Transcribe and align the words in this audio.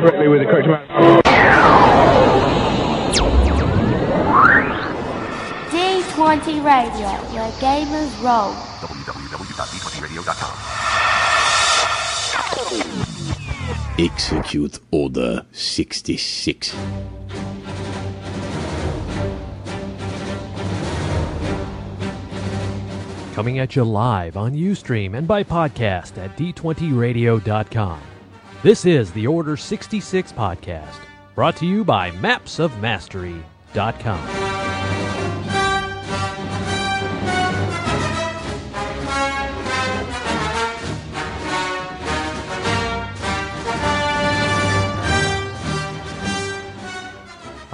correctly 0.00 0.28
with 0.28 0.40
the 0.40 0.46
correct 0.46 0.66
amount. 0.66 0.88
D20 5.70 6.64
Radio, 6.64 7.08
where 7.32 7.50
gamers 7.60 8.12
roll. 8.22 8.54
Execute 13.98 14.78
Order 14.90 15.44
66. 15.52 16.74
Coming 23.34 23.60
at 23.60 23.76
you 23.76 23.84
live 23.84 24.36
on 24.36 24.52
Ustream 24.52 25.16
and 25.16 25.28
by 25.28 25.44
podcast 25.44 26.18
at 26.18 26.36
d20radio.com. 26.36 28.00
This 28.60 28.84
is 28.84 29.12
the 29.12 29.28
Order 29.28 29.56
66 29.56 30.32
podcast, 30.32 30.98
brought 31.36 31.54
to 31.58 31.66
you 31.66 31.84
by 31.84 32.10
mapsofmastery.com. 32.10 34.48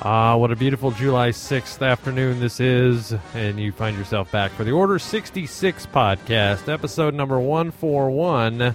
Ah, 0.06 0.36
what 0.36 0.50
a 0.50 0.56
beautiful 0.56 0.90
July 0.90 1.30
6th 1.30 1.80
afternoon 1.80 2.40
this 2.40 2.60
is, 2.60 3.14
and 3.32 3.58
you 3.58 3.72
find 3.72 3.96
yourself 3.96 4.30
back 4.30 4.50
for 4.50 4.64
the 4.64 4.72
Order 4.72 4.98
66 4.98 5.86
podcast, 5.86 6.70
episode 6.70 7.14
number 7.14 7.40
141. 7.40 8.74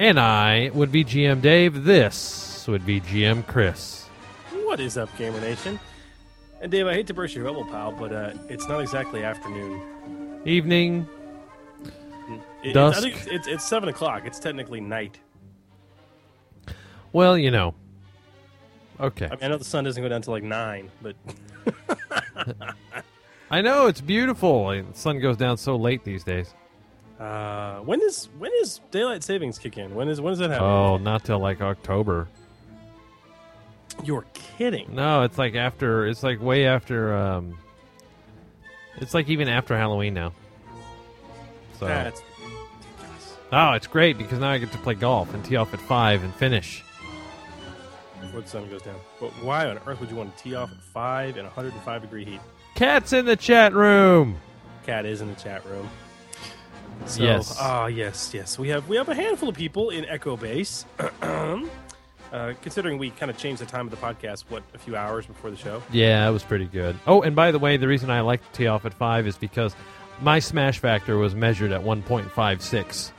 And 0.00 0.18
I 0.18 0.70
would 0.72 0.90
be 0.90 1.04
GM 1.04 1.42
Dave. 1.42 1.84
This 1.84 2.66
would 2.66 2.86
be 2.86 3.02
GM 3.02 3.46
Chris. 3.46 4.06
What 4.64 4.80
is 4.80 4.96
up, 4.96 5.14
Gamer 5.18 5.38
Nation? 5.42 5.78
And 6.62 6.72
Dave, 6.72 6.86
I 6.86 6.94
hate 6.94 7.06
to 7.08 7.14
burst 7.14 7.34
your 7.34 7.44
bubble, 7.44 7.66
pal, 7.66 7.92
but 7.92 8.10
uh, 8.10 8.32
it's 8.48 8.66
not 8.66 8.80
exactly 8.80 9.24
afternoon. 9.24 10.40
Evening. 10.46 11.06
It, 12.64 12.72
Dusk. 12.72 12.96
I 12.96 13.02
think 13.02 13.16
it's, 13.16 13.26
it's, 13.26 13.46
it's 13.46 13.68
seven 13.68 13.90
o'clock. 13.90 14.22
It's 14.24 14.38
technically 14.38 14.80
night. 14.80 15.18
Well, 17.12 17.36
you 17.36 17.50
know. 17.50 17.74
Okay. 19.00 19.26
I, 19.26 19.28
mean, 19.28 19.38
I 19.42 19.48
know 19.48 19.58
the 19.58 19.64
sun 19.66 19.84
doesn't 19.84 20.02
go 20.02 20.08
down 20.08 20.22
to 20.22 20.30
like 20.30 20.42
nine, 20.42 20.90
but 21.02 21.14
I 23.50 23.60
know, 23.60 23.86
it's 23.86 24.00
beautiful. 24.00 24.68
The 24.68 24.84
sun 24.94 25.20
goes 25.20 25.36
down 25.36 25.58
so 25.58 25.76
late 25.76 26.04
these 26.04 26.24
days. 26.24 26.54
Uh, 27.20 27.80
when 27.80 28.00
is 28.00 28.28
when 28.38 28.50
is 28.62 28.80
daylight 28.90 29.22
savings 29.22 29.58
kick 29.58 29.78
in? 29.78 29.94
When 29.94 30.08
is 30.08 30.20
when 30.20 30.32
does 30.32 30.38
that 30.38 30.50
happen? 30.50 30.66
Oh, 30.66 30.96
not 30.96 31.24
till 31.24 31.38
like 31.38 31.60
October. 31.60 32.28
You're 34.04 34.24
kidding. 34.32 34.94
No, 34.94 35.22
it's 35.22 35.36
like 35.36 35.54
after. 35.54 36.06
It's 36.06 36.22
like 36.22 36.40
way 36.40 36.66
after. 36.66 37.14
Um, 37.14 37.58
it's 38.96 39.14
like 39.14 39.28
even 39.28 39.48
after 39.48 39.76
Halloween 39.76 40.14
now. 40.14 40.32
So. 41.78 41.86
That's 41.86 42.22
Oh, 43.52 43.72
it's 43.72 43.86
great 43.86 44.16
because 44.16 44.38
now 44.38 44.50
I 44.50 44.58
get 44.58 44.70
to 44.72 44.78
play 44.78 44.94
golf 44.94 45.34
and 45.34 45.44
tee 45.44 45.56
off 45.56 45.74
at 45.74 45.80
five 45.80 46.22
and 46.22 46.32
finish. 46.34 46.84
before 48.20 48.42
the 48.42 48.48
sun 48.48 48.70
goes 48.70 48.82
down. 48.82 48.96
But 49.18 49.30
why 49.42 49.68
on 49.68 49.78
earth 49.86 50.00
would 50.00 50.08
you 50.08 50.16
want 50.16 50.36
to 50.36 50.42
tee 50.42 50.54
off 50.54 50.70
at 50.70 50.80
five 50.80 51.36
in 51.36 51.44
105 51.44 52.02
degree 52.02 52.24
heat? 52.24 52.40
Cat's 52.76 53.12
in 53.12 53.24
the 53.26 53.36
chat 53.36 53.74
room. 53.74 54.36
Cat 54.86 55.04
is 55.04 55.20
in 55.20 55.28
the 55.28 55.34
chat 55.34 55.66
room. 55.66 55.88
So, 57.06 57.22
Yes. 57.22 57.56
Ah, 57.58 57.86
yes, 57.86 58.32
yes. 58.34 58.58
We 58.58 58.68
have 58.68 58.88
we 58.88 58.96
have 58.96 59.08
a 59.08 59.14
handful 59.14 59.48
of 59.48 59.54
people 59.54 59.90
in 59.90 60.04
Echo 60.04 60.36
Base. 60.36 60.84
uh, 61.22 62.52
considering 62.62 62.98
we 62.98 63.10
kind 63.10 63.30
of 63.30 63.36
changed 63.38 63.60
the 63.60 63.66
time 63.66 63.86
of 63.86 63.90
the 63.90 63.96
podcast, 63.96 64.44
what 64.48 64.62
a 64.74 64.78
few 64.78 64.96
hours 64.96 65.26
before 65.26 65.50
the 65.50 65.56
show. 65.56 65.82
Yeah, 65.90 66.28
it 66.28 66.32
was 66.32 66.42
pretty 66.42 66.66
good. 66.66 66.96
Oh, 67.06 67.22
and 67.22 67.34
by 67.34 67.50
the 67.52 67.58
way, 67.58 67.76
the 67.76 67.88
reason 67.88 68.10
I 68.10 68.20
like 68.20 68.40
to 68.52 68.56
tee 68.56 68.66
off 68.66 68.84
at 68.84 68.94
five 68.94 69.26
is 69.26 69.36
because 69.36 69.74
my 70.20 70.38
smash 70.38 70.78
factor 70.78 71.16
was 71.16 71.34
measured 71.34 71.72
at 71.72 71.82
one 71.82 72.02
point 72.02 72.30
five 72.30 72.62
six. 72.62 73.12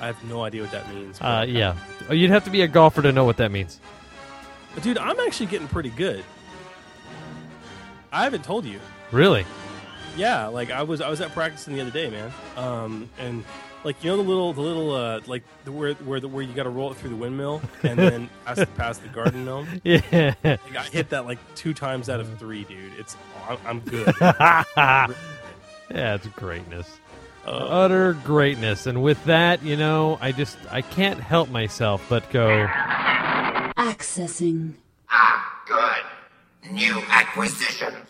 I 0.00 0.06
have 0.06 0.22
no 0.24 0.42
idea 0.44 0.62
what 0.62 0.70
that 0.70 0.88
means. 0.94 1.20
Uh, 1.20 1.44
yeah, 1.48 1.76
Oh, 2.08 2.14
you'd 2.14 2.30
have 2.30 2.44
to 2.44 2.50
be 2.50 2.62
a 2.62 2.68
golfer 2.68 3.02
to 3.02 3.10
know 3.12 3.24
what 3.24 3.36
that 3.38 3.50
means. 3.50 3.80
But 4.74 4.84
dude, 4.84 4.96
I'm 4.96 5.18
actually 5.20 5.46
getting 5.46 5.66
pretty 5.68 5.90
good. 5.90 6.24
I 8.12 8.22
haven't 8.24 8.44
told 8.44 8.64
you. 8.64 8.78
Really? 9.12 9.44
Yeah, 10.18 10.48
like 10.48 10.70
I 10.72 10.82
was 10.82 11.00
I 11.00 11.08
was 11.08 11.20
at 11.20 11.30
practicing 11.30 11.74
the 11.74 11.80
other 11.80 11.92
day, 11.92 12.10
man. 12.10 12.32
Um, 12.56 13.08
and 13.18 13.44
like 13.84 14.02
you 14.02 14.10
know 14.10 14.16
the 14.16 14.24
little 14.24 14.52
the 14.52 14.60
little 14.60 14.92
uh 14.94 15.20
like 15.26 15.44
the, 15.64 15.70
where 15.70 15.94
where 15.94 16.18
the, 16.18 16.26
where 16.26 16.42
you 16.42 16.52
got 16.52 16.64
to 16.64 16.70
roll 16.70 16.90
it 16.90 16.96
through 16.98 17.10
the 17.10 17.16
windmill 17.16 17.62
and 17.84 17.96
then 17.98 18.28
pass 18.44 18.64
past 18.76 19.02
the 19.02 19.08
garden 19.08 19.44
gnome. 19.44 19.80
Yeah. 19.84 20.34
Like, 20.42 20.76
I 20.76 20.82
hit 20.82 21.10
that 21.10 21.24
like 21.24 21.38
two 21.54 21.72
times 21.72 22.08
out 22.10 22.18
of 22.18 22.38
three, 22.38 22.64
dude. 22.64 22.92
It's 22.98 23.16
I'm, 23.48 23.58
I'm 23.64 23.80
good. 23.80 24.12
yeah, 24.20 25.06
it's 25.88 26.26
greatness. 26.28 26.98
Uh, 27.46 27.50
Utter 27.50 28.14
greatness. 28.24 28.86
And 28.86 29.02
with 29.02 29.24
that, 29.24 29.62
you 29.62 29.76
know, 29.76 30.18
I 30.20 30.32
just 30.32 30.58
I 30.70 30.82
can't 30.82 31.20
help 31.20 31.48
myself 31.48 32.04
but 32.08 32.28
go. 32.30 32.66
Accessing. 33.76 34.74
Ah, 35.08 35.62
good. 35.66 36.72
New 36.72 37.00
acquisitions. 37.08 38.07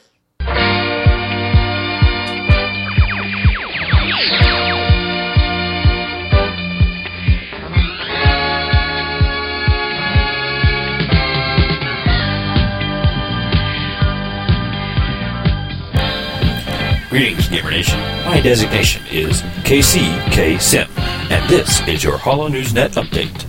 Greetings, 17.09 17.49
Gamer 17.49 17.71
Nation. 17.71 17.99
My 18.27 18.39
designation 18.41 19.03
is 19.11 19.41
KCK 19.65 20.61
Sim, 20.61 20.89
and 21.31 21.49
this 21.49 21.81
is 21.89 22.05
your 22.05 22.19
Hollow 22.19 22.49
News 22.49 22.75
Net 22.75 22.93
update. 22.93 23.47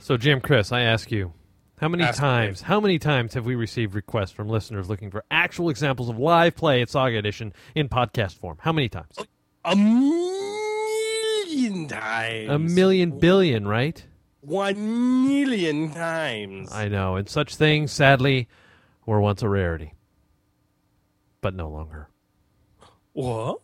So, 0.00 0.16
GM, 0.18 0.42
Chris, 0.42 0.72
I 0.72 0.80
ask 0.80 1.10
you, 1.12 1.32
how 1.78 1.88
many 1.88 2.02
Ask 2.04 2.18
times, 2.18 2.60
Dave. 2.60 2.66
how 2.68 2.80
many 2.80 2.98
times 2.98 3.34
have 3.34 3.46
we 3.46 3.54
received 3.54 3.94
requests 3.94 4.32
from 4.32 4.48
listeners 4.48 4.88
looking 4.88 5.10
for 5.10 5.24
actual 5.30 5.68
examples 5.70 6.08
of 6.08 6.18
live 6.18 6.56
play 6.56 6.82
at 6.82 6.90
Saga 6.90 7.16
Edition 7.18 7.52
in 7.74 7.88
podcast 7.88 8.34
form? 8.36 8.58
How 8.60 8.72
many 8.72 8.88
times? 8.88 9.16
a 9.64 9.76
million 9.76 10.26
times. 11.88 12.50
A 12.50 12.58
million 12.58 13.18
billion, 13.18 13.66
right? 13.66 14.04
One 14.42 15.24
million 15.28 15.92
times. 15.92 16.72
I 16.72 16.88
know, 16.88 17.14
and 17.16 17.28
such 17.28 17.54
things, 17.54 17.92
sadly, 17.92 18.48
were 19.06 19.20
once 19.20 19.40
a 19.42 19.48
rarity, 19.48 19.94
but 21.40 21.54
no 21.54 21.68
longer. 21.70 22.08
what? 23.12 23.60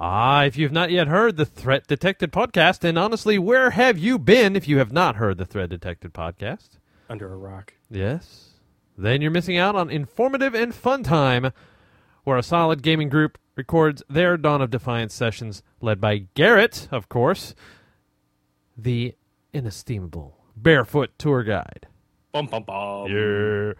Ah, 0.00 0.44
if 0.44 0.56
you've 0.56 0.72
not 0.72 0.90
yet 0.90 1.08
heard 1.08 1.36
the 1.36 1.44
Threat 1.44 1.86
Detected 1.86 2.32
podcast, 2.32 2.84
and 2.84 2.98
honestly, 2.98 3.38
where 3.38 3.70
have 3.70 3.98
you 3.98 4.18
been 4.18 4.54
if 4.56 4.66
you 4.68 4.78
have 4.78 4.92
not 4.92 5.16
heard 5.16 5.36
the 5.38 5.44
Threat 5.44 5.68
Detected 5.68 6.14
podcast? 6.14 6.78
Under 7.10 7.32
a 7.32 7.36
rock. 7.36 7.74
Yes. 7.90 8.50
Then 8.96 9.20
you're 9.20 9.30
missing 9.30 9.56
out 9.58 9.74
on 9.74 9.90
informative 9.90 10.54
and 10.54 10.74
fun 10.74 11.02
time 11.02 11.52
where 12.24 12.36
a 12.38 12.42
solid 12.42 12.82
gaming 12.82 13.08
group 13.08 13.38
records 13.56 14.02
their 14.08 14.36
Dawn 14.36 14.62
of 14.62 14.70
Defiance 14.70 15.12
sessions, 15.14 15.62
led 15.80 16.00
by 16.00 16.28
Garrett, 16.34 16.86
of 16.92 17.08
course, 17.08 17.54
the 18.76 19.14
inestimable 19.52 20.36
barefoot 20.56 21.10
tour 21.18 21.42
guide. 21.42 21.86
Bum 22.32 22.46
bum 22.46 22.62
bum. 22.64 23.10
Yeah. 23.10 23.72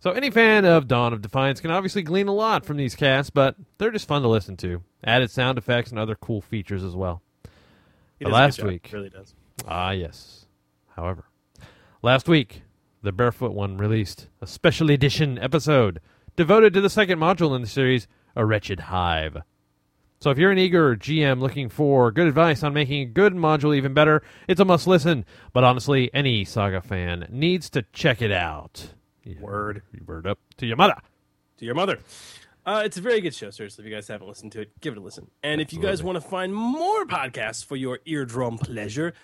So 0.00 0.12
any 0.12 0.30
fan 0.30 0.64
of 0.64 0.88
Dawn 0.88 1.12
of 1.12 1.20
Defiance 1.20 1.60
can 1.60 1.70
obviously 1.70 2.02
glean 2.02 2.26
a 2.26 2.32
lot 2.32 2.64
from 2.64 2.78
these 2.78 2.94
casts, 2.94 3.28
but 3.30 3.54
they're 3.78 3.90
just 3.90 4.08
fun 4.08 4.22
to 4.22 4.28
listen 4.28 4.56
to. 4.58 4.82
Added 5.04 5.30
sound 5.30 5.58
effects 5.58 5.90
and 5.90 5.98
other 5.98 6.14
cool 6.14 6.40
features 6.40 6.82
as 6.82 6.96
well. 6.96 7.22
He 8.18 8.24
But 8.24 8.30
does 8.30 8.58
a 8.58 8.62
good 8.62 8.66
last 8.66 8.72
week- 8.72 8.90
really 8.92 9.10
does. 9.10 9.34
Ah, 9.68 9.90
yes. 9.90 10.46
However, 10.96 11.24
last 12.02 12.28
week, 12.28 12.62
the 13.02 13.12
Barefoot 13.12 13.52
one 13.52 13.76
released 13.76 14.28
a 14.40 14.46
special 14.46 14.90
edition 14.90 15.38
episode 15.38 16.00
devoted 16.34 16.72
to 16.74 16.80
the 16.80 16.90
second 16.90 17.18
module 17.18 17.54
in 17.54 17.60
the 17.60 17.68
series, 17.68 18.08
A 18.34 18.46
Wretched 18.46 18.80
Hive. 18.80 19.38
So 20.22 20.28
if 20.30 20.36
you're 20.36 20.50
an 20.50 20.58
eager 20.58 20.94
GM 20.96 21.40
looking 21.40 21.70
for 21.70 22.12
good 22.12 22.26
advice 22.26 22.62
on 22.62 22.74
making 22.74 23.00
a 23.00 23.06
good 23.06 23.32
module 23.32 23.74
even 23.74 23.94
better, 23.94 24.22
it's 24.48 24.60
a 24.60 24.66
must 24.66 24.86
listen. 24.86 25.24
But 25.54 25.64
honestly, 25.64 26.10
any 26.12 26.44
Saga 26.44 26.82
fan 26.82 27.26
needs 27.30 27.70
to 27.70 27.86
check 27.94 28.20
it 28.20 28.30
out. 28.30 28.92
Yeah, 29.24 29.40
Word. 29.40 29.80
Word 30.04 30.26
up 30.26 30.38
to 30.58 30.66
your 30.66 30.76
mother. 30.76 30.96
to 31.56 31.64
your 31.64 31.74
mother. 31.74 32.00
Uh, 32.66 32.82
it's 32.84 32.98
a 32.98 33.00
very 33.00 33.22
good 33.22 33.34
show, 33.34 33.48
seriously. 33.50 33.82
If 33.82 33.88
you 33.88 33.96
guys 33.96 34.08
haven't 34.08 34.28
listened 34.28 34.52
to 34.52 34.60
it, 34.60 34.78
give 34.82 34.92
it 34.92 34.98
a 34.98 35.02
listen. 35.02 35.30
And 35.42 35.58
if 35.58 35.72
you 35.72 35.80
guys 35.80 36.02
want 36.02 36.16
to 36.16 36.20
find 36.20 36.54
more 36.54 37.06
podcasts 37.06 37.64
for 37.64 37.76
your 37.76 38.00
eardrum 38.04 38.58
pleasure, 38.58 39.14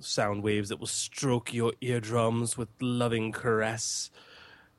sound 0.00 0.42
waves 0.42 0.70
that 0.70 0.80
will 0.80 0.86
stroke 0.86 1.52
your 1.52 1.74
eardrums 1.82 2.56
with 2.56 2.70
loving 2.80 3.32
caress, 3.32 4.10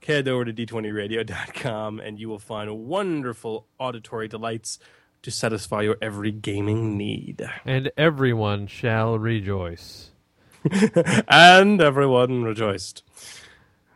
head 0.04 0.28
over 0.28 0.46
to 0.46 0.52
d20radio.com 0.52 2.00
and 2.00 2.20
you 2.20 2.28
will 2.28 2.40
find 2.40 2.76
wonderful 2.88 3.68
auditory 3.78 4.28
delights 4.28 4.80
to 5.24 5.32
satisfy 5.32 5.82
your 5.82 5.98
every 6.02 6.32
gaming 6.32 6.98
need. 6.98 7.50
And 7.66 7.92
everyone 7.98 8.68
shall 8.68 9.18
rejoice. 9.18 10.12
and 11.28 11.82
everyone 11.82 12.44
rejoiced. 12.44 13.04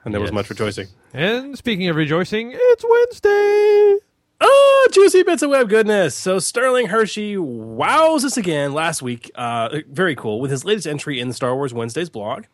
And 0.04 0.14
there 0.14 0.22
was 0.22 0.32
much 0.32 0.50
rejoicing. 0.50 0.88
And 1.14 1.58
speaking 1.58 1.88
of 1.90 1.96
rejoicing, 1.96 2.52
it's 2.54 2.86
Wednesday. 2.88 3.98
Oh, 4.40 4.88
juicy 4.92 5.24
bits 5.24 5.42
of 5.42 5.50
web 5.50 5.70
goodness. 5.70 6.16
So 6.16 6.40
Sterling 6.40 6.88
Hershey 6.88 7.38
wows 7.38 8.24
us 8.24 8.38
again 8.38 8.74
last 8.74 9.02
week. 9.02 9.32
Uh, 9.36 9.80
very 9.90 10.16
cool 10.16 10.40
with 10.40 10.52
his 10.52 10.64
latest 10.64 10.88
entry 10.88 11.20
in 11.20 11.28
the 11.28 11.34
Star 11.34 11.56
Wars 11.56 11.74
Wednesdays 11.74 12.10
blog. 12.10 12.46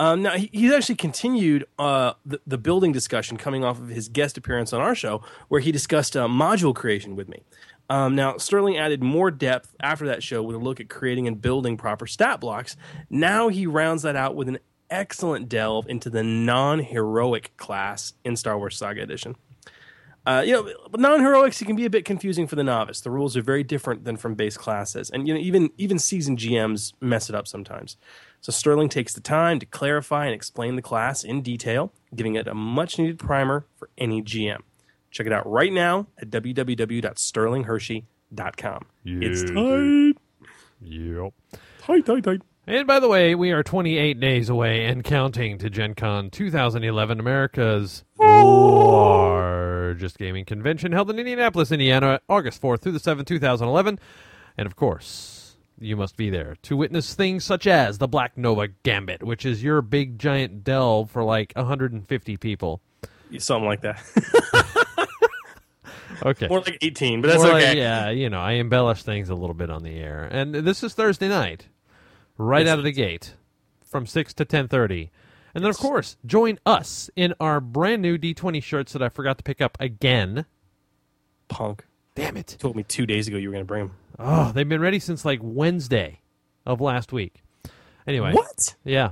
Um, 0.00 0.22
now 0.22 0.32
he, 0.32 0.48
he's 0.52 0.72
actually 0.72 0.94
continued 0.94 1.66
uh, 1.78 2.14
the, 2.24 2.40
the 2.46 2.56
building 2.56 2.90
discussion 2.90 3.36
coming 3.36 3.64
off 3.64 3.78
of 3.78 3.88
his 3.88 4.08
guest 4.08 4.38
appearance 4.38 4.72
on 4.72 4.80
our 4.80 4.94
show, 4.94 5.22
where 5.48 5.60
he 5.60 5.70
discussed 5.70 6.16
uh, 6.16 6.26
module 6.26 6.74
creation 6.74 7.16
with 7.16 7.28
me. 7.28 7.42
Um, 7.90 8.14
now 8.14 8.36
Sterling 8.36 8.78
added 8.78 9.02
more 9.02 9.32
depth 9.32 9.74
after 9.80 10.06
that 10.06 10.22
show 10.22 10.44
with 10.44 10.54
a 10.54 10.60
look 10.60 10.78
at 10.78 10.88
creating 10.88 11.26
and 11.26 11.42
building 11.42 11.76
proper 11.76 12.06
stat 12.06 12.40
blocks. 12.40 12.76
Now 13.10 13.48
he 13.48 13.66
rounds 13.66 14.02
that 14.02 14.14
out 14.14 14.36
with 14.36 14.48
an 14.48 14.60
excellent 14.88 15.48
delve 15.48 15.88
into 15.88 16.08
the 16.08 16.22
non-heroic 16.22 17.56
class 17.56 18.12
in 18.24 18.36
Star 18.36 18.56
Wars 18.56 18.78
Saga 18.78 19.02
Edition. 19.02 19.34
Uh, 20.24 20.44
you 20.46 20.52
know, 20.52 20.72
non-heroics 20.96 21.60
it 21.60 21.64
can 21.64 21.74
be 21.74 21.84
a 21.84 21.90
bit 21.90 22.04
confusing 22.04 22.46
for 22.46 22.54
the 22.54 22.62
novice. 22.62 23.00
The 23.00 23.10
rules 23.10 23.36
are 23.36 23.42
very 23.42 23.64
different 23.64 24.04
than 24.04 24.16
from 24.16 24.34
base 24.34 24.56
classes, 24.56 25.10
and 25.10 25.26
you 25.26 25.34
know 25.34 25.40
even 25.40 25.70
even 25.76 25.98
seasoned 25.98 26.38
GMs 26.38 26.92
mess 27.00 27.28
it 27.28 27.34
up 27.34 27.48
sometimes. 27.48 27.96
So 28.40 28.52
Sterling 28.52 28.88
takes 28.88 29.14
the 29.14 29.20
time 29.20 29.58
to 29.58 29.66
clarify 29.66 30.26
and 30.26 30.34
explain 30.34 30.76
the 30.76 30.82
class 30.82 31.24
in 31.24 31.42
detail, 31.42 31.92
giving 32.14 32.36
it 32.36 32.46
a 32.46 32.54
much-needed 32.54 33.18
primer 33.18 33.66
for 33.76 33.88
any 33.98 34.22
GM. 34.22 34.60
Check 35.10 35.26
it 35.26 35.32
out 35.32 35.50
right 35.50 35.72
now 35.72 36.06
at 36.18 36.30
www.sterlinghershey.com. 36.30 38.86
It's 39.04 39.42
tight, 39.50 40.14
Yep. 40.82 41.32
tight, 41.80 42.06
tight, 42.06 42.22
tight. 42.24 42.42
And 42.66 42.86
by 42.86 43.00
the 43.00 43.08
way, 43.08 43.34
we 43.34 43.50
are 43.50 43.62
28 43.64 44.20
days 44.20 44.48
away 44.48 44.84
and 44.84 45.02
counting 45.02 45.58
to 45.58 45.68
Gen 45.70 45.94
Con 45.94 46.30
2011, 46.30 47.18
America's 47.18 48.04
largest 48.18 50.18
gaming 50.18 50.44
convention 50.44 50.92
held 50.92 51.10
in 51.10 51.18
Indianapolis, 51.18 51.72
Indiana, 51.72 52.20
August 52.28 52.62
4th 52.62 52.82
through 52.82 52.92
the 52.92 53.00
7th, 53.00 53.26
2011. 53.26 53.98
And 54.56 54.66
of 54.66 54.76
course, 54.76 55.56
you 55.80 55.96
must 55.96 56.16
be 56.16 56.30
there 56.30 56.54
to 56.62 56.76
witness 56.76 57.14
things 57.14 57.44
such 57.44 57.66
as 57.66 57.98
the 57.98 58.06
Black 58.06 58.38
Nova 58.38 58.68
Gambit, 58.84 59.24
which 59.24 59.44
is 59.44 59.64
your 59.64 59.82
big 59.82 60.16
giant 60.18 60.62
delve 60.62 61.10
for 61.10 61.24
like 61.24 61.52
150 61.56 62.36
people. 62.36 62.80
Something 63.38 63.66
like 63.66 63.80
that. 63.80 64.00
Okay. 66.22 66.48
More 66.48 66.60
like 66.60 66.78
18, 66.82 67.20
but 67.20 67.28
that's 67.28 67.42
More 67.42 67.52
like- 67.52 67.64
okay. 67.64 67.78
yeah, 67.78 68.10
you 68.10 68.28
know, 68.30 68.40
I 68.40 68.52
embellish 68.52 69.02
things 69.02 69.28
a 69.30 69.34
little 69.34 69.54
bit 69.54 69.70
on 69.70 69.82
the 69.82 69.96
air. 69.98 70.28
And 70.30 70.54
this 70.54 70.82
is 70.82 70.94
Thursday 70.94 71.28
night, 71.28 71.66
right 72.38 72.64
Yes, 72.66 72.72
out 72.72 72.78
of 72.78 72.84
the 72.84 72.92
gate, 72.92 73.34
from 73.84 74.06
six 74.06 74.32
to 74.34 74.44
ten 74.44 74.68
thirty. 74.68 75.10
And 75.54 75.64
then, 75.64 75.70
of 75.70 75.78
course, 75.78 76.16
join 76.24 76.58
us 76.64 77.10
in 77.16 77.34
our 77.40 77.60
brand 77.60 78.02
new 78.02 78.16
D 78.18 78.34
twenty 78.34 78.60
shirts 78.60 78.92
that 78.92 79.02
I 79.02 79.08
forgot 79.08 79.38
to 79.38 79.44
pick 79.44 79.60
up 79.60 79.76
again. 79.80 80.44
Punk. 81.48 81.84
Damn 82.14 82.36
it! 82.36 82.56
told 82.58 82.76
me 82.76 82.82
two 82.82 83.06
days 83.06 83.28
ago 83.28 83.36
you 83.36 83.48
were 83.48 83.52
going 83.52 83.64
to 83.64 83.68
bring 83.68 83.86
them. 83.86 83.96
Oh, 84.18 84.52
they've 84.52 84.68
been 84.68 84.80
ready 84.80 84.98
since 84.98 85.24
like 85.24 85.40
Wednesday 85.42 86.20
of 86.66 86.80
last 86.80 87.12
week. 87.12 87.42
Anyway, 88.06 88.32
What? 88.32 88.74
Yeah, 88.84 89.10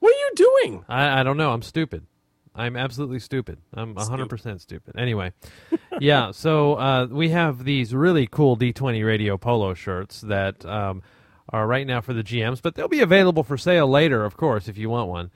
What 0.00 0.10
are 0.12 0.18
you 0.18 0.30
doing? 0.34 0.84
I, 0.88 1.20
I 1.20 1.22
don't 1.22 1.36
know. 1.36 1.52
I'm 1.52 1.62
stupid. 1.62 2.06
I'm 2.54 2.76
absolutely 2.76 3.20
stupid. 3.20 3.58
I'm 3.72 3.94
100% 3.94 4.60
stupid. 4.60 4.94
Anyway, 4.98 5.32
yeah, 6.00 6.30
so 6.32 6.74
uh, 6.74 7.06
we 7.10 7.30
have 7.30 7.64
these 7.64 7.94
really 7.94 8.26
cool 8.26 8.56
D20 8.56 9.04
radio 9.04 9.36
polo 9.36 9.74
shirts 9.74 10.20
that 10.22 10.64
um, 10.66 11.02
are 11.48 11.66
right 11.66 11.86
now 11.86 12.00
for 12.00 12.12
the 12.12 12.22
GMs, 12.22 12.60
but 12.62 12.74
they'll 12.74 12.88
be 12.88 13.00
available 13.00 13.42
for 13.42 13.56
sale 13.56 13.88
later, 13.88 14.24
of 14.24 14.36
course, 14.36 14.68
if 14.68 14.78
you 14.78 14.90
want 14.90 15.08
one. 15.08 15.30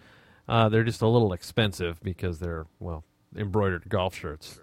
Uh, 0.48 0.68
they're 0.68 0.84
just 0.84 1.02
a 1.02 1.08
little 1.08 1.32
expensive 1.32 2.02
because 2.02 2.38
they're, 2.38 2.66
well, 2.78 3.04
embroidered 3.36 3.88
golf 3.88 4.14
shirts. 4.14 4.60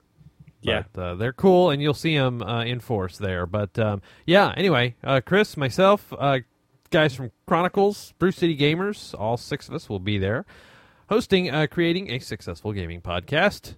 Yeah. 0.61 0.83
But, 0.93 1.01
uh, 1.01 1.15
they're 1.15 1.33
cool, 1.33 1.71
and 1.71 1.81
you'll 1.81 1.93
see 1.93 2.15
them 2.15 2.41
uh, 2.41 2.63
in 2.63 2.79
force 2.79 3.17
there. 3.17 3.45
But 3.45 3.77
um, 3.79 4.01
yeah, 4.25 4.53
anyway, 4.55 4.95
uh, 5.03 5.21
Chris, 5.25 5.57
myself, 5.57 6.13
uh, 6.17 6.39
guys 6.91 7.15
from 7.15 7.31
Chronicles, 7.47 8.13
Brew 8.19 8.31
City 8.31 8.55
Gamers, 8.55 9.17
all 9.19 9.37
six 9.37 9.67
of 9.67 9.73
us 9.73 9.89
will 9.89 9.99
be 9.99 10.17
there, 10.19 10.45
hosting, 11.09 11.49
uh, 11.49 11.65
creating 11.69 12.11
a 12.11 12.19
successful 12.19 12.73
gaming 12.73 13.01
podcast 13.01 13.75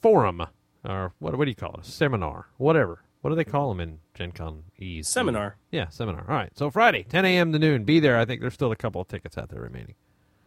forum, 0.00 0.46
or 0.84 1.12
what? 1.18 1.36
What 1.36 1.44
do 1.44 1.50
you 1.50 1.54
call 1.56 1.74
it? 1.74 1.86
A 1.86 1.90
seminar, 1.90 2.48
whatever. 2.56 3.02
What 3.20 3.30
do 3.30 3.36
they 3.36 3.44
call 3.44 3.68
them 3.68 3.80
in 3.80 3.98
Gen 4.14 4.32
Con 4.32 4.64
E's 4.78 5.08
Seminar. 5.08 5.56
Yeah, 5.70 5.88
seminar. 5.88 6.24
All 6.28 6.34
right. 6.34 6.50
So 6.56 6.70
Friday, 6.70 7.02
10 7.02 7.24
a.m. 7.26 7.52
to 7.52 7.58
noon. 7.58 7.84
Be 7.84 8.00
there. 8.00 8.18
I 8.18 8.24
think 8.24 8.40
there's 8.40 8.54
still 8.54 8.72
a 8.72 8.76
couple 8.76 9.00
of 9.00 9.08
tickets 9.08 9.36
out 9.36 9.50
there 9.50 9.60
remaining. 9.60 9.94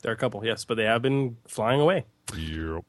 There 0.02 0.12
are 0.12 0.16
a 0.16 0.18
couple, 0.18 0.44
yes, 0.44 0.66
but 0.66 0.76
they 0.76 0.86
have 0.86 1.02
been 1.02 1.38
flying 1.48 1.80
away. 1.80 2.06
Yep. 2.36 2.84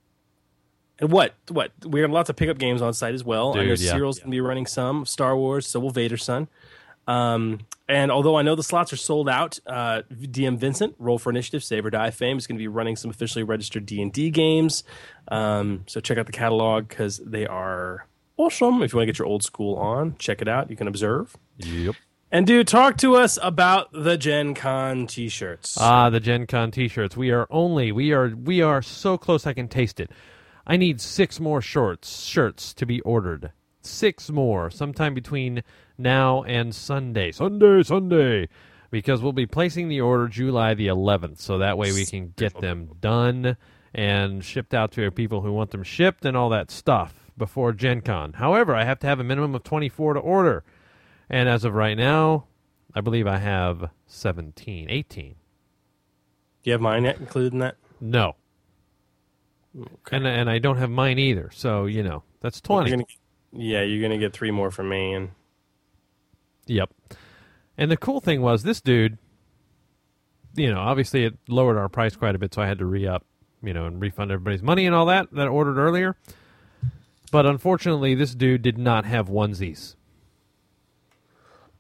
And 1.01 1.13
what? 1.13 1.35
What? 1.49 1.73
We 1.87 2.01
have 2.01 2.11
lots 2.11 2.31
of 2.31 2.37
pickup 2.37 2.59
games 2.59 2.81
on 2.81 2.95
site 2.95 3.15
as 3.15 3.25
well. 3.25 3.53
I 3.53 3.57
know 3.57 3.65
Dude, 3.67 3.81
yeah. 3.81 3.93
Cyril's 3.93 4.19
going 4.19 4.31
to 4.31 4.35
be 4.35 4.41
running 4.41 4.67
some 4.67 5.05
Star 5.05 5.37
Wars. 5.37 5.67
So 5.67 5.81
will 5.81 5.91
Vader 5.91 6.17
Son. 6.17 6.49
Um, 7.07 7.61
and 7.89 8.11
although 8.11 8.37
I 8.37 8.43
know 8.43 8.55
the 8.55 8.63
slots 8.63 8.93
are 8.93 8.97
sold 8.97 9.29
out, 9.29 9.59
uh, 9.67 10.03
DM 10.11 10.57
Vincent, 10.59 10.95
Roll 10.99 11.19
for 11.19 11.31
Initiative, 11.31 11.63
Save 11.63 11.85
or 11.87 11.91
Die 11.91 12.11
fame, 12.11 12.39
is 12.39 12.47
going 12.47 12.57
to 12.57 12.63
be 12.63 12.69
running 12.69 12.97
some 12.97 13.11
officially 13.11 13.43
registered 13.45 13.85
D 13.85 14.01
and 14.01 14.13
D 14.13 14.31
games. 14.31 14.85
Um, 15.29 15.85
so 15.87 16.01
check 16.01 16.17
out 16.17 16.27
the 16.27 16.33
catalog 16.33 16.89
because 16.89 17.19
they 17.19 17.47
are 17.47 18.07
awesome. 18.37 18.83
If 18.83 18.93
you 18.93 18.99
want 18.99 19.07
to 19.07 19.13
get 19.13 19.19
your 19.19 19.29
old 19.29 19.43
school 19.43 19.77
on, 19.77 20.17
check 20.19 20.41
it 20.41 20.49
out. 20.49 20.71
You 20.71 20.77
can 20.77 20.89
observe. 20.89 21.37
Yep. 21.59 21.97
And 22.33 22.47
dude, 22.47 22.67
talk 22.67 22.97
to 22.99 23.15
us 23.15 23.39
about 23.43 23.93
the 23.93 24.17
Gen 24.17 24.55
Con 24.55 25.07
T-shirts. 25.07 25.77
Ah, 25.79 26.11
the 26.11 26.19
Gen 26.19 26.47
Con 26.49 26.73
t-shirts. 26.73 27.17
We 27.17 27.31
are 27.31 27.47
only 27.49 27.93
we 27.93 28.13
are 28.13 28.35
we 28.35 28.61
are 28.61 28.83
so 28.83 29.17
close 29.17 29.47
I 29.47 29.53
can 29.53 29.69
taste 29.69 30.01
it. 30.01 30.11
I 30.67 30.77
need 30.77 31.01
six 31.01 31.39
more 31.39 31.61
shorts 31.61 32.25
shirts 32.25 32.75
to 32.75 32.87
be 32.87 33.01
ordered. 33.03 33.53
Six 33.87 34.31
more, 34.31 34.71
sometime 34.71 35.15
between 35.15 35.63
now 35.99 36.43
and 36.45 36.75
Sunday. 36.75 37.33
Sunday, 37.33 37.83
Sunday. 37.83 38.49
Because 38.91 39.21
we'll 39.23 39.33
be 39.33 39.47
placing 39.47 39.89
the 39.89 40.01
order 40.01 40.29
July 40.29 40.75
the 40.75 40.87
11th, 40.87 41.39
so 41.39 41.59
that 41.59 41.77
way 41.77 41.93
we 41.93 42.07
can 42.07 42.33
get 42.37 42.61
them 42.61 42.91
done 43.01 43.57
and 43.93 44.45
shipped 44.45 44.75
out 44.75 44.93
to 44.93 45.11
people 45.11 45.41
who 45.41 45.53
want 45.53 45.71
them 45.71 45.83
shipped 45.83 46.25
and 46.25 46.37
all 46.37 46.49
that 46.51 46.71
stuff 46.71 47.31
before 47.37 47.73
Gen 47.73 48.01
Con. 48.01 48.35
However, 48.35 48.75
I 48.75 48.85
have 48.85 48.99
to 49.01 49.07
have 49.07 49.21
a 49.21 49.25
minimum 49.25 49.55
of 49.55 49.65
24 49.65 50.15
to 50.15 50.21
order. 50.21 50.65
And 51.29 51.49
as 51.49 51.65
of 51.65 51.75
right 51.75 51.97
now, 51.97 52.47
I 52.95 53.01
believe 53.01 53.27
I 53.27 53.39
have 53.39 53.91
17, 54.07 54.89
18. 54.91 55.31
Do 55.31 55.37
you 56.63 56.73
have 56.73 56.81
mine 56.81 57.05
yet 57.05 57.19
included 57.19 57.53
in 57.53 57.59
that? 57.61 57.77
No. 58.01 58.37
And 60.13 60.27
and 60.27 60.49
I 60.49 60.59
don't 60.59 60.77
have 60.77 60.91
mine 60.91 61.19
either. 61.19 61.51
So, 61.53 61.87
you 61.87 62.03
know, 62.03 62.23
that's 62.41 62.61
20. 62.61 62.89
You're 62.89 62.97
gonna, 62.99 63.07
yeah, 63.55 63.83
you're 63.83 64.03
gonna 64.03 64.19
get 64.19 64.33
three 64.33 64.51
more 64.51 64.71
from 64.71 64.89
me, 64.89 65.13
and 65.13 65.31
Yep. 66.67 66.91
And 67.77 67.91
the 67.91 67.97
cool 67.97 68.21
thing 68.21 68.41
was 68.41 68.63
this 68.63 68.81
dude, 68.81 69.19
you 70.55 70.73
know, 70.73 70.81
obviously 70.81 71.25
it 71.25 71.35
lowered 71.49 71.77
our 71.77 71.89
price 71.89 72.17
quite 72.17 72.35
a 72.35 72.39
bit, 72.39 72.55
so 72.55 72.63
I 72.63 72.67
had 72.67 72.79
to 72.79 72.87
re 72.87 73.07
up, 73.07 73.25
you 73.63 73.75
know, 73.75 73.87
and 73.87 74.01
refund 74.01 74.31
everybody's 74.31 74.63
money 74.63 74.87
and 74.87 74.95
all 74.95 75.07
that 75.07 75.31
that 75.33 75.47
I 75.47 75.51
ordered 75.51 75.79
earlier. 75.79 76.17
But 77.31 77.47
unfortunately, 77.47 78.15
this 78.15 78.35
dude 78.35 78.63
did 78.63 78.79
not 78.79 79.05
have 79.05 79.29
onesies. 79.29 79.97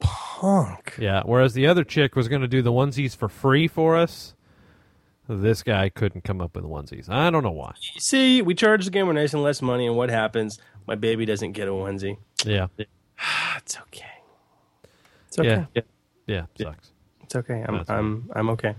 punk. 0.00 0.96
Yeah, 0.98 1.22
whereas 1.24 1.54
the 1.54 1.66
other 1.66 1.84
chick 1.84 2.16
was 2.16 2.28
going 2.28 2.42
to 2.42 2.48
do 2.48 2.60
the 2.60 2.72
onesies 2.72 3.16
for 3.16 3.28
free 3.28 3.68
for 3.68 3.96
us. 3.96 4.34
This 5.28 5.62
guy 5.62 5.88
couldn't 5.88 6.22
come 6.24 6.40
up 6.40 6.54
with 6.54 6.64
onesies. 6.64 7.08
I 7.08 7.30
don't 7.30 7.42
know 7.42 7.50
why. 7.50 7.74
See, 7.98 8.42
we 8.42 8.54
charge 8.54 8.84
the 8.84 8.90
gamer 8.90 9.12
nation 9.12 9.42
less 9.42 9.62
money, 9.62 9.86
and 9.86 9.96
what 9.96 10.10
happens? 10.10 10.58
My 10.86 10.96
baby 10.96 11.24
doesn't 11.24 11.52
get 11.52 11.68
a 11.68 11.70
onesie. 11.70 12.18
Yeah. 12.44 12.66
It's 13.56 13.78
okay. 13.78 14.04
It's 15.28 15.38
okay. 15.38 15.66
Yeah. 15.74 15.82
Yeah, 16.26 16.46
sucks. 16.60 16.90
It's 17.22 17.34
okay. 17.36 17.64
I'm 17.66 17.76
That's 17.78 17.88
I'm 17.90 18.30
I'm 18.34 18.50
okay. 18.50 18.74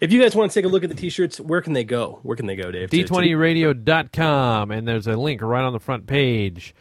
If 0.00 0.12
you 0.12 0.20
guys 0.22 0.34
want 0.34 0.50
to 0.50 0.54
take 0.54 0.64
a 0.64 0.68
look 0.68 0.84
at 0.84 0.90
the 0.90 0.96
t-shirts, 0.96 1.40
where 1.40 1.60
can 1.60 1.72
they 1.72 1.84
go? 1.84 2.20
Where 2.22 2.36
can 2.36 2.46
they 2.46 2.56
go, 2.56 2.70
Dave? 2.70 2.90
To- 2.90 3.02
to- 3.02 3.12
D20radio.com, 3.12 4.70
and 4.70 4.86
there's 4.86 5.06
a 5.06 5.16
link 5.16 5.42
right 5.42 5.62
on 5.64 5.72
the 5.72 5.80
front 5.80 6.06
page 6.06 6.74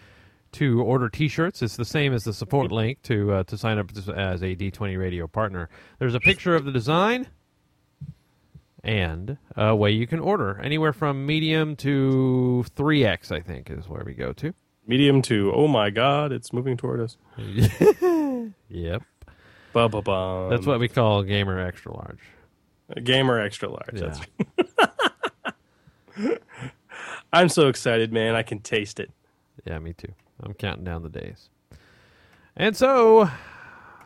to 0.53 0.81
order 0.81 1.09
T-shirts. 1.09 1.61
It's 1.61 1.75
the 1.75 1.85
same 1.85 2.13
as 2.13 2.23
the 2.23 2.33
support 2.33 2.71
link 2.71 3.01
to 3.03 3.33
uh, 3.33 3.43
to 3.45 3.57
sign 3.57 3.77
up 3.77 3.89
as 3.95 4.41
a 4.43 4.55
D20 4.55 4.97
Radio 4.97 5.27
partner. 5.27 5.69
There's 5.99 6.15
a 6.15 6.19
picture 6.19 6.55
of 6.55 6.65
the 6.65 6.71
design 6.71 7.27
and 8.83 9.37
a 9.55 9.75
way 9.75 9.91
you 9.91 10.05
can 10.07 10.19
order 10.19 10.59
anywhere 10.61 10.91
from 10.93 11.25
medium 11.25 11.75
to 11.77 12.65
3x. 12.75 13.31
I 13.31 13.39
think 13.41 13.69
is 13.69 13.87
where 13.87 14.03
we 14.05 14.13
go 14.13 14.33
to. 14.33 14.53
medium 14.85 15.21
to 15.23 15.51
oh 15.53 15.67
my 15.67 15.89
god, 15.89 16.31
it's 16.31 16.51
moving 16.53 16.75
toward 16.77 16.99
us. 16.99 17.17
Yep, 18.69 19.03
Ba 19.71 19.87
ba 19.89 20.01
ba. 20.01 20.47
that's 20.51 20.65
what 20.65 20.79
we 20.79 20.87
call 20.89 21.23
gamer 21.23 21.59
extra 21.59 21.93
large. 21.93 22.19
gamer 23.03 23.39
extra 23.39 23.69
large. 23.69 23.93
Yeah. 23.93 24.13
That's 26.17 26.37
I'm 27.33 27.49
so 27.49 27.67
excited, 27.69 28.11
man. 28.11 28.35
I 28.35 28.43
can 28.43 28.59
taste 28.59 28.99
it. 28.99 29.11
Yeah, 29.65 29.79
me 29.79 29.93
too. 29.93 30.13
I'm 30.41 30.53
counting 30.53 30.83
down 30.83 31.03
the 31.03 31.09
days. 31.09 31.49
And 32.55 32.75
so, 32.75 33.29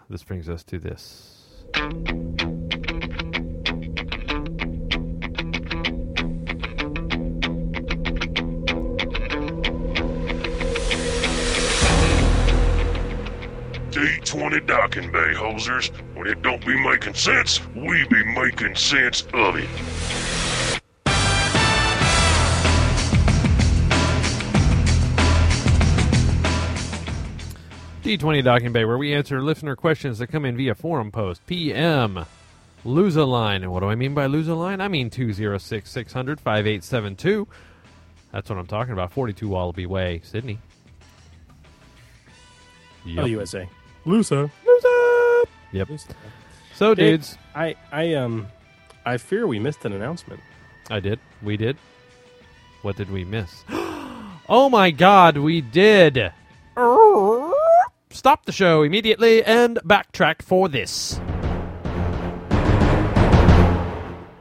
this 0.10 0.24
brings 0.24 0.48
us 0.48 0.64
to 0.66 0.78
this. 0.80 1.64
D20 13.98 14.68
docking 14.68 15.12
bay 15.12 15.34
hosers. 15.34 15.90
When 16.16 16.28
it 16.28 16.44
don't 16.44 16.64
be 16.64 16.80
making 16.80 17.16
sense, 17.16 17.60
we 17.74 18.06
be 18.10 18.24
making 18.26 18.76
sense 18.76 19.24
of 19.34 19.56
it. 19.56 19.68
D20 28.04 28.44
Docking 28.44 28.72
Bay, 28.72 28.86
where 28.86 29.00
we 29.00 29.16
answer 29.16 29.42
listener 29.42 29.76
questions 29.76 30.20
that 30.20 30.28
come 30.28 30.46
in 30.46 30.56
via 30.56 30.76
forum 30.76 31.12
post. 31.12 31.44
PM. 31.48 32.24
Lusa 32.86 33.28
line. 33.28 33.64
And 33.64 33.72
what 33.72 33.80
do 33.80 33.88
I 33.88 33.96
mean 33.96 34.14
by 34.14 34.28
Lusa 34.28 34.56
line? 34.56 34.80
I 34.80 34.88
mean 34.90 35.10
206 35.10 35.90
600 35.90 36.40
5872. 36.40 37.48
That's 38.32 38.48
what 38.48 38.60
I'm 38.60 38.68
talking 38.68 38.94
about. 38.94 39.12
42 39.12 39.50
Wallaby 39.50 39.88
Way, 39.88 40.22
Sydney. 40.24 40.60
Yep. 43.04 43.24
Oh, 43.24 43.26
USA. 43.26 43.68
Lusa. 44.08 44.50
Yep. 45.74 45.90
So, 46.74 46.96
Dave, 46.96 47.20
dudes, 47.20 47.38
I, 47.54 47.76
I, 47.92 48.14
um, 48.14 48.48
I 49.06 49.18
fear 49.18 49.46
we 49.46 49.60
missed 49.60 49.84
an 49.84 49.92
announcement. 49.92 50.40
I 50.90 51.02
did. 51.02 51.20
We 51.44 51.58
did. 51.58 51.78
What 52.84 52.96
did 52.96 53.12
we 53.12 53.26
miss? 53.26 53.64
oh 53.70 54.70
my 54.72 54.92
god, 54.92 55.38
we 55.38 55.60
did. 55.60 56.32
Stop 58.12 58.46
the 58.46 58.52
show 58.52 58.84
immediately 58.84 59.44
and 59.44 59.78
backtrack 59.84 60.42
for 60.42 60.70
this. 60.70 61.20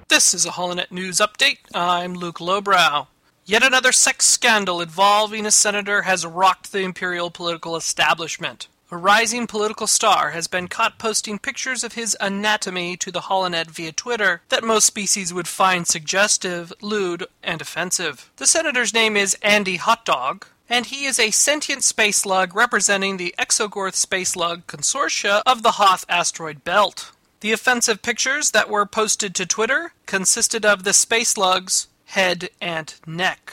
This 0.09 0.33
is 0.33 0.47
a 0.47 0.51
Holonet 0.51 0.93
News 0.93 1.19
update. 1.19 1.59
I'm 1.75 2.15
Luke 2.15 2.41
Lowbrow. 2.41 3.09
Yet 3.45 3.63
another 3.63 3.93
sex 3.93 4.27
scandal 4.27 4.81
involving 4.81 5.45
a 5.45 5.51
senator 5.51 6.03
has 6.03 6.25
rocked 6.25 6.73
the 6.73 6.81
imperial 6.81 7.31
political 7.31 7.77
establishment. 7.77 8.69
A 8.88 8.97
rising 8.97 9.49
political 9.49 9.88
star 9.88 10.31
has 10.31 10.47
been 10.47 10.69
caught 10.69 10.97
posting 10.97 11.40
pictures 11.40 11.83
of 11.83 11.95
his 11.95 12.16
anatomy 12.21 12.97
to 12.99 13.11
the 13.11 13.23
Holonet 13.23 13.66
via 13.66 13.90
Twitter 13.90 14.43
that 14.49 14.62
most 14.62 14.85
species 14.87 15.35
would 15.35 15.49
find 15.49 15.88
suggestive, 15.88 16.73
lewd, 16.81 17.26
and 17.43 17.61
offensive. 17.61 18.31
The 18.37 18.47
senator's 18.47 18.95
name 18.95 19.16
is 19.16 19.37
Andy 19.43 19.78
Hotdog, 19.78 20.45
and 20.69 20.87
he 20.87 21.05
is 21.05 21.19
a 21.19 21.33
sentient 21.33 21.83
space 21.83 22.19
slug 22.19 22.55
representing 22.55 23.16
the 23.16 23.35
Exogorth 23.37 23.95
Space 23.95 24.31
Slug 24.31 24.69
Consortia 24.69 25.43
of 25.45 25.64
the 25.64 25.73
Hoth 25.73 26.07
asteroid 26.09 26.62
belt. 26.62 27.11
The 27.40 27.52
offensive 27.52 28.02
pictures 28.02 28.52
that 28.52 28.71
were 28.71 28.87
posted 28.87 29.35
to 29.35 29.47
Twitter 29.47 29.95
consisted 30.07 30.64
of 30.64 30.85
the 30.85 30.93
space 30.93 31.31
slug's 31.31 31.88
head 32.05 32.50
and 32.61 32.95
neck. 33.05 33.52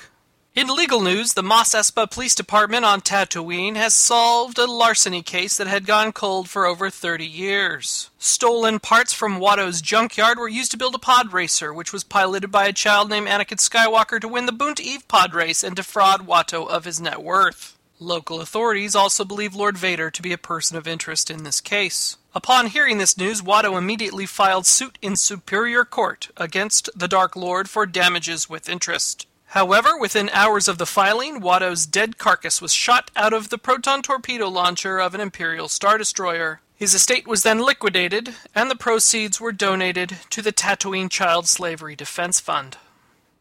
In 0.56 0.68
legal 0.68 1.02
news, 1.02 1.34
the 1.34 1.42
Mos 1.42 1.74
Espa 1.74 2.08
Police 2.08 2.36
Department 2.36 2.86
on 2.86 3.02
Tatooine 3.02 3.76
has 3.76 3.96
solved 3.96 4.60
a 4.60 4.68
larceny 4.68 5.24
case 5.24 5.58
that 5.58 5.66
had 5.66 5.88
gone 5.88 6.12
cold 6.12 6.48
for 6.48 6.68
over 6.68 6.92
30 6.92 7.26
years. 7.26 8.12
Stolen 8.20 8.80
parts 8.80 9.14
from 9.14 9.40
Watto's 9.40 9.82
junkyard 9.82 10.38
were 10.38 10.48
used 10.48 10.70
to 10.70 10.78
build 10.78 10.94
a 10.94 11.00
pod 11.00 11.34
racer, 11.34 11.74
which 11.74 11.92
was 11.92 12.04
piloted 12.04 12.52
by 12.52 12.68
a 12.68 12.72
child 12.72 13.10
named 13.10 13.28
Anakin 13.28 13.58
Skywalker 13.58 14.22
to 14.22 14.28
win 14.28 14.46
the 14.46 14.52
Boonta 14.52 14.82
Eve 14.82 15.08
pod 15.08 15.34
race 15.34 15.64
and 15.64 15.76
defraud 15.76 16.28
Watto 16.28 16.70
of 16.70 16.86
his 16.86 17.02
net 17.02 17.24
worth. 17.24 17.76
Local 17.98 18.40
authorities 18.40 18.96
also 18.96 19.26
believe 19.26 19.56
Lord 19.56 19.76
Vader 19.76 20.12
to 20.12 20.22
be 20.22 20.34
a 20.34 20.38
person 20.38 20.78
of 20.78 20.88
interest 20.88 21.32
in 21.32 21.46
this 21.46 21.62
case. 21.62 22.18
Upon 22.36 22.68
hearing 22.68 23.00
this 23.00 23.18
news, 23.18 23.42
Watto 23.42 23.76
immediately 23.76 24.28
filed 24.28 24.68
suit 24.68 25.00
in 25.02 25.16
Superior 25.16 25.84
Court 25.84 26.30
against 26.38 26.92
the 26.96 27.08
Dark 27.08 27.36
Lord 27.36 27.72
for 27.72 27.88
damages 27.88 28.48
with 28.48 28.70
interest. 28.70 29.26
However, 29.54 29.96
within 29.96 30.32
hours 30.32 30.68
of 30.68 30.80
the 30.80 30.86
filing, 30.88 31.40
Watto's 31.40 31.86
dead 31.86 32.18
carcass 32.18 32.60
was 32.60 32.74
shot 32.74 33.12
out 33.16 33.34
of 33.34 33.50
the 33.50 33.60
proton 33.60 34.02
torpedo 34.02 34.48
launcher 34.48 34.98
of 34.98 35.14
an 35.14 35.22
Imperial 35.22 35.68
Star 35.68 36.00
Destroyer. 36.00 36.62
His 36.76 36.96
estate 36.96 37.28
was 37.28 37.44
then 37.44 37.60
liquidated, 37.60 38.34
and 38.56 38.72
the 38.72 38.76
proceeds 38.76 39.40
were 39.40 39.52
donated 39.52 40.18
to 40.32 40.42
the 40.42 40.52
Tatooine 40.52 41.08
Child 41.08 41.48
Slavery 41.48 41.96
Defense 41.96 42.40
Fund. 42.40 42.78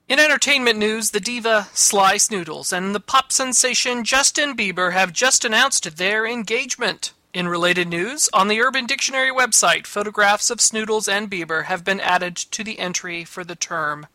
In 0.07 0.19
entertainment 0.19 0.79
news, 0.79 1.13
the 1.13 1.19
diva 1.19 1.69
Sy 1.73 2.17
Snootles 2.17 2.75
and 2.75 2.95
the 2.95 3.01
pop 3.01 3.33
sensation 3.33 4.05
Justin 4.05 4.55
Bieber 4.55 4.93
have 4.93 5.15
just 5.15 5.47
announced 5.47 5.97
their 5.97 6.27
engagement. 6.27 7.15
In 7.33 7.49
related 7.49 7.89
news, 7.89 8.29
on 8.35 8.49
the 8.49 8.61
Urban 8.61 8.85
Dictionary 8.85 9.31
website, 9.31 9.87
photographs 9.87 10.51
of 10.51 10.59
Snootles 10.59 11.11
and 11.11 11.31
Bieber 11.31 11.65
have 11.65 11.85
been 11.85 12.01
added 12.01 12.37
to 12.37 12.63
the 12.63 12.81
entry 12.81 13.25
for 13.25 13.45
the 13.45 13.57
term 13.57 14.09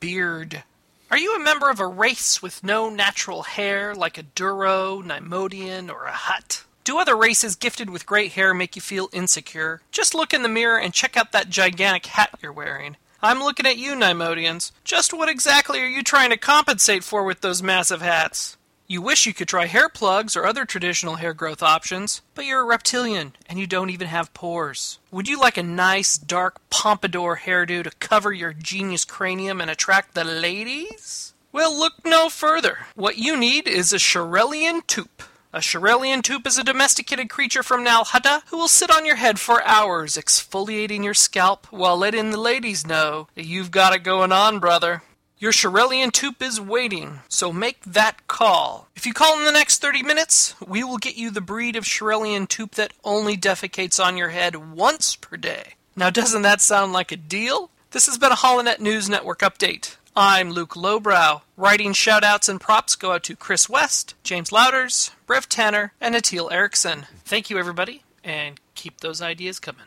beard. 0.00 0.64
Are 1.08 1.18
you 1.18 1.36
a 1.36 1.40
member 1.40 1.70
of 1.70 1.78
a 1.78 1.86
race 1.86 2.42
with 2.42 2.64
no 2.64 2.90
natural 2.90 3.44
hair, 3.44 3.94
like 3.94 4.18
a 4.18 4.24
Duro, 4.24 5.02
Neimoidian, 5.02 5.88
or 5.88 6.06
a 6.06 6.12
Hutt? 6.12 6.64
Do 6.82 6.98
other 6.98 7.16
races 7.16 7.54
gifted 7.54 7.90
with 7.90 8.06
great 8.06 8.32
hair 8.32 8.52
make 8.52 8.74
you 8.74 8.82
feel 8.82 9.08
insecure? 9.12 9.82
Just 9.92 10.16
look 10.16 10.34
in 10.34 10.42
the 10.42 10.48
mirror 10.48 10.80
and 10.80 10.92
check 10.92 11.16
out 11.16 11.30
that 11.30 11.48
gigantic 11.48 12.06
hat 12.06 12.30
you're 12.42 12.52
wearing. 12.52 12.96
I'm 13.22 13.38
looking 13.38 13.66
at 13.66 13.76
you, 13.76 13.92
Neimoidians. 13.92 14.72
Just 14.82 15.14
what 15.14 15.28
exactly 15.28 15.80
are 15.80 15.86
you 15.86 16.02
trying 16.02 16.30
to 16.30 16.36
compensate 16.36 17.04
for 17.04 17.22
with 17.22 17.40
those 17.40 17.62
massive 17.62 18.02
hats? 18.02 18.56
You 18.88 19.02
wish 19.02 19.26
you 19.26 19.34
could 19.34 19.48
try 19.48 19.66
hair 19.66 19.88
plugs 19.88 20.36
or 20.36 20.46
other 20.46 20.64
traditional 20.64 21.16
hair 21.16 21.34
growth 21.34 21.60
options, 21.60 22.22
but 22.36 22.44
you're 22.44 22.60
a 22.60 22.64
reptilian 22.64 23.32
and 23.48 23.58
you 23.58 23.66
don't 23.66 23.90
even 23.90 24.06
have 24.06 24.32
pores. 24.32 25.00
Would 25.10 25.26
you 25.26 25.40
like 25.40 25.56
a 25.56 25.62
nice, 25.64 26.16
dark 26.16 26.60
pompadour 26.70 27.40
hairdo 27.44 27.82
to 27.82 27.90
cover 27.98 28.32
your 28.32 28.52
genius 28.52 29.04
cranium 29.04 29.60
and 29.60 29.68
attract 29.68 30.14
the 30.14 30.22
ladies? 30.22 31.34
Well, 31.50 31.76
look 31.76 31.94
no 32.04 32.28
further. 32.28 32.86
What 32.94 33.18
you 33.18 33.36
need 33.36 33.66
is 33.66 33.92
a 33.92 33.96
Shirelian 33.96 34.86
Toop. 34.86 35.26
A 35.52 35.58
Shirelian 35.58 36.22
Toop 36.22 36.46
is 36.46 36.56
a 36.56 36.62
domesticated 36.62 37.28
creature 37.28 37.64
from 37.64 37.82
Nal 37.82 38.04
Hutta 38.04 38.42
who 38.50 38.56
will 38.56 38.68
sit 38.68 38.90
on 38.90 39.04
your 39.04 39.16
head 39.16 39.40
for 39.40 39.64
hours, 39.64 40.16
exfoliating 40.16 41.02
your 41.02 41.14
scalp 41.14 41.66
while 41.72 41.96
letting 41.96 42.30
the 42.30 42.38
ladies 42.38 42.86
know 42.86 43.26
that 43.34 43.46
you've 43.46 43.72
got 43.72 43.94
it 43.94 44.04
going 44.04 44.30
on, 44.30 44.60
brother. 44.60 45.02
Your 45.38 45.52
Shirelian 45.52 46.12
Toop 46.12 46.40
is 46.40 46.58
waiting, 46.58 47.20
so 47.28 47.52
make 47.52 47.82
that 47.84 48.26
call. 48.26 48.88
If 48.96 49.04
you 49.04 49.12
call 49.12 49.38
in 49.38 49.44
the 49.44 49.52
next 49.52 49.82
30 49.82 50.02
minutes, 50.02 50.54
we 50.66 50.82
will 50.82 50.96
get 50.96 51.16
you 51.16 51.30
the 51.30 51.42
breed 51.42 51.76
of 51.76 51.84
Shirelian 51.84 52.48
Toop 52.48 52.70
that 52.76 52.94
only 53.04 53.36
defecates 53.36 54.02
on 54.02 54.16
your 54.16 54.30
head 54.30 54.56
once 54.72 55.14
per 55.14 55.36
day. 55.36 55.74
Now, 55.94 56.08
doesn't 56.08 56.40
that 56.40 56.62
sound 56.62 56.94
like 56.94 57.12
a 57.12 57.18
deal? 57.18 57.68
This 57.90 58.06
has 58.06 58.16
been 58.16 58.32
a 58.32 58.36
Holonet 58.36 58.80
News 58.80 59.10
Network 59.10 59.40
update. 59.40 59.96
I'm 60.16 60.52
Luke 60.52 60.74
Lowbrow. 60.74 61.42
Writing 61.58 61.92
shoutouts 61.92 62.48
and 62.48 62.58
props 62.58 62.96
go 62.96 63.12
out 63.12 63.22
to 63.24 63.36
Chris 63.36 63.68
West, 63.68 64.14
James 64.22 64.52
Louders, 64.52 65.10
Brev 65.28 65.44
Tanner, 65.48 65.92
and 66.00 66.14
Atil 66.14 66.50
Erickson. 66.50 67.04
Thank 67.26 67.50
you, 67.50 67.58
everybody, 67.58 68.04
and 68.24 68.58
keep 68.74 69.02
those 69.02 69.20
ideas 69.20 69.60
coming. 69.60 69.84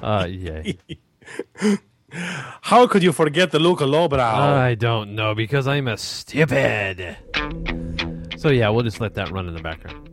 Uh, 0.00 0.26
yay. 0.30 0.78
How 2.12 2.86
could 2.86 3.02
you 3.02 3.12
forget 3.12 3.50
the 3.50 3.58
Luca 3.58 3.84
Lowbrow? 3.86 4.18
I 4.20 4.74
don't 4.74 5.14
know 5.14 5.34
because 5.34 5.66
I'm 5.66 5.88
a 5.88 5.96
stupid. 5.96 7.16
So 8.38 8.50
yeah, 8.50 8.68
we'll 8.70 8.82
just 8.82 9.00
let 9.00 9.14
that 9.14 9.30
run 9.30 9.48
in 9.48 9.54
the 9.54 9.62
background 9.62 10.08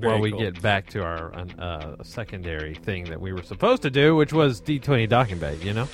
Very 0.00 0.12
while 0.12 0.20
we 0.20 0.30
cool. 0.30 0.40
get 0.40 0.60
back 0.62 0.88
to 0.90 1.02
our 1.04 1.32
uh, 1.58 2.02
secondary 2.02 2.74
thing 2.74 3.04
that 3.04 3.20
we 3.20 3.32
were 3.32 3.42
supposed 3.42 3.82
to 3.82 3.90
do, 3.90 4.16
which 4.16 4.32
was 4.32 4.60
D20 4.60 5.08
docking 5.08 5.38
bay. 5.38 5.56
You 5.62 5.74
know? 5.74 5.88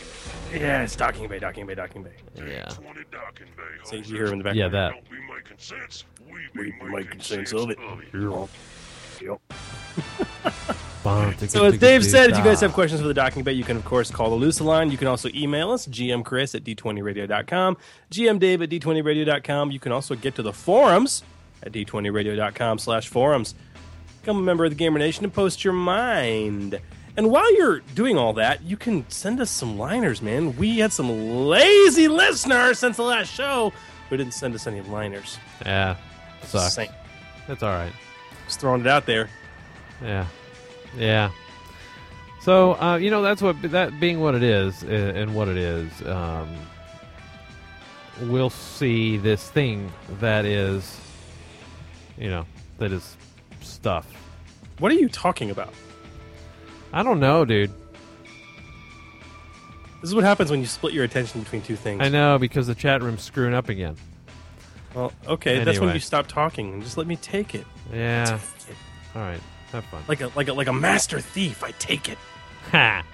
yeah, 0.52 0.82
it's 0.82 0.96
Docking 0.96 1.28
Bay, 1.28 1.38
Docking 1.40 1.66
Bay, 1.66 1.74
Docking 1.74 2.02
Bay. 2.04 2.12
Yeah. 2.36 2.66
D20 2.66 3.04
docking 3.10 3.46
bay 3.56 3.62
So 3.84 3.96
you 3.96 4.02
hear 4.04 4.26
in 4.26 4.38
the 4.38 4.44
background. 4.44 4.56
Yeah, 4.56 4.68
that. 4.68 4.92
Don't 4.92 5.10
be 5.10 5.34
making 5.34 5.58
sense, 5.58 6.04
we 6.26 6.32
We 6.54 6.70
be 6.70 6.78
be 6.78 6.84
making 6.86 7.20
sense 7.20 7.52
of 7.52 7.70
it. 7.70 7.78
Yep. 9.20 9.40
So 11.06 11.32
So 11.46 11.64
as 11.66 11.78
Dave 11.78 12.04
said, 12.04 12.30
if 12.30 12.38
you 12.38 12.42
guys 12.42 12.60
have 12.62 12.72
questions 12.72 13.00
for 13.00 13.06
the 13.06 13.14
docking 13.14 13.44
bay, 13.44 13.52
you 13.52 13.62
can 13.62 13.76
of 13.76 13.84
course 13.84 14.10
call 14.10 14.36
the 14.36 14.44
Lusa 14.44 14.62
line. 14.62 14.90
You 14.90 14.98
can 14.98 15.06
also 15.06 15.28
email 15.36 15.70
us, 15.70 15.86
gmchris 15.86 16.56
at 16.56 16.64
d20radio.com, 16.64 17.76
gmdave 18.10 18.62
at 18.64 18.70
d20radio.com. 18.70 19.70
You 19.70 19.78
can 19.78 19.92
also 19.92 20.16
get 20.16 20.34
to 20.34 20.42
the 20.42 20.52
forums 20.52 21.22
at 21.62 21.70
d20radio.com 21.70 22.78
slash 22.80 23.06
forums. 23.06 23.54
Become 24.20 24.38
a 24.38 24.42
member 24.42 24.64
of 24.64 24.72
the 24.72 24.76
Gamer 24.76 24.98
Nation 24.98 25.22
and 25.22 25.32
post 25.32 25.62
your 25.62 25.74
mind. 25.74 26.80
And 27.16 27.30
while 27.30 27.54
you're 27.54 27.80
doing 27.94 28.18
all 28.18 28.32
that, 28.32 28.62
you 28.64 28.76
can 28.76 29.08
send 29.08 29.40
us 29.40 29.50
some 29.50 29.78
liners, 29.78 30.20
man. 30.20 30.56
We 30.56 30.80
had 30.80 30.92
some 30.92 31.46
lazy 31.46 32.08
listeners 32.08 32.80
since 32.80 32.96
the 32.96 33.04
last 33.04 33.32
show 33.32 33.72
who 34.10 34.16
didn't 34.16 34.34
send 34.34 34.56
us 34.56 34.66
any 34.66 34.80
liners. 34.80 35.38
Yeah, 35.64 35.94
sucks. 36.42 36.74
Saying- 36.74 36.90
That's 37.46 37.62
all 37.62 37.70
right. 37.70 37.92
Just 38.46 38.60
throwing 38.60 38.80
it 38.80 38.86
out 38.86 39.06
there. 39.06 39.28
Yeah, 40.02 40.26
yeah. 40.96 41.30
So 42.40 42.74
uh, 42.80 42.96
you 42.96 43.10
know 43.10 43.22
that's 43.22 43.42
what 43.42 43.60
that 43.62 43.98
being 44.00 44.20
what 44.20 44.34
it 44.34 44.42
is 44.42 44.82
uh, 44.84 44.86
and 44.86 45.34
what 45.34 45.48
it 45.48 45.56
is. 45.56 46.02
Um, 46.06 46.48
we'll 48.22 48.50
see 48.50 49.16
this 49.16 49.50
thing 49.50 49.92
that 50.20 50.44
is, 50.44 50.98
you 52.16 52.28
know, 52.28 52.46
that 52.78 52.92
is 52.92 53.16
stuff. 53.60 54.06
What 54.78 54.92
are 54.92 54.96
you 54.96 55.08
talking 55.08 55.50
about? 55.50 55.72
I 56.92 57.02
don't 57.02 57.20
know, 57.20 57.44
dude. 57.44 57.72
This 60.00 60.10
is 60.10 60.14
what 60.14 60.24
happens 60.24 60.50
when 60.50 60.60
you 60.60 60.66
split 60.66 60.92
your 60.92 61.04
attention 61.04 61.42
between 61.42 61.62
two 61.62 61.76
things. 61.76 62.00
I 62.00 62.08
know 62.08 62.38
because 62.38 62.66
the 62.66 62.74
chat 62.74 63.02
room's 63.02 63.22
screwing 63.22 63.54
up 63.54 63.68
again. 63.68 63.96
Well, 64.96 65.12
okay, 65.26 65.62
that's 65.62 65.78
when 65.78 65.94
you 65.94 66.00
stop 66.00 66.26
talking 66.26 66.72
and 66.72 66.82
just 66.82 66.96
let 66.96 67.06
me 67.06 67.16
take 67.16 67.54
it. 67.54 67.66
Yeah. 67.92 68.24
Take 68.24 68.70
it. 68.70 68.76
All 69.14 69.22
right. 69.22 69.40
Have 69.72 69.84
fun. 69.84 70.02
Like 70.08 70.22
a 70.22 70.32
like 70.34 70.48
a 70.48 70.52
like 70.54 70.66
a 70.66 70.72
master 70.72 71.20
thief, 71.20 71.62
I 71.62 71.70
take 71.72 72.08
it. 72.08 72.18
Ha. 72.72 73.04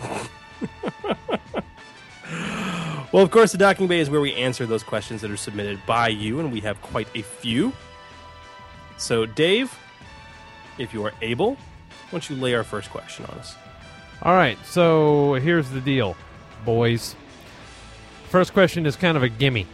Well, 3.12 3.24
of 3.24 3.30
course, 3.30 3.52
the 3.52 3.56
docking 3.56 3.86
bay 3.86 4.00
is 4.00 4.10
where 4.10 4.20
we 4.20 4.34
answer 4.34 4.66
those 4.66 4.82
questions 4.82 5.22
that 5.22 5.30
are 5.30 5.38
submitted 5.38 5.80
by 5.86 6.08
you, 6.08 6.38
and 6.38 6.52
we 6.52 6.60
have 6.60 6.82
quite 6.82 7.08
a 7.14 7.22
few. 7.22 7.72
So, 8.98 9.24
Dave, 9.24 9.74
if 10.76 10.92
you 10.92 11.02
are 11.06 11.12
able, 11.22 11.54
why 11.54 11.58
don't 12.10 12.28
you 12.28 12.36
lay 12.36 12.54
our 12.54 12.64
first 12.64 12.90
question 12.90 13.24
on 13.26 13.38
us? 13.38 13.54
All 14.22 14.34
right. 14.34 14.58
So 14.66 15.34
here's 15.34 15.70
the 15.70 15.80
deal, 15.80 16.14
boys. 16.66 17.14
First 18.28 18.52
question 18.52 18.84
is 18.84 18.96
kind 18.96 19.16
of 19.16 19.22
a 19.22 19.30
gimme. 19.30 19.66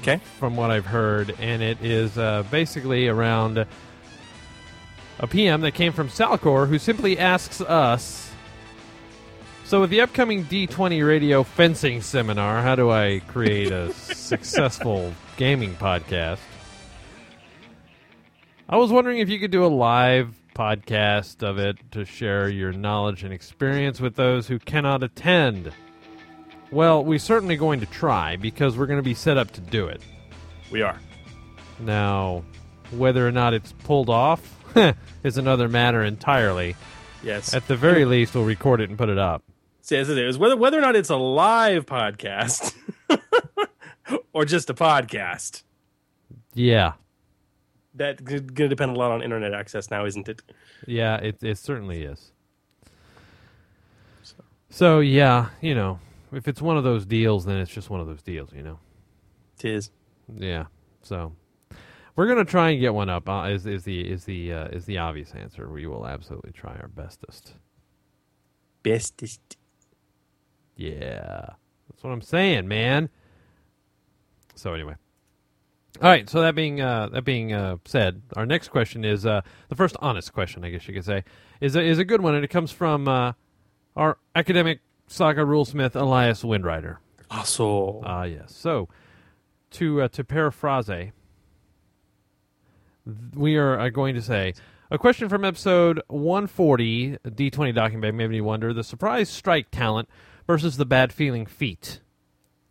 Okay. 0.00 0.20
From 0.38 0.56
what 0.56 0.70
I've 0.70 0.86
heard, 0.86 1.34
and 1.40 1.62
it 1.62 1.84
is 1.84 2.16
uh, 2.16 2.44
basically 2.50 3.08
around 3.08 3.66
a 5.18 5.26
PM 5.26 5.60
that 5.60 5.72
came 5.72 5.92
from 5.92 6.08
Salcor, 6.08 6.66
who 6.66 6.78
simply 6.78 7.18
asks 7.18 7.60
us. 7.60 8.32
So, 9.64 9.82
with 9.82 9.90
the 9.90 10.00
upcoming 10.00 10.44
D20 10.46 11.06
radio 11.06 11.42
fencing 11.42 12.00
seminar, 12.00 12.62
how 12.62 12.74
do 12.74 12.90
I 12.90 13.20
create 13.28 13.70
a 13.70 13.92
successful 13.94 15.12
gaming 15.36 15.74
podcast? 15.74 16.40
I 18.68 18.76
was 18.76 18.90
wondering 18.90 19.18
if 19.18 19.28
you 19.28 19.38
could 19.38 19.50
do 19.50 19.64
a 19.64 19.68
live 19.68 20.34
podcast 20.54 21.42
of 21.42 21.58
it 21.58 21.76
to 21.92 22.04
share 22.04 22.48
your 22.48 22.72
knowledge 22.72 23.22
and 23.22 23.32
experience 23.32 24.00
with 24.00 24.16
those 24.16 24.48
who 24.48 24.58
cannot 24.58 25.02
attend. 25.02 25.72
Well, 26.70 27.04
we're 27.04 27.18
certainly 27.18 27.56
going 27.56 27.80
to 27.80 27.86
try 27.86 28.36
because 28.36 28.76
we're 28.78 28.86
going 28.86 28.98
to 28.98 29.02
be 29.04 29.14
set 29.14 29.36
up 29.36 29.50
to 29.52 29.60
do 29.60 29.86
it. 29.86 30.00
We 30.70 30.82
are. 30.82 30.98
Now, 31.80 32.44
whether 32.92 33.26
or 33.26 33.32
not 33.32 33.54
it's 33.54 33.72
pulled 33.72 34.08
off 34.08 34.56
is 35.24 35.36
another 35.36 35.68
matter 35.68 36.02
entirely. 36.04 36.76
Yes. 37.22 37.54
At 37.54 37.66
the 37.66 37.76
very 37.76 38.04
least, 38.04 38.34
we'll 38.34 38.44
record 38.44 38.80
it 38.80 38.88
and 38.88 38.96
put 38.96 39.08
it 39.08 39.18
up. 39.18 39.42
See, 39.82 39.96
it 39.96 40.08
is, 40.08 40.38
whether 40.38 40.56
whether 40.56 40.78
or 40.78 40.82
not 40.82 40.94
it's 40.94 41.10
a 41.10 41.16
live 41.16 41.86
podcast 41.86 42.74
or 44.32 44.44
just 44.44 44.70
a 44.70 44.74
podcast, 44.74 45.62
Yeah. 46.54 46.92
that's 47.94 48.20
going 48.20 48.46
to 48.54 48.68
depend 48.68 48.92
a 48.94 48.98
lot 48.98 49.10
on 49.10 49.20
internet 49.22 49.52
access 49.52 49.90
now, 49.90 50.04
isn't 50.04 50.28
it? 50.28 50.42
Yeah, 50.86 51.16
it, 51.16 51.42
it 51.42 51.58
certainly 51.58 52.02
is. 52.04 52.30
So, 54.68 55.00
yeah, 55.00 55.48
you 55.60 55.74
know, 55.74 55.98
if 56.32 56.48
it's 56.48 56.62
one 56.62 56.76
of 56.76 56.84
those 56.84 57.06
deals, 57.06 57.44
then 57.44 57.56
it's 57.56 57.70
just 57.70 57.90
one 57.90 58.00
of 58.00 58.06
those 58.06 58.22
deals, 58.22 58.52
you 58.52 58.62
know? 58.62 58.78
Tis. 59.58 59.90
Yeah. 60.36 60.66
So 61.02 61.32
we're 62.16 62.26
gonna 62.26 62.44
try 62.44 62.70
and 62.70 62.80
get 62.80 62.94
one 62.94 63.08
up. 63.08 63.28
Uh, 63.28 63.48
is 63.50 63.66
is 63.66 63.84
the 63.84 64.00
is 64.00 64.24
the 64.24 64.52
uh, 64.52 64.64
is 64.68 64.84
the 64.84 64.98
obvious 64.98 65.32
answer? 65.32 65.68
We 65.68 65.86
will 65.86 66.06
absolutely 66.06 66.52
try 66.52 66.72
our 66.72 66.88
bestest. 66.88 67.54
Bestest. 68.82 69.56
Yeah, 70.76 71.46
that's 71.88 72.02
what 72.02 72.10
I'm 72.10 72.22
saying, 72.22 72.68
man. 72.68 73.10
So 74.54 74.74
anyway, 74.74 74.94
all 76.02 76.08
right. 76.08 76.28
So 76.28 76.40
that 76.40 76.54
being 76.54 76.80
uh, 76.80 77.08
that 77.12 77.22
being 77.24 77.52
uh, 77.52 77.76
said, 77.84 78.22
our 78.36 78.46
next 78.46 78.68
question 78.68 79.04
is 79.04 79.26
uh, 79.26 79.42
the 79.68 79.76
first 79.76 79.96
honest 80.00 80.32
question, 80.32 80.64
I 80.64 80.70
guess 80.70 80.86
you 80.88 80.94
could 80.94 81.04
say, 81.04 81.24
is 81.60 81.76
a, 81.76 81.82
is 81.82 81.98
a 81.98 82.04
good 82.04 82.22
one, 82.22 82.34
and 82.34 82.44
it 82.44 82.48
comes 82.48 82.70
from 82.70 83.08
uh, 83.08 83.32
our 83.96 84.18
academic 84.34 84.80
saga 85.10 85.42
rulesmith 85.42 85.94
Elias 85.96 86.42
Windrider. 86.42 86.98
Also, 87.30 88.00
Ah, 88.04 88.22
yes. 88.24 88.54
So, 88.54 88.88
to 89.72 90.02
uh, 90.02 90.08
to 90.08 90.24
paraphrase, 90.24 91.10
we 93.34 93.56
are 93.56 93.78
uh, 93.78 93.88
going 93.90 94.14
to 94.14 94.22
say 94.22 94.54
a 94.90 94.98
question 94.98 95.28
from 95.28 95.44
episode 95.44 96.00
140, 96.08 97.18
D20 97.24 97.74
docking 97.74 98.00
bay 98.00 98.10
made 98.10 98.30
me 98.30 98.40
wonder: 98.40 98.72
the 98.72 98.84
surprise 98.84 99.28
strike 99.28 99.70
talent 99.70 100.08
versus 100.46 100.76
the 100.76 100.86
bad 100.86 101.12
feeling 101.12 101.46
feat. 101.46 102.00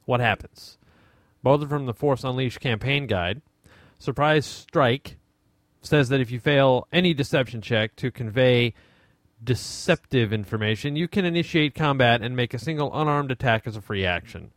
What 0.06 0.19
happens? 0.19 0.78
Both 1.43 1.63
are 1.63 1.67
from 1.67 1.86
the 1.86 1.93
Force 1.93 2.23
Unleashed 2.23 2.60
campaign 2.60 3.08
guide. 3.08 3.41
Surprise 3.97 4.45
strike 4.45 5.17
says 5.82 6.10
that 6.10 6.19
if 6.19 6.32
you 6.32 6.39
fail 6.39 6.88
any 6.91 7.13
deception 7.13 7.62
check 7.62 7.95
to 7.97 8.12
convey 8.12 8.73
deceptive 9.43 10.34
information, 10.34 10.95
you 10.95 11.08
can 11.08 11.25
initiate 11.25 11.75
combat 11.75 12.21
and 12.21 12.36
make 12.36 12.54
a 12.54 12.60
single 12.60 12.93
unarmed 12.93 13.32
attack 13.32 13.65
as 13.65 13.75
a 13.75 13.82
free 13.82 14.06
action, 14.06 14.52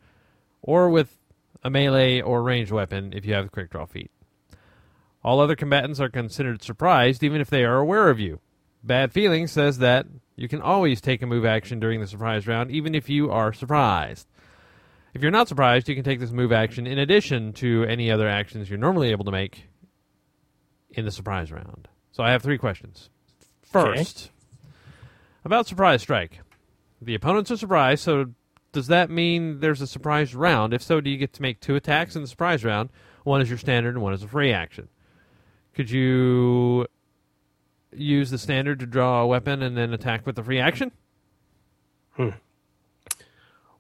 or 0.61 0.89
with 0.89 1.19
a 1.63 1.71
melee 1.71 2.21
or 2.21 2.43
ranged 2.43 2.73
weapon 2.73 3.13
if 3.15 3.25
you 3.25 3.35
have 3.35 3.45
the 3.45 3.51
quick 3.51 3.71
draw 3.71 3.87
feat. 3.87 4.11
All 5.25 5.41
other 5.41 5.55
combatants 5.55 6.01
are 6.01 6.09
considered 6.09 6.63
surprised 6.63 7.23
even 7.23 7.41
if 7.41 7.49
they 7.49 7.65
are 7.65 7.79
aware 7.79 8.11
of 8.11 8.19
you. 8.19 8.41
Bad 8.83 9.13
Feeling 9.13 9.47
says 9.47 9.79
that 9.79 10.07
you 10.35 10.49
can 10.49 10.61
always 10.61 11.01
take 11.01 11.23
a 11.23 11.27
move 11.27 11.45
action 11.45 11.79
during 11.79 12.01
the 12.01 12.07
surprise 12.07 12.49
round 12.49 12.71
even 12.73 12.95
if 12.95 13.09
you 13.09 13.31
are 13.31 13.53
surprised. 13.53 14.27
If 15.15 15.23
you're 15.23 15.31
not 15.31 15.47
surprised, 15.47 15.89
you 15.89 15.95
can 15.95 16.05
take 16.05 16.21
this 16.21 16.31
move 16.33 16.53
action 16.53 16.87
in 16.87 16.99
addition 16.99 17.53
to 17.55 17.85
any 17.85 18.11
other 18.11 18.29
actions 18.29 18.69
you're 18.69 18.79
normally 18.79 19.11
able 19.11 19.27
to 19.27 19.31
make 19.31 19.69
in 20.91 21.05
the 21.05 21.11
surprise 21.11 21.53
round. 21.53 21.87
So 22.11 22.25
I 22.25 22.33
have 22.33 22.43
three 22.43 22.59
questions. 22.59 23.11
First, 23.63 24.31
about 25.45 25.67
surprise 25.67 26.03
strike. 26.03 26.41
The 27.01 27.15
opponents 27.15 27.51
are 27.51 27.57
surprised, 27.57 28.05
so 28.05 28.27
does 28.73 28.87
that 28.87 29.11
mean 29.11 29.61
there's 29.61 29.81
a 29.81 29.87
surprise 29.87 30.35
round? 30.35 30.73
If 30.73 30.83
so, 30.83 31.01
do 31.01 31.11
you 31.11 31.17
get 31.17 31.33
to 31.35 31.43
make 31.43 31.61
two 31.61 31.77
attacks 31.77 32.17
in 32.17 32.23
the 32.23 32.29
surprise 32.29 32.65
round? 32.65 32.91
One 33.25 33.41
is 33.41 33.49
your 33.49 33.59
standard 33.59 33.95
and 33.95 34.03
one 34.03 34.15
is 34.15 34.23
a 34.23 34.29
free 34.29 34.53
action. 34.53 34.89
Could 35.75 35.91
you 35.91 36.87
use 37.93 38.31
the 38.31 38.39
standard 38.39 38.81
to 38.81 38.87
draw 38.87 39.23
a 39.23 39.27
weapon 39.27 39.63
and 39.63 39.77
then 39.77 39.93
attack 39.93 40.27
with 40.27 40.37
the 40.37 40.43
free 40.43 40.59
action? 40.59 40.93
Hmm. 42.13 42.31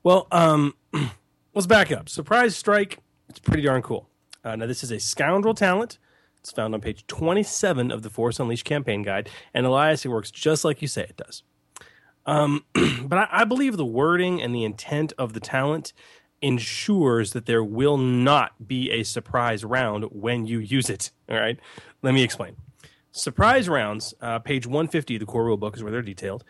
Well, 0.03 0.27
um, 0.31 0.75
let's 1.55 1.66
back 1.66 1.92
up. 1.92 2.09
Surprise 2.09 2.57
strike. 2.57 2.98
It's 3.29 3.38
pretty 3.38 3.62
darn 3.62 3.83
cool. 3.83 4.09
Uh, 4.44 4.57
now, 4.57 4.66
this 4.66 4.83
is 4.83 4.90
a 4.90 4.98
scoundrel 4.98 5.55
talent. 5.55 5.98
It's 6.40 6.51
found 6.51 6.75
on 6.75 6.81
page 6.81 7.07
27 7.07 7.92
of 7.92 8.03
the 8.03 8.11
Force 8.11 8.40
Unleashed 8.40 8.64
campaign 8.64 9.03
guide. 9.03 9.31
And 9.55 9.64
Elias, 9.64 10.05
it 10.05 10.09
works 10.09 10.31
just 10.31 10.64
like 10.64 10.83
you 10.83 10.88
say 10.88 11.03
it 11.03 11.16
does. 11.16 11.44
Um, 12.26 12.64
but 13.04 13.18
I, 13.18 13.28
I 13.30 13.44
believe 13.44 13.76
the 13.76 13.85
wording 13.85 14.40
and 14.40 14.54
the 14.54 14.64
intent 14.64 15.12
of 15.18 15.32
the 15.32 15.40
talent 15.40 15.92
ensures 16.40 17.32
that 17.32 17.46
there 17.46 17.62
will 17.62 17.96
not 17.96 18.66
be 18.66 18.90
a 18.90 19.04
surprise 19.04 19.64
round 19.64 20.04
when 20.11 20.44
you 20.44 20.58
use 20.58 20.90
it. 20.90 21.12
All 21.28 21.37
right. 21.38 21.58
Let 22.02 22.14
me 22.14 22.22
explain. 22.22 22.56
Surprise 23.12 23.68
rounds, 23.68 24.14
uh, 24.20 24.38
page 24.38 24.66
150 24.66 25.16
of 25.16 25.20
the 25.20 25.26
core 25.26 25.44
rule 25.44 25.56
book 25.56 25.76
is 25.76 25.82
where 25.82 25.92
they're 25.92 26.02
detailed, 26.02 26.44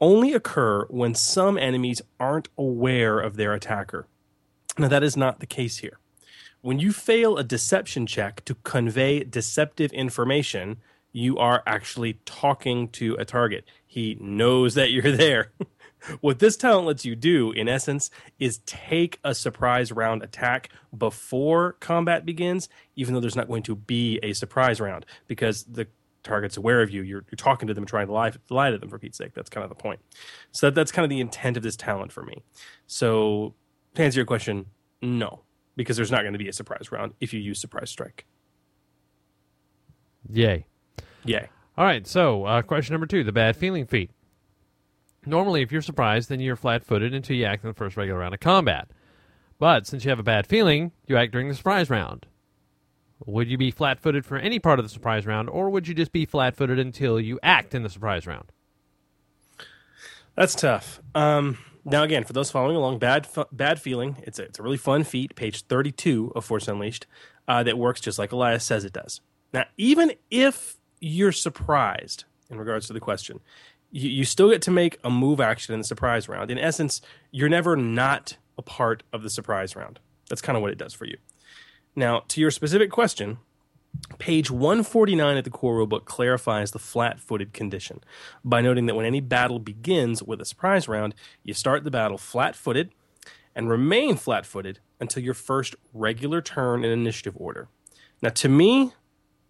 only 0.00 0.32
occur 0.32 0.86
when 0.86 1.14
some 1.14 1.56
enemies 1.58 2.02
aren't 2.18 2.48
aware 2.58 3.20
of 3.20 3.36
their 3.36 3.52
attacker. 3.52 4.08
Now, 4.78 4.88
that 4.88 5.02
is 5.02 5.16
not 5.16 5.40
the 5.40 5.46
case 5.46 5.78
here. 5.78 5.98
When 6.60 6.78
you 6.78 6.92
fail 6.92 7.36
a 7.36 7.44
deception 7.44 8.06
check 8.06 8.44
to 8.46 8.56
convey 8.56 9.24
deceptive 9.24 9.92
information, 9.92 10.78
you 11.16 11.38
are 11.38 11.62
actually 11.66 12.18
talking 12.26 12.88
to 12.90 13.14
a 13.14 13.24
target. 13.24 13.64
He 13.86 14.18
knows 14.20 14.74
that 14.74 14.90
you're 14.90 15.16
there. 15.16 15.50
what 16.20 16.40
this 16.40 16.58
talent 16.58 16.86
lets 16.86 17.06
you 17.06 17.16
do, 17.16 17.52
in 17.52 17.68
essence, 17.68 18.10
is 18.38 18.58
take 18.66 19.18
a 19.24 19.34
surprise 19.34 19.90
round 19.90 20.22
attack 20.22 20.68
before 20.96 21.72
combat 21.80 22.26
begins, 22.26 22.68
even 22.96 23.14
though 23.14 23.20
there's 23.20 23.34
not 23.34 23.48
going 23.48 23.62
to 23.62 23.74
be 23.74 24.20
a 24.22 24.34
surprise 24.34 24.78
round, 24.78 25.06
because 25.26 25.64
the 25.64 25.86
target's 26.22 26.58
aware 26.58 26.82
of 26.82 26.90
you. 26.90 27.00
You're, 27.00 27.24
you're 27.30 27.36
talking 27.36 27.66
to 27.68 27.72
them, 27.72 27.86
trying 27.86 28.08
to 28.08 28.12
lie, 28.12 28.32
lie 28.50 28.70
to 28.70 28.76
them, 28.76 28.90
for 28.90 28.98
Pete's 28.98 29.16
sake. 29.16 29.32
That's 29.32 29.48
kind 29.48 29.64
of 29.64 29.70
the 29.70 29.74
point. 29.74 30.00
So 30.52 30.66
that, 30.66 30.74
that's 30.74 30.92
kind 30.92 31.04
of 31.04 31.08
the 31.08 31.20
intent 31.20 31.56
of 31.56 31.62
this 31.62 31.76
talent 31.76 32.12
for 32.12 32.24
me. 32.24 32.42
So 32.86 33.54
to 33.94 34.02
answer 34.02 34.18
your 34.18 34.26
question, 34.26 34.66
no, 35.00 35.44
because 35.76 35.96
there's 35.96 36.10
not 36.10 36.20
going 36.20 36.34
to 36.34 36.38
be 36.38 36.48
a 36.48 36.52
surprise 36.52 36.92
round 36.92 37.14
if 37.22 37.32
you 37.32 37.40
use 37.40 37.58
surprise 37.58 37.88
strike. 37.88 38.26
Yay. 40.30 40.66
Yay. 41.26 41.48
All 41.76 41.84
right, 41.84 42.06
so 42.06 42.44
uh, 42.44 42.62
question 42.62 42.94
number 42.94 43.06
two 43.06 43.24
the 43.24 43.32
bad 43.32 43.56
feeling 43.56 43.86
feat. 43.86 44.10
Normally, 45.26 45.62
if 45.62 45.72
you're 45.72 45.82
surprised, 45.82 46.28
then 46.28 46.40
you're 46.40 46.56
flat 46.56 46.84
footed 46.84 47.12
until 47.12 47.36
you 47.36 47.44
act 47.44 47.64
in 47.64 47.68
the 47.68 47.74
first 47.74 47.96
regular 47.96 48.20
round 48.20 48.32
of 48.34 48.40
combat. 48.40 48.88
But 49.58 49.86
since 49.86 50.04
you 50.04 50.10
have 50.10 50.18
a 50.20 50.24
bad 50.24 50.46
feeling, 50.46 50.92
you 51.06 51.16
act 51.16 51.32
during 51.32 51.48
the 51.48 51.54
surprise 51.54 51.90
round. 51.90 52.26
Would 53.24 53.48
you 53.48 53.58
be 53.58 53.70
flat 53.70 53.98
footed 53.98 54.24
for 54.24 54.36
any 54.36 54.58
part 54.58 54.78
of 54.78 54.84
the 54.84 54.88
surprise 54.90 55.26
round, 55.26 55.48
or 55.50 55.70
would 55.70 55.88
you 55.88 55.94
just 55.94 56.12
be 56.12 56.26
flat 56.26 56.54
footed 56.54 56.78
until 56.78 57.18
you 57.18 57.40
act 57.42 57.74
in 57.74 57.82
the 57.82 57.88
surprise 57.88 58.26
round? 58.26 58.52
That's 60.36 60.54
tough. 60.54 61.00
Um, 61.14 61.58
Now, 61.84 62.02
again, 62.02 62.24
for 62.24 62.32
those 62.32 62.50
following 62.50 62.76
along, 62.76 62.98
bad 62.98 63.26
fu- 63.26 63.44
bad 63.52 63.80
feeling. 63.80 64.16
It's 64.22 64.38
a, 64.38 64.42
it's 64.42 64.58
a 64.58 64.62
really 64.62 64.76
fun 64.76 65.02
feat, 65.04 65.34
page 65.34 65.62
32 65.62 66.32
of 66.36 66.44
Force 66.44 66.68
Unleashed, 66.68 67.06
uh, 67.48 67.62
that 67.62 67.78
works 67.78 68.00
just 68.00 68.18
like 68.18 68.32
Elias 68.32 68.64
says 68.64 68.84
it 68.84 68.92
does. 68.92 69.20
Now, 69.52 69.64
even 69.78 70.12
if 70.30 70.75
you're 71.00 71.32
surprised 71.32 72.24
in 72.50 72.58
regards 72.58 72.86
to 72.86 72.92
the 72.92 73.00
question, 73.00 73.40
you, 73.90 74.08
you 74.08 74.24
still 74.24 74.50
get 74.50 74.62
to 74.62 74.70
make 74.70 74.98
a 75.04 75.10
move 75.10 75.40
action 75.40 75.74
in 75.74 75.80
the 75.80 75.86
surprise 75.86 76.28
round. 76.28 76.50
In 76.50 76.58
essence, 76.58 77.00
you're 77.30 77.48
never 77.48 77.76
not 77.76 78.36
a 78.58 78.62
part 78.62 79.02
of 79.12 79.22
the 79.22 79.30
surprise 79.30 79.76
round. 79.76 80.00
That's 80.28 80.42
kind 80.42 80.56
of 80.56 80.62
what 80.62 80.72
it 80.72 80.78
does 80.78 80.94
for 80.94 81.04
you. 81.04 81.16
Now, 81.94 82.24
to 82.28 82.40
your 82.40 82.50
specific 82.50 82.90
question, 82.90 83.38
Page 84.18 84.50
149 84.50 85.36
of 85.36 85.44
the 85.44 85.50
core 85.50 85.78
rulebook 85.78 86.04
clarifies 86.04 86.70
the 86.70 86.78
flat 86.78 87.20
footed 87.20 87.52
condition 87.52 88.00
by 88.44 88.60
noting 88.60 88.86
that 88.86 88.94
when 88.94 89.06
any 89.06 89.20
battle 89.20 89.58
begins 89.58 90.22
with 90.22 90.40
a 90.40 90.44
surprise 90.44 90.88
round, 90.88 91.14
you 91.42 91.54
start 91.54 91.84
the 91.84 91.90
battle 91.90 92.18
flat 92.18 92.54
footed 92.54 92.92
and 93.54 93.68
remain 93.68 94.16
flat 94.16 94.46
footed 94.46 94.80
until 95.00 95.22
your 95.22 95.34
first 95.34 95.74
regular 95.92 96.40
turn 96.40 96.84
in 96.84 96.90
initiative 96.90 97.34
order. 97.36 97.68
Now, 98.22 98.30
to 98.30 98.48
me, 98.48 98.92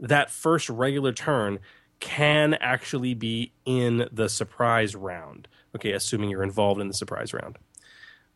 that 0.00 0.30
first 0.30 0.68
regular 0.68 1.12
turn 1.12 1.58
can 2.00 2.54
actually 2.54 3.14
be 3.14 3.52
in 3.64 4.08
the 4.12 4.28
surprise 4.28 4.94
round. 4.94 5.48
Okay, 5.74 5.92
assuming 5.92 6.30
you're 6.30 6.42
involved 6.42 6.80
in 6.80 6.88
the 6.88 6.94
surprise 6.94 7.32
round. 7.32 7.58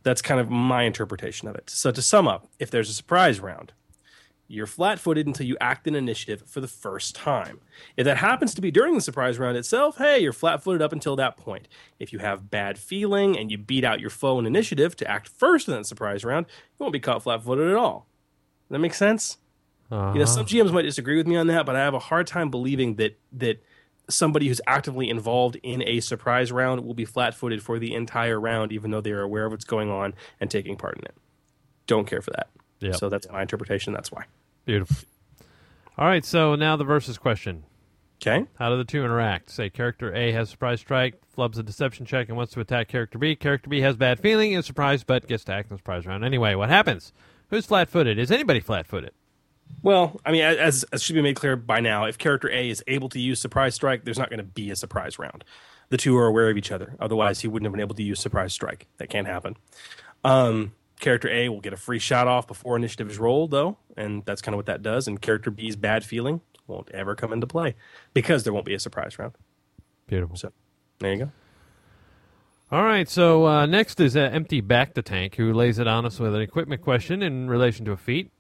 That's 0.03 0.23
kind 0.23 0.40
of 0.40 0.51
my 0.51 0.85
interpretation 0.85 1.46
of 1.49 1.55
it. 1.57 1.68
So, 1.68 1.90
to 1.90 2.01
sum 2.01 2.27
up, 2.27 2.49
if 2.59 2.70
there's 2.70 2.88
a 2.88 2.94
surprise 2.94 3.38
round, 3.38 3.73
you're 4.49 4.66
flat 4.66 4.99
footed 4.99 5.29
until 5.29 5.46
you 5.46 5.57
act 5.61 5.87
in 5.87 5.94
initiative 5.94 6.42
for 6.46 6.61
the 6.61 6.66
first 6.66 7.14
time. 7.14 7.61
If 7.96 8.05
that 8.05 8.16
happens 8.16 8.53
to 8.55 8.61
be 8.61 8.73
during 8.73 8.94
the 8.94 9.01
surprise 9.01 9.38
round 9.38 9.57
itself, 9.57 9.99
hey, 9.99 10.18
you're 10.18 10.33
flat 10.33 10.61
footed 10.61 10.83
up 10.83 10.92
until 10.92 11.14
that 11.16 11.37
point. 11.37 11.68
If 12.01 12.12
you 12.12 12.18
have 12.18 12.51
bad 12.51 12.77
feeling 12.77 13.38
and 13.38 13.51
you 13.51 13.59
beat 13.59 13.85
out 13.85 14.01
your 14.01 14.11
foe 14.11 14.40
in 14.40 14.46
initiative 14.46 14.96
to 14.96 15.09
act 15.09 15.29
first 15.29 15.68
in 15.68 15.75
that 15.75 15.87
surprise 15.87 16.25
round, 16.25 16.46
you 16.49 16.77
won't 16.81 16.92
be 16.92 16.99
caught 16.99 17.23
flat 17.23 17.44
footed 17.44 17.70
at 17.70 17.77
all. 17.77 18.09
Does 18.68 18.75
that 18.75 18.81
make 18.81 18.94
sense? 18.94 19.37
Uh-huh. 19.90 20.12
You 20.12 20.20
know, 20.20 20.24
some 20.24 20.46
GMs 20.46 20.72
might 20.72 20.83
disagree 20.83 21.16
with 21.16 21.26
me 21.26 21.37
on 21.37 21.48
that, 21.48 21.66
but 21.66 21.76
I 21.76 21.81
have 21.81 21.94
a 21.94 21.98
hard 21.98 22.26
time 22.26 22.50
believing 22.50 22.96
that 22.96 23.18
that 23.33 23.62
somebody 24.09 24.48
who's 24.48 24.61
actively 24.66 25.09
involved 25.09 25.57
in 25.62 25.83
a 25.87 26.00
surprise 26.00 26.53
round 26.53 26.85
will 26.85 26.94
be 26.94 27.05
flat 27.05 27.35
footed 27.35 27.62
for 27.62 27.79
the 27.79 27.94
entire 27.94 28.40
round, 28.40 28.72
even 28.72 28.90
though 28.90 29.00
they 29.00 29.12
are 29.12 29.22
aware 29.22 29.46
of 29.46 29.53
what's 29.53 29.64
going 29.64 29.90
on 29.90 30.14
and 30.40 30.50
taking 30.50 30.76
part 30.76 30.98
in 30.98 31.05
it. 31.05 31.14
Don't 31.87 32.07
care 32.07 32.20
for 32.20 32.31
that. 32.33 32.48
Yep. 32.81 32.96
So 32.96 33.09
that's 33.09 33.29
my 33.31 33.42
interpretation. 33.42 33.92
That's 33.92 34.11
why. 34.11 34.24
Beautiful. 34.64 34.96
All 35.98 36.07
right, 36.07 36.24
so 36.24 36.55
now 36.55 36.76
the 36.76 36.85
versus 36.85 37.18
question. 37.18 37.64
Okay. 38.22 38.46
How 38.59 38.70
do 38.70 38.76
the 38.76 38.85
two 38.85 39.03
interact? 39.05 39.50
Say 39.50 39.70
character 39.70 40.14
A 40.14 40.33
has 40.33 40.50
surprise 40.50 40.81
strike, 40.81 41.20
flubs 41.37 41.59
a 41.59 41.62
deception 41.62 42.05
check, 42.05 42.29
and 42.29 42.37
wants 42.37 42.53
to 42.53 42.61
attack 42.61 42.88
character 42.88 43.18
B. 43.18 43.35
Character 43.35 43.70
B 43.70 43.81
has 43.81 43.96
bad 43.96 44.20
feeling, 44.20 44.53
is 44.53 44.66
surprised, 44.66 45.07
but 45.07 45.26
gets 45.26 45.44
to 45.44 45.53
act 45.53 45.70
in 45.70 45.74
the 45.74 45.79
surprise 45.79 46.07
round. 46.07 46.24
Anyway, 46.24 46.55
what 46.55 46.68
happens? 46.68 47.12
Who's 47.48 47.66
flat 47.66 47.88
footed? 47.88 48.18
Is 48.18 48.31
anybody 48.31 48.61
flat 48.61 48.87
footed? 48.87 49.12
Well, 49.83 50.20
I 50.26 50.33
mean, 50.33 50.42
as 50.42 50.85
as 50.92 51.02
should 51.02 51.14
be 51.14 51.22
made 51.22 51.37
clear 51.37 51.56
by 51.56 51.80
now, 51.80 52.04
if 52.04 52.18
character 52.18 52.50
A 52.50 52.68
is 52.68 52.85
able 52.87 53.09
to 53.11 53.18
use 53.18 53.40
surprise 53.40 53.74
strike, 53.74 54.04
there's 54.04 54.18
not 54.18 54.28
going 54.28 54.38
to 54.38 54.44
be 54.44 54.70
a 54.70 54.76
surprise 54.76 55.18
round. 55.18 55.44
The 55.88 55.96
two 55.96 56.16
are 56.16 56.26
aware 56.26 56.50
of 56.50 56.56
each 56.56 56.70
other. 56.70 56.94
Otherwise, 57.00 57.40
he 57.40 57.48
wouldn't 57.48 57.66
have 57.66 57.72
been 57.72 57.80
able 57.80 57.96
to 57.96 58.02
use 58.02 58.20
surprise 58.20 58.52
strike. 58.52 58.87
That 58.98 59.09
can't 59.09 59.26
happen. 59.26 59.56
Um, 60.22 60.72
character 61.00 61.28
A 61.30 61.48
will 61.48 61.61
get 61.61 61.72
a 61.72 61.76
free 61.76 61.98
shot 61.98 62.28
off 62.28 62.46
before 62.46 62.76
initiative 62.76 63.11
is 63.11 63.18
rolled, 63.18 63.50
though, 63.50 63.78
and 63.96 64.24
that's 64.24 64.42
kind 64.42 64.54
of 64.54 64.59
what 64.59 64.66
that 64.66 64.83
does. 64.83 65.09
And 65.09 65.20
character 65.20 65.50
B's 65.50 65.76
bad 65.76 66.04
feeling 66.04 66.42
won't 66.66 66.90
ever 66.92 67.14
come 67.14 67.33
into 67.33 67.46
play 67.46 67.74
because 68.14 68.44
there 68.44 68.52
won't 68.52 68.66
be 68.66 68.74
a 68.74 68.78
surprise 68.78 69.18
round. 69.18 69.33
Beautiful. 70.06 70.37
So 70.37 70.52
there 71.00 71.12
you 71.12 71.18
go. 71.18 71.33
All 72.72 72.85
right, 72.85 73.09
so 73.09 73.48
uh, 73.48 73.66
next 73.66 73.98
is 73.98 74.16
uh, 74.16 74.20
Empty 74.20 74.61
Back 74.61 74.94
the 74.94 75.02
Tank, 75.02 75.35
who 75.35 75.52
lays 75.52 75.80
it 75.80 75.88
on 75.88 76.06
us 76.06 76.20
with 76.20 76.37
an 76.37 76.40
equipment 76.40 76.83
question 76.83 77.20
in 77.20 77.50
relation 77.50 77.85
to 77.87 77.90
a 77.90 77.96
feat. 77.96 78.30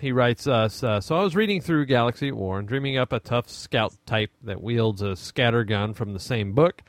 He 0.00 0.12
writes 0.12 0.46
us 0.46 0.82
uh, 0.82 1.00
So 1.00 1.14
I 1.14 1.22
was 1.22 1.36
reading 1.36 1.60
through 1.60 1.84
Galaxy 1.84 2.28
at 2.28 2.36
War 2.36 2.58
and 2.58 2.66
dreaming 2.66 2.96
up 2.96 3.12
a 3.12 3.20
tough 3.20 3.50
scout 3.50 3.94
type 4.06 4.30
that 4.42 4.62
wields 4.62 5.02
a 5.02 5.14
scatter 5.14 5.62
gun 5.62 5.92
from 5.92 6.14
the 6.14 6.18
same 6.18 6.52
book 6.52 6.82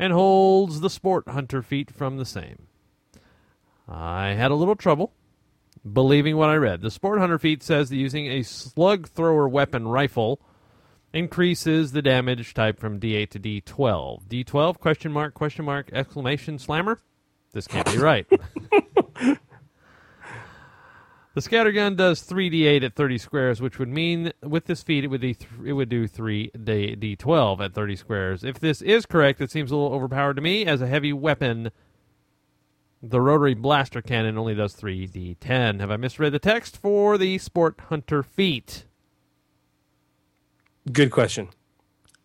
and 0.00 0.12
holds 0.12 0.80
the 0.80 0.90
sport 0.90 1.28
hunter 1.28 1.62
feat 1.62 1.92
from 1.92 2.16
the 2.16 2.24
same. 2.24 2.66
I 3.88 4.30
had 4.30 4.50
a 4.50 4.56
little 4.56 4.74
trouble 4.74 5.12
believing 5.90 6.36
what 6.36 6.48
I 6.48 6.56
read. 6.56 6.80
The 6.80 6.90
sport 6.90 7.20
hunter 7.20 7.38
feat 7.38 7.62
says 7.62 7.88
that 7.88 7.96
using 7.96 8.26
a 8.26 8.42
slug 8.42 9.08
thrower 9.08 9.48
weapon 9.48 9.86
rifle 9.86 10.40
increases 11.12 11.92
the 11.92 12.02
damage 12.02 12.52
type 12.52 12.80
from 12.80 12.98
D8 12.98 13.30
to 13.30 13.38
D12. 13.38 14.26
D12 14.26 14.78
question 14.78 15.12
mark 15.12 15.34
question 15.34 15.64
mark 15.64 15.90
exclamation 15.92 16.58
slammer. 16.58 17.00
This 17.52 17.68
can't 17.68 17.90
be 17.92 17.98
right. 17.98 18.26
the 21.34 21.40
scattergun 21.40 21.96
does 21.96 22.22
3d8 22.22 22.82
at 22.82 22.94
30 22.94 23.18
squares, 23.18 23.60
which 23.60 23.78
would 23.78 23.88
mean 23.88 24.32
with 24.42 24.66
this 24.66 24.82
feat 24.82 25.04
it 25.04 25.08
would 25.08 25.20
th- 25.20 25.46
it 25.64 25.72
would 25.72 25.88
do 25.88 26.06
3 26.08 26.50
d- 26.62 26.96
d12 26.96 27.64
at 27.64 27.74
30 27.74 27.96
squares. 27.96 28.44
If 28.44 28.58
this 28.58 28.82
is 28.82 29.06
correct, 29.06 29.40
it 29.40 29.50
seems 29.50 29.70
a 29.70 29.76
little 29.76 29.92
overpowered 29.92 30.34
to 30.34 30.42
me 30.42 30.66
as 30.66 30.80
a 30.80 30.86
heavy 30.86 31.12
weapon. 31.12 31.70
The 33.02 33.20
rotary 33.20 33.54
blaster 33.54 34.02
cannon 34.02 34.36
only 34.36 34.54
does 34.54 34.74
3d10. 34.74 35.80
Have 35.80 35.90
I 35.90 35.96
misread 35.96 36.32
the 36.32 36.38
text 36.38 36.76
for 36.76 37.16
the 37.16 37.38
sport 37.38 37.80
hunter 37.88 38.22
feat? 38.22 38.84
Good 40.92 41.10
question. 41.10 41.48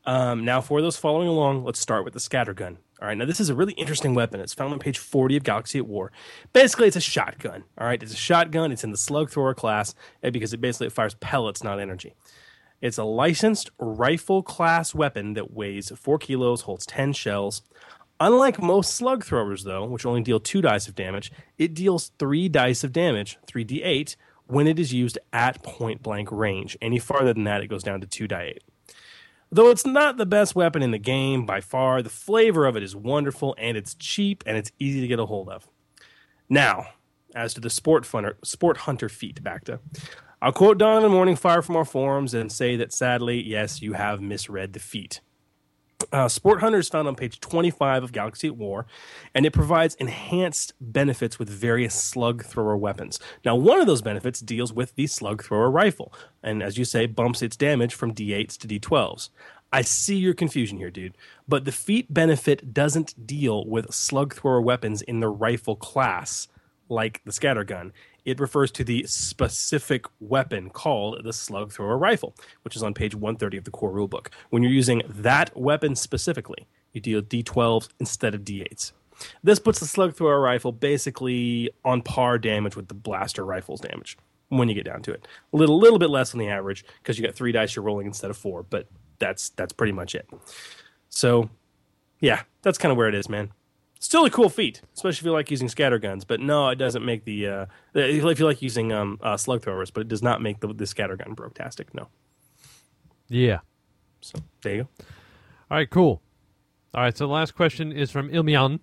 Um, 0.06 0.44
now, 0.46 0.62
for 0.62 0.82
those 0.82 0.98
following 0.98 1.28
along, 1.28 1.64
let's 1.64 1.80
start 1.80 2.04
with 2.04 2.14
the 2.14 2.20
scattergun. 2.20 2.78
All 3.02 3.10
right, 3.10 3.18
now 3.18 3.26
this 3.26 3.42
is 3.42 3.50
a 3.50 3.56
really 3.56 3.74
interesting 3.74 4.14
weapon. 4.14 4.40
It's 4.40 4.54
found 4.54 4.72
on 4.72 4.80
page 4.80 4.98
40 4.98 5.36
of 5.36 5.44
Galaxy 5.44 5.80
at 5.80 5.88
War. 5.88 6.14
Basically, 6.54 6.88
it's 6.88 6.96
a 6.96 7.02
shotgun. 7.02 7.66
All 7.78 7.88
right, 7.88 8.02
it's 8.02 8.14
a 8.14 8.18
shotgun. 8.18 8.72
It's 8.72 8.86
in 8.86 8.92
the 8.92 8.98
slug 8.98 9.30
thrower 9.30 9.54
class 9.54 9.94
eh, 10.24 10.30
because 10.30 10.54
it 10.54 10.62
basically 10.62 10.90
fires 10.90 11.16
pellets, 11.16 11.62
not 11.62 11.80
energy. 11.80 12.14
It's 12.82 12.98
a 12.98 13.04
licensed 13.04 13.70
rifle 13.80 14.44
class 14.44 14.96
weapon 14.96 15.34
that 15.34 15.54
weighs 15.54 15.90
4 15.90 16.18
kilos, 16.20 16.62
holds 16.62 16.86
10 16.86 17.14
shells. 17.14 17.64
Unlike 18.22 18.62
most 18.62 18.96
slug 18.96 19.26
throwers, 19.26 19.66
though, 19.66 19.84
which 19.86 20.06
only 20.06 20.22
deal 20.22 20.40
2 20.40 20.62
dice 20.62 20.88
of 20.88 20.96
damage, 20.96 21.34
it 21.58 21.74
deals 21.74 22.12
3 22.18 22.48
dice 22.48 22.86
of 22.86 22.94
damage, 22.94 23.38
3d8, 23.48 24.16
when 24.48 24.68
it 24.68 24.80
is 24.80 24.94
used 24.94 25.18
at 25.34 25.62
point 25.64 26.02
blank 26.02 26.32
range. 26.32 26.78
Any 26.82 27.00
farther 27.00 27.34
than 27.34 27.44
that, 27.44 27.62
it 27.62 27.68
goes 27.68 27.84
down 27.84 28.00
to 28.00 28.08
2 28.08 28.28
die 28.28 28.54
8. 28.56 28.64
Though 29.52 29.70
it's 29.70 29.86
not 29.86 30.18
the 30.18 30.26
best 30.26 30.56
weapon 30.56 30.82
in 30.82 30.92
the 30.92 30.98
game 30.98 31.46
by 31.46 31.62
far, 31.62 32.02
the 32.02 32.10
flavor 32.10 32.66
of 32.66 32.76
it 32.76 32.84
is 32.84 32.96
wonderful 32.96 33.56
and 33.58 33.78
it's 33.78 33.96
cheap 33.96 34.44
and 34.46 34.58
it's 34.58 34.72
easy 34.80 35.02
to 35.02 35.08
get 35.08 35.20
a 35.20 35.26
hold 35.26 35.50
of. 35.50 35.68
Now, 36.50 36.88
as 37.36 37.54
to 37.54 37.62
the 37.62 37.70
sport, 37.70 38.04
funner, 38.04 38.36
sport 38.44 38.78
hunter 38.78 39.10
feat, 39.10 39.44
Bacta. 39.44 39.80
I'll 40.42 40.52
quote 40.52 40.78
Donovan 40.78 41.12
Morningfire 41.12 41.64
from 41.64 41.76
our 41.76 41.86
forums 41.86 42.34
and 42.34 42.52
say 42.52 42.76
that 42.76 42.94
sadly, 42.94 43.42
yes, 43.42 43.82
you 43.82 43.94
have 43.94 44.22
misread 44.22 44.74
the 44.74 44.80
feat. 44.80 45.22
Uh, 46.12 46.28
Sport 46.28 46.60
Hunter 46.60 46.80
is 46.80 46.90
found 46.90 47.08
on 47.08 47.16
page 47.16 47.40
25 47.40 48.04
of 48.04 48.12
Galaxy 48.12 48.48
at 48.48 48.56
War, 48.56 48.86
and 49.34 49.46
it 49.46 49.54
provides 49.54 49.96
enhanced 49.96 50.74
benefits 50.80 51.40
with 51.40 51.50
various 51.50 51.96
slug 51.96 52.44
thrower 52.44 52.78
weapons. 52.78 53.20
Now, 53.44 53.56
one 53.56 53.80
of 53.80 53.88
those 53.88 54.02
benefits 54.02 54.40
deals 54.40 54.74
with 54.74 54.96
the 54.96 55.08
slug 55.08 55.44
thrower 55.44 55.72
rifle, 55.72 56.14
and 56.44 56.62
as 56.62 56.78
you 56.78 56.86
say, 56.86 57.06
bumps 57.06 57.42
its 57.42 57.58
damage 57.58 57.94
from 57.94 58.14
D8s 58.14 58.58
to 58.58 58.68
D12s. 58.68 59.30
I 59.72 59.82
see 59.82 60.16
your 60.16 60.34
confusion 60.34 60.78
here, 60.78 60.92
dude, 60.92 61.18
but 61.48 61.66
the 61.66 61.72
feat 61.72 62.14
benefit 62.14 62.74
doesn't 62.74 63.28
deal 63.28 63.66
with 63.66 63.94
slug 63.94 64.34
thrower 64.34 64.62
weapons 64.62 65.02
in 65.02 65.20
the 65.20 65.28
rifle 65.28 65.76
class 65.76 66.48
like 66.88 67.22
the 67.26 67.32
scattergun. 67.32 67.92
It 68.26 68.40
refers 68.40 68.72
to 68.72 68.84
the 68.84 69.06
specific 69.08 70.06
weapon 70.20 70.72
called 70.72 71.24
the 71.24 71.32
slug 71.32 71.72
thrower 71.72 71.98
rifle, 71.98 72.36
which 72.64 72.76
is 72.76 72.84
on 72.84 72.94
page 72.94 73.16
130 73.16 73.58
of 73.58 73.64
the 73.64 73.72
core 73.72 73.92
rulebook. 73.92 74.28
When 74.50 74.64
you're 74.64 74.72
using 74.72 75.04
that 75.08 75.56
weapon 75.56 75.96
specifically, 75.96 76.68
you 76.92 77.02
deal 77.02 77.22
D12s 77.22 77.90
instead 78.00 78.34
of 78.34 78.42
D8s. 78.42 78.94
This 79.44 79.60
puts 79.60 79.80
the 79.80 79.86
slug 79.86 80.16
thrower 80.16 80.42
rifle 80.42 80.72
basically 80.72 81.70
on 81.86 82.02
par 82.02 82.38
damage 82.38 82.76
with 82.76 82.88
the 82.88 82.94
blaster 82.94 83.46
rifle's 83.46 83.80
damage 83.80 84.18
when 84.50 84.68
you 84.70 84.76
get 84.76 84.86
down 84.86 85.02
to 85.04 85.12
it. 85.14 85.28
A 85.54 85.58
little, 85.58 85.78
little 85.78 86.00
bit 86.00 86.10
less 86.10 86.32
than 86.32 86.40
the 86.40 86.50
average 86.50 86.84
because 87.02 87.18
you 87.18 87.26
got 87.26 87.36
three 87.36 87.52
dice 87.52 87.76
you're 87.76 87.84
rolling 87.86 88.08
instead 88.08 88.30
of 88.30 88.38
four, 88.38 88.64
but 88.64 88.88
that's 89.20 89.50
that's 89.50 89.74
pretty 89.74 89.94
much 89.94 90.16
it. 90.16 90.28
So, 91.10 91.50
yeah, 92.20 92.42
that's 92.62 92.78
kind 92.78 92.92
of 92.92 92.98
where 92.98 93.08
it 93.08 93.16
is, 93.16 93.30
man. 93.30 93.52
Still 94.06 94.24
a 94.24 94.30
cool 94.30 94.50
feat, 94.50 94.84
especially 94.94 95.18
if 95.18 95.26
you 95.26 95.32
like 95.32 95.50
using 95.50 95.68
scatter 95.68 95.98
guns. 95.98 96.26
But 96.26 96.40
no, 96.40 96.70
it 96.70 96.76
doesn't 96.76 97.04
make 97.04 97.26
the. 97.26 97.48
Uh, 97.48 97.66
if 97.96 98.40
you 98.40 98.46
like 98.46 98.62
using 98.62 98.94
um, 98.94 99.18
uh, 99.20 99.36
slug 99.36 99.64
throwers, 99.64 99.90
but 99.90 100.02
it 100.02 100.08
does 100.08 100.22
not 100.22 100.44
make 100.44 100.60
the, 100.60 100.72
the 100.72 100.86
scatter 100.86 101.16
gun 101.16 101.34
brotastic. 101.34 101.92
No. 101.92 102.10
Yeah. 103.30 103.62
So 104.22 104.38
there 104.62 104.76
you 104.76 104.84
go. 104.84 104.90
All 105.72 105.78
right, 105.78 105.90
cool. 105.90 106.22
All 106.94 107.02
right, 107.02 107.18
so 107.18 107.26
the 107.26 107.34
last 107.34 107.56
question 107.56 107.92
is 107.92 108.12
from 108.12 108.30
Ilmian, 108.30 108.80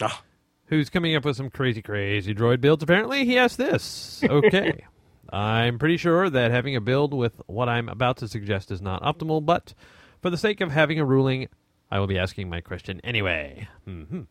Ah, 0.00 0.22
who's 0.66 0.88
coming 0.88 1.16
up 1.16 1.24
with 1.24 1.36
some 1.36 1.50
crazy, 1.50 1.82
crazy 1.82 2.32
droid 2.32 2.60
builds. 2.60 2.84
Apparently, 2.84 3.24
he 3.24 3.36
asked 3.36 3.58
this. 3.58 4.22
Okay. 4.30 4.84
I'm 5.30 5.80
pretty 5.80 5.96
sure 5.96 6.30
that 6.30 6.52
having 6.52 6.76
a 6.76 6.80
build 6.80 7.12
with 7.12 7.42
what 7.48 7.68
I'm 7.68 7.88
about 7.88 8.18
to 8.18 8.28
suggest 8.28 8.70
is 8.70 8.80
not 8.80 9.02
optimal, 9.02 9.44
but 9.44 9.74
for 10.22 10.30
the 10.30 10.38
sake 10.38 10.60
of 10.60 10.70
having 10.70 11.00
a 11.00 11.04
ruling, 11.04 11.48
I 11.90 11.98
will 11.98 12.06
be 12.06 12.18
asking 12.18 12.48
my 12.48 12.60
question 12.60 13.00
anyway. 13.02 13.68
hmm 13.84 14.22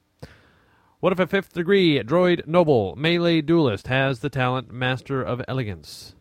What 0.99 1.13
if 1.13 1.19
a 1.19 1.27
fifth 1.27 1.53
degree 1.53 1.99
droid 2.03 2.47
noble 2.47 2.95
melee 2.95 3.41
duelist 3.41 3.87
has 3.87 4.19
the 4.19 4.29
talent 4.29 4.71
Master 4.71 5.21
of 5.21 5.41
Elegance? 5.47 6.15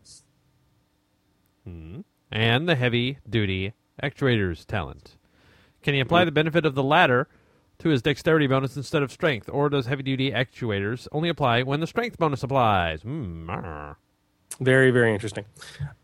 Hmm. 1.65 2.01
And 2.31 2.69
the 2.69 2.77
heavy 2.77 3.19
duty 3.29 3.75
actuators 4.03 4.65
talent. 4.65 5.17
Can 5.83 5.95
he 5.95 6.01
apply 6.01 6.25
the 6.25 6.33
benefit 6.33 6.67
of 6.67 6.75
the 6.75 6.83
latter 6.83 7.29
to 7.79 7.91
his 7.91 8.03
dexterity 8.03 8.47
bonus 8.47 8.77
instead 8.77 9.03
of 9.03 9.13
strength, 9.13 9.49
or 9.53 9.69
does 9.69 9.87
heavy 9.87 10.03
duty 10.03 10.31
actuators 10.31 11.07
only 11.13 11.29
apply 11.29 11.63
when 11.63 11.81
the 11.81 11.87
strength 11.87 12.19
bonus 12.19 12.43
applies? 12.43 13.03
Hmm. 13.03 13.51
Very, 14.61 14.91
very 14.91 15.13
interesting. 15.13 15.45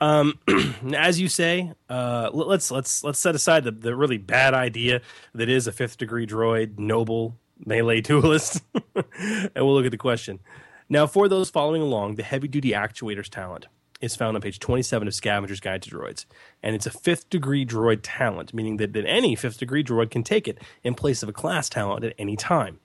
Um, 0.00 0.38
as 0.94 1.18
you 1.18 1.28
say, 1.28 1.72
uh, 1.88 2.30
let's 2.32 2.70
let's 2.70 3.02
let's 3.02 3.18
set 3.18 3.34
aside 3.34 3.64
the, 3.64 3.70
the 3.70 3.96
really 3.96 4.18
bad 4.18 4.52
idea 4.52 5.00
that 5.34 5.48
is 5.48 5.66
a 5.66 5.72
fifth 5.72 5.96
degree 5.96 6.26
droid 6.26 6.78
noble 6.78 7.38
melee 7.64 8.00
duelist, 8.02 8.62
and 8.94 9.50
we'll 9.56 9.74
look 9.74 9.86
at 9.86 9.90
the 9.90 9.96
question. 9.96 10.40
Now, 10.88 11.06
for 11.06 11.28
those 11.28 11.48
following 11.48 11.80
along, 11.80 12.16
the 12.16 12.22
heavy 12.22 12.48
duty 12.48 12.72
actuators 12.72 13.28
talent 13.28 13.66
is 14.02 14.16
found 14.16 14.36
on 14.36 14.42
page 14.42 14.58
27 14.58 15.08
of 15.08 15.14
Scavenger's 15.14 15.60
Guide 15.60 15.80
to 15.82 15.90
Droids, 15.90 16.26
and 16.62 16.74
it's 16.74 16.86
a 16.86 16.90
fifth 16.90 17.30
degree 17.30 17.64
droid 17.64 18.00
talent, 18.02 18.52
meaning 18.52 18.76
that, 18.78 18.92
that 18.92 19.06
any 19.06 19.34
fifth 19.34 19.58
degree 19.58 19.82
droid 19.82 20.10
can 20.10 20.24
take 20.24 20.46
it 20.46 20.58
in 20.82 20.94
place 20.94 21.22
of 21.22 21.28
a 21.28 21.32
class 21.32 21.70
talent 21.70 22.04
at 22.04 22.14
any 22.18 22.36
time. 22.36 22.80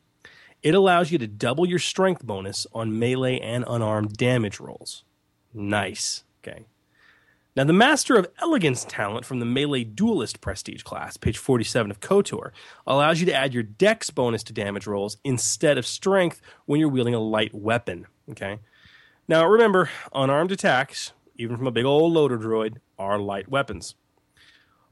It 0.64 0.74
allows 0.74 1.12
you 1.12 1.18
to 1.18 1.28
double 1.28 1.68
your 1.68 1.80
strength 1.80 2.24
bonus 2.24 2.66
on 2.74 2.98
melee 2.98 3.40
and 3.40 3.66
unarmed 3.68 4.14
damage 4.14 4.60
rolls. 4.60 5.04
Nice. 5.58 6.24
Okay. 6.46 6.66
Now, 7.56 7.64
the 7.64 7.74
Master 7.74 8.16
of 8.16 8.28
Elegance 8.40 8.86
talent 8.86 9.26
from 9.26 9.40
the 9.40 9.46
Melee 9.46 9.84
Duelist 9.84 10.42
Prestige 10.42 10.84
class, 10.84 11.18
page 11.18 11.40
47 11.40 11.90
of 11.90 12.00
KOTOR, 12.00 12.52
allows 12.86 13.20
you 13.20 13.26
to 13.26 13.34
add 13.34 13.52
your 13.52 13.64
dex 13.64 14.12
bonus 14.12 14.44
to 14.44 14.54
damage 14.54 14.86
rolls 14.86 15.18
instead 15.24 15.80
of 15.80 15.88
strength 15.88 16.40
when 16.68 16.80
you're 16.80 16.88
wielding 16.88 17.16
a 17.16 17.20
light 17.20 17.56
weapon. 17.56 18.06
Okay. 18.30 18.60
Now, 19.28 19.48
remember, 19.48 19.90
unarmed 20.14 20.52
attacks, 20.52 21.14
even 21.36 21.58
from 21.58 21.66
a 21.66 21.72
big 21.72 21.86
old 21.86 22.14
loader 22.14 22.38
droid, 22.38 22.78
are 23.00 23.18
light 23.18 23.50
weapons. 23.50 23.96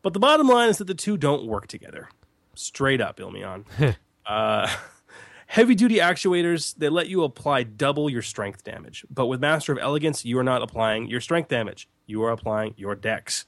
But 0.01 0.13
the 0.13 0.19
bottom 0.19 0.47
line 0.47 0.69
is 0.69 0.80
that 0.80 0.86
the 0.86 0.95
two 0.95 1.17
don't 1.17 1.45
work 1.45 1.67
together. 1.67 2.10
Straight 2.56 2.99
up, 2.99 3.17
Ilmion. 3.17 3.65
uh, 4.25 4.75
Heavy 5.55 5.73
duty 5.73 5.99
actuators, 5.99 6.75
they 6.75 6.89
let 6.89 7.07
you 7.07 7.23
apply 7.23 7.63
double 7.63 8.09
your 8.09 8.21
strength 8.21 8.65
damage. 8.65 9.05
But 9.09 9.27
with 9.27 9.39
Master 9.39 9.71
of 9.71 9.77
Elegance, 9.77 10.25
you 10.25 10.37
are 10.37 10.43
not 10.43 10.61
applying 10.61 11.07
your 11.07 11.21
strength 11.21 11.47
damage. 11.47 11.87
You 12.05 12.23
are 12.23 12.31
applying 12.31 12.73
your 12.75 12.93
dex. 12.93 13.45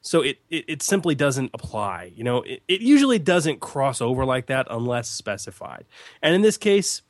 So 0.00 0.20
it, 0.20 0.38
it, 0.50 0.66
it 0.68 0.82
simply 0.82 1.16
doesn't 1.16 1.50
apply. 1.52 2.12
You 2.14 2.22
know, 2.22 2.42
it, 2.42 2.62
it 2.68 2.80
usually 2.80 3.18
doesn't 3.18 3.58
cross 3.58 4.00
over 4.00 4.24
like 4.24 4.46
that 4.46 4.68
unless 4.70 5.10
specified. 5.10 5.86
And 6.22 6.32
in 6.32 6.42
this 6.42 6.56
case, 6.56 7.02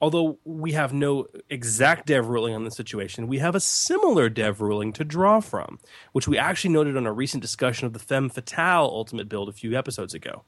although 0.00 0.38
we 0.44 0.70
have 0.74 0.92
no 0.92 1.26
exact 1.50 2.06
dev 2.06 2.28
ruling 2.28 2.54
on 2.54 2.62
the 2.62 2.70
situation, 2.70 3.26
we 3.26 3.38
have 3.38 3.56
a 3.56 3.60
similar 3.60 4.28
dev 4.28 4.60
ruling 4.60 4.92
to 4.92 5.04
draw 5.04 5.40
from, 5.40 5.80
which 6.12 6.28
we 6.28 6.38
actually 6.38 6.72
noted 6.72 6.96
on 6.96 7.04
a 7.04 7.12
recent 7.12 7.42
discussion 7.42 7.84
of 7.84 7.94
the 7.94 7.98
Femme 7.98 8.28
Fatale 8.28 8.84
Ultimate 8.84 9.28
build 9.28 9.48
a 9.48 9.52
few 9.52 9.76
episodes 9.76 10.14
ago. 10.14 10.44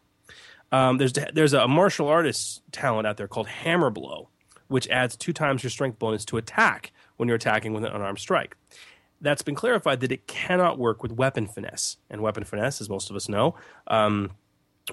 Um, 0.72 0.98
there's 0.98 1.12
there's 1.32 1.52
a 1.52 1.66
martial 1.66 2.08
artist 2.08 2.62
talent 2.72 3.06
out 3.06 3.16
there 3.16 3.28
called 3.28 3.48
Hammer 3.48 3.90
Blow, 3.90 4.28
which 4.68 4.88
adds 4.88 5.16
two 5.16 5.32
times 5.32 5.62
your 5.62 5.70
strength 5.70 5.98
bonus 5.98 6.24
to 6.26 6.36
attack 6.36 6.92
when 7.16 7.28
you're 7.28 7.36
attacking 7.36 7.72
with 7.72 7.84
an 7.84 7.92
unarmed 7.92 8.18
strike. 8.18 8.56
That's 9.20 9.42
been 9.42 9.54
clarified 9.54 10.00
that 10.00 10.12
it 10.12 10.26
cannot 10.26 10.78
work 10.78 11.02
with 11.02 11.12
weapon 11.12 11.46
finesse, 11.46 11.96
and 12.08 12.22
weapon 12.22 12.44
finesse, 12.44 12.80
as 12.80 12.88
most 12.88 13.10
of 13.10 13.16
us 13.16 13.28
know, 13.28 13.54
um, 13.88 14.30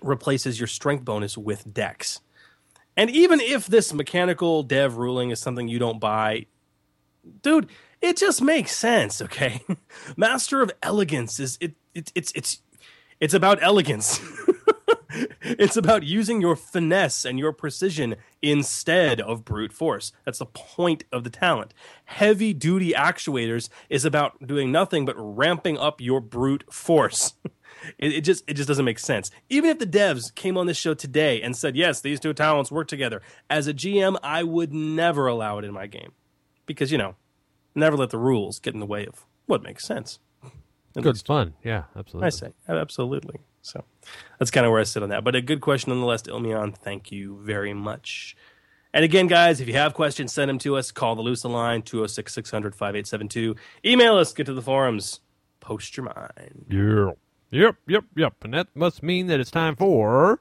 replaces 0.01 0.59
your 0.59 0.67
strength 0.67 1.05
bonus 1.05 1.37
with 1.37 1.73
dex. 1.73 2.19
And 2.97 3.09
even 3.11 3.39
if 3.39 3.67
this 3.67 3.93
mechanical 3.93 4.63
dev 4.63 4.97
ruling 4.97 5.29
is 5.29 5.39
something 5.39 5.67
you 5.67 5.79
don't 5.79 5.99
buy, 5.99 6.47
dude, 7.43 7.69
it 8.01 8.17
just 8.17 8.41
makes 8.41 8.75
sense. 8.75 9.21
Okay, 9.21 9.61
Master 10.17 10.61
of 10.61 10.71
Elegance 10.81 11.39
is 11.39 11.57
it, 11.61 11.75
it 11.93 12.11
it's 12.15 12.31
it's 12.33 12.61
it's 13.19 13.33
about 13.33 13.61
elegance. 13.61 14.19
it's 15.41 15.77
about 15.77 16.03
using 16.03 16.41
your 16.41 16.55
finesse 16.55 17.25
and 17.25 17.39
your 17.39 17.51
precision 17.51 18.15
instead 18.41 19.21
of 19.21 19.45
brute 19.45 19.73
force. 19.73 20.11
That's 20.25 20.39
the 20.39 20.45
point 20.45 21.03
of 21.11 21.23
the 21.23 21.29
talent. 21.29 21.73
Heavy 22.05 22.53
duty 22.53 22.91
actuators 22.91 23.69
is 23.89 24.05
about 24.05 24.45
doing 24.45 24.71
nothing 24.71 25.05
but 25.05 25.15
ramping 25.17 25.77
up 25.77 26.01
your 26.01 26.21
brute 26.21 26.63
force. 26.71 27.33
It, 27.99 28.11
it 28.11 28.21
just 28.21 28.43
it 28.47 28.55
just 28.55 28.67
doesn't 28.67 28.85
make 28.85 28.97
sense. 28.97 29.29
Even 29.49 29.69
if 29.69 29.77
the 29.77 29.85
devs 29.85 30.33
came 30.33 30.57
on 30.57 30.65
this 30.65 30.77
show 30.77 30.95
today 30.95 31.41
and 31.41 31.55
said, 31.55 31.75
"Yes, 31.75 32.01
these 32.01 32.19
two 32.19 32.33
talents 32.33 32.71
work 32.71 32.87
together," 32.87 33.21
as 33.51 33.67
a 33.67 33.73
GM, 33.73 34.17
I 34.23 34.41
would 34.41 34.73
never 34.73 35.27
allow 35.27 35.59
it 35.59 35.63
in 35.63 35.73
my 35.73 35.85
game 35.85 36.11
because 36.65 36.91
you 36.91 36.97
know, 36.97 37.15
never 37.75 37.95
let 37.95 38.09
the 38.09 38.17
rules 38.17 38.59
get 38.59 38.73
in 38.73 38.79
the 38.79 38.85
way 38.85 39.05
of 39.05 39.25
what 39.45 39.61
makes 39.61 39.85
sense. 39.85 40.19
At 40.43 41.03
Good 41.03 41.15
least 41.15 41.27
fun. 41.27 41.53
Yeah, 41.63 41.83
absolutely. 41.95 42.25
I 42.25 42.29
say 42.29 42.53
absolutely. 42.67 43.41
So 43.67 43.83
that's 44.39 44.51
kind 44.51 44.65
of 44.65 44.71
where 44.71 44.81
I 44.81 44.83
sit 44.83 45.03
on 45.03 45.09
that. 45.09 45.23
But 45.23 45.35
a 45.35 45.41
good 45.41 45.61
question 45.61 45.91
nonetheless, 45.91 46.23
Ilmion. 46.23 46.75
Thank 46.75 47.11
you 47.11 47.39
very 47.43 47.73
much. 47.73 48.35
And 48.93 49.03
again, 49.03 49.27
guys, 49.27 49.59
if 49.59 49.67
you 49.67 49.73
have 49.73 49.93
questions, 49.93 50.33
send 50.33 50.49
them 50.49 50.59
to 50.59 50.77
us. 50.77 50.91
Call 50.91 51.15
the 51.15 51.21
Lusa 51.21 51.49
line, 51.49 51.81
206 51.81 52.33
600 52.33 52.73
5872. 52.73 53.55
Email 53.85 54.17
us, 54.17 54.33
get 54.33 54.45
to 54.45 54.53
the 54.53 54.61
forums, 54.61 55.19
post 55.59 55.97
your 55.97 56.05
mind. 56.05 56.65
Yeah. 56.69 57.11
Yep, 57.49 57.75
yep, 57.87 58.03
yep. 58.15 58.33
And 58.43 58.53
that 58.53 58.67
must 58.75 59.03
mean 59.03 59.27
that 59.27 59.39
it's 59.39 59.51
time 59.51 59.75
for. 59.75 60.39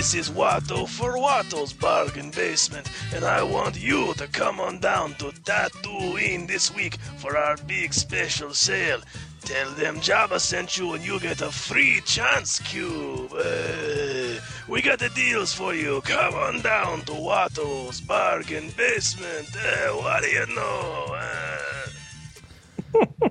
This 0.00 0.14
is 0.14 0.30
Watto 0.30 0.88
for 0.88 1.18
Watto's 1.18 1.74
Bargain 1.74 2.30
Basement, 2.30 2.88
and 3.14 3.22
I 3.22 3.42
want 3.42 3.78
you 3.78 4.14
to 4.14 4.26
come 4.28 4.58
on 4.58 4.78
down 4.78 5.12
to 5.16 5.26
Tatooine 5.26 6.48
this 6.48 6.74
week 6.74 6.96
for 7.18 7.36
our 7.36 7.58
big 7.66 7.92
special 7.92 8.54
sale. 8.54 9.02
Tell 9.42 9.70
them 9.72 9.96
Jabba 9.96 10.40
sent 10.40 10.78
you 10.78 10.94
and 10.94 11.04
you 11.04 11.20
get 11.20 11.42
a 11.42 11.50
free 11.50 12.00
chance 12.06 12.60
cube. 12.60 13.30
Hey, 13.30 14.38
we 14.68 14.80
got 14.80 15.00
the 15.00 15.10
deals 15.10 15.52
for 15.52 15.74
you. 15.74 16.00
Come 16.00 16.32
on 16.32 16.62
down 16.62 17.02
to 17.02 17.12
Watto's 17.12 18.00
Bargain 18.00 18.70
Basement. 18.78 19.48
Hey, 19.54 19.90
what 19.92 20.22
do 20.22 20.30
you 20.30 20.46
know? 20.56 21.14
Eh. 21.14 21.50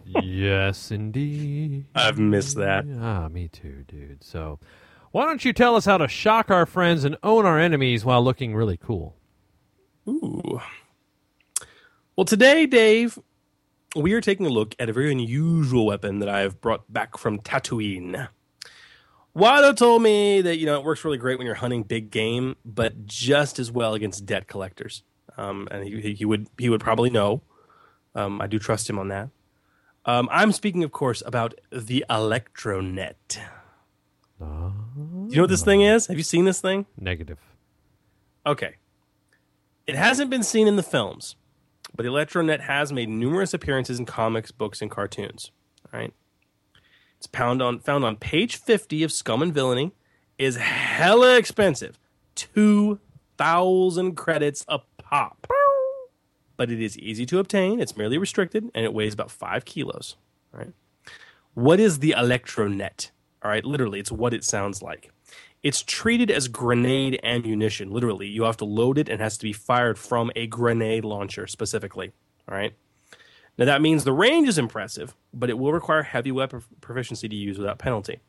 yes, 0.22 0.92
indeed. 0.92 1.86
I've 1.96 2.20
missed 2.20 2.58
that. 2.58 2.86
Ah, 3.02 3.28
me 3.28 3.48
too, 3.48 3.86
dude. 3.88 4.24
So, 4.24 4.60
why 5.12 5.26
don't 5.26 5.44
you 5.44 5.54
tell 5.54 5.76
us 5.76 5.86
how 5.86 5.98
to 5.98 6.08
shock 6.08 6.52
our 6.52 6.66
friends 6.66 7.04
and 7.04 7.18
own 7.24 7.46
our 7.46 7.60
enemies 7.60 8.06
while 8.06 8.24
looking 8.24 8.56
really 8.56 8.78
cool? 8.78 9.16
Ooh. 10.08 10.62
Well, 12.16 12.26
today, 12.26 12.66
Dave, 12.66 13.18
we 13.96 14.14
are 14.14 14.22
taking 14.22 14.46
a 14.46 14.50
look 14.50 14.76
at 14.78 14.90
a 14.90 14.94
very 14.94 15.12
unusual 15.12 15.86
weapon 15.86 16.20
that 16.20 16.30
I've 16.30 16.62
brought 16.62 16.92
back 16.92 17.18
from 17.18 17.40
Tatooine. 17.40 18.28
Watto 19.36 19.76
told 19.76 20.02
me 20.02 20.42
that 20.42 20.58
you 20.58 20.66
know 20.66 20.78
it 20.80 20.84
works 20.84 21.06
really 21.06 21.18
great 21.18 21.38
when 21.38 21.46
you're 21.46 21.56
hunting 21.56 21.84
big 21.84 22.12
game, 22.12 22.56
but 22.66 23.06
just 23.06 23.60
as 23.60 23.72
well 23.72 23.94
against 23.94 24.26
debt 24.26 24.48
collectors. 24.48 25.04
Um, 25.38 25.68
and 25.72 25.88
he, 25.88 26.14
he 26.14 26.26
would 26.26 26.48
he 26.58 26.70
would 26.70 26.82
probably 26.82 27.10
know. 27.10 27.42
Um, 28.16 28.42
I 28.42 28.48
do 28.48 28.60
trust 28.60 28.90
him 28.90 29.00
on 29.00 29.08
that. 29.10 29.30
Um, 30.06 30.28
I'm 30.32 30.52
speaking, 30.52 30.84
of 30.84 30.92
course, 30.92 31.22
about 31.26 31.54
the 31.72 32.04
Electronet. 32.10 33.40
Do 34.40 34.46
you 35.30 35.36
know 35.36 35.44
what 35.44 35.50
this 35.50 35.64
thing 35.64 35.82
is? 35.82 36.08
Have 36.08 36.18
you 36.18 36.24
seen 36.24 36.46
this 36.46 36.62
thing? 36.62 36.86
Negative. 36.98 37.40
Okay. 38.46 38.76
It 39.86 39.96
hasn't 39.96 40.30
been 40.30 40.44
seen 40.44 40.68
in 40.68 40.76
the 40.76 40.84
films, 40.84 41.36
but 41.96 42.06
Electronet 42.06 42.62
has 42.62 42.94
made 42.94 43.10
numerous 43.10 43.54
appearances 43.54 44.00
in 44.00 44.06
comics, 44.06 44.52
books, 44.52 44.82
and 44.82 44.90
cartoons. 44.90 45.52
All 45.92 46.00
right. 46.00 46.14
It's 47.18 47.28
found 47.28 47.62
on 47.62 47.80
found 47.80 48.06
on 48.06 48.16
page 48.16 48.56
fifty 48.56 49.04
of 49.04 49.12
Scum 49.12 49.42
and 49.42 49.54
Villainy. 49.54 49.94
Is 50.38 50.56
hella 50.56 51.38
expensive, 51.38 52.00
two 52.34 53.00
thousand 53.38 54.16
credits 54.16 54.64
a 54.70 54.80
pop. 54.98 55.48
But 56.56 56.72
it 56.72 56.82
is 56.82 56.98
easy 56.98 57.26
to 57.26 57.40
obtain. 57.40 57.82
It's 57.82 57.98
merely 57.98 58.18
restricted, 58.18 58.70
and 58.74 58.86
it 58.86 58.94
weighs 58.94 59.14
about 59.14 59.32
five 59.32 59.66
kilos. 59.66 60.16
All 60.54 60.62
right. 60.62 60.74
What 61.56 61.80
is 61.82 62.00
the 62.00 62.16
Electronet? 62.18 63.12
All 63.44 63.50
right, 63.50 63.64
literally, 63.64 64.00
it's 64.00 64.12
what 64.12 64.34
it 64.34 64.44
sounds 64.44 64.82
like. 64.82 65.12
It's 65.62 65.82
treated 65.82 66.32
as 66.32 66.48
grenade 66.48 67.20
ammunition. 67.24 67.92
Literally, 67.92 68.28
you 68.28 68.44
have 68.44 68.58
to 68.58 68.66
load 68.66 68.98
it 68.98 69.10
and 69.10 69.20
it 69.20 69.24
has 69.24 69.38
to 69.38 69.44
be 69.44 69.54
fired 69.54 69.98
from 69.98 70.32
a 70.36 70.48
grenade 70.48 71.04
launcher 71.04 71.48
specifically. 71.48 72.12
All 72.48 72.56
right. 72.56 72.74
Now 73.58 73.66
that 73.66 73.82
means 73.82 74.04
the 74.04 74.14
range 74.14 74.48
is 74.48 74.58
impressive, 74.58 75.14
but 75.34 75.50
it 75.50 75.58
will 75.58 75.74
require 75.74 76.04
heavy 76.04 76.32
weapon 76.32 76.64
proficiency 76.80 77.28
to 77.28 77.36
use 77.36 77.58
without 77.58 77.78
penalty. 77.78 78.20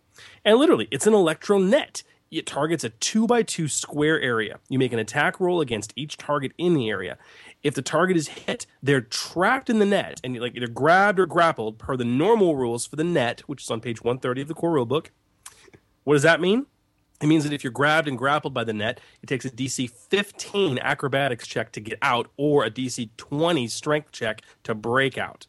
And 0.45 0.59
literally, 0.59 0.89
it's 0.91 1.07
an 1.07 1.13
electronet. 1.13 2.03
It 2.31 2.47
targets 2.47 2.85
a 2.85 2.91
two 2.91 3.27
by 3.27 3.43
two 3.43 3.67
square 3.67 4.21
area. 4.21 4.61
You 4.69 4.79
make 4.79 4.93
an 4.93 5.01
attack 5.01 5.41
roll 5.41 5.61
against 5.61 5.93
each 5.97 6.17
target 6.17 6.53
in 6.59 6.75
the 6.75 6.89
area. 6.89 7.19
If 7.65 7.75
the 7.75 7.83
target 7.83 8.17
is 8.17 8.29
hit, 8.29 8.67
they're 8.83 9.01
trapped 9.01 9.69
in 9.69 9.81
the 9.81 9.87
net 9.87 10.21
and 10.23 10.39
like 10.39 10.55
either 10.55 10.69
grabbed 10.69 11.19
or 11.19 11.27
grappled 11.27 11.79
per 11.79 11.97
the 11.97 12.05
normal 12.05 12.55
rules 12.55 12.87
for 12.87 12.95
the 12.95 13.05
net, 13.05 13.41
which 13.49 13.65
is 13.65 13.71
on 13.71 13.81
page 13.81 14.03
130 14.03 14.43
of 14.43 14.49
the 14.49 14.55
core 14.55 14.75
rulebook. 14.75 15.09
What 16.05 16.15
does 16.15 16.23
that 16.23 16.41
mean? 16.41 16.67
It 17.21 17.27
means 17.27 17.45
that 17.45 17.53
if 17.53 17.63
you're 17.63 17.73
grabbed 17.73 18.09
and 18.09 18.17
grappled 18.17 18.55
by 18.55 18.65
the 18.65 18.73
net, 18.73 19.01
it 19.23 19.27
takes 19.27 19.45
a 19.45 19.51
DC 19.51 19.91
15 19.91 20.79
acrobatics 20.79 21.47
check 21.47 21.73
to 21.73 21.81
get 21.81 21.99
out 22.01 22.31
or 22.37 22.65
a 22.65 22.71
DC 22.71 23.11
20 23.17 23.69
strength 23.69 24.13
check 24.13 24.41
to 24.63 24.75
break 24.75 25.19
out. 25.19 25.47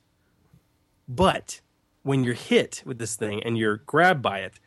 But 1.08 1.62
when 2.04 2.24
you're 2.24 2.34
hit 2.34 2.84
with 2.86 2.98
this 2.98 3.16
thing 3.16 3.42
and 3.44 3.58
you're 3.58 3.78
grabbed 3.78 4.22
by 4.22 4.40
it, 4.40 4.60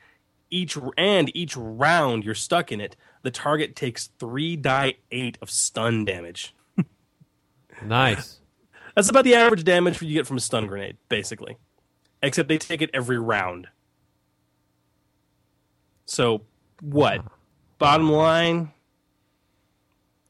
each 0.55 0.79
and 0.97 1.35
each 1.37 1.57
round 1.57 2.25
you're 2.25 2.35
stuck 2.35 2.71
in 2.71 2.81
it, 2.81 2.97
the 3.23 3.31
target 3.31 3.75
takes 3.75 4.11
3 4.19 4.57
die 4.57 4.95
8 5.11 5.39
of 5.43 5.51
stun 5.51 6.05
damage. 6.05 6.55
Nice. 7.85 8.39
That's 8.95 9.09
about 9.09 9.25
the 9.25 9.35
average 9.35 9.65
damage 9.65 10.01
you 10.01 10.15
get 10.15 10.29
from 10.29 10.37
a 10.37 10.41
stun 10.41 10.69
grenade, 10.69 10.97
basically. 11.09 11.57
Except 12.23 12.49
they 12.49 12.57
take 12.57 12.81
it 12.81 12.89
every 12.95 13.19
round. 13.19 13.67
So, 16.07 16.43
what? 16.81 17.23
Bottom 17.79 18.11
line, 18.13 18.71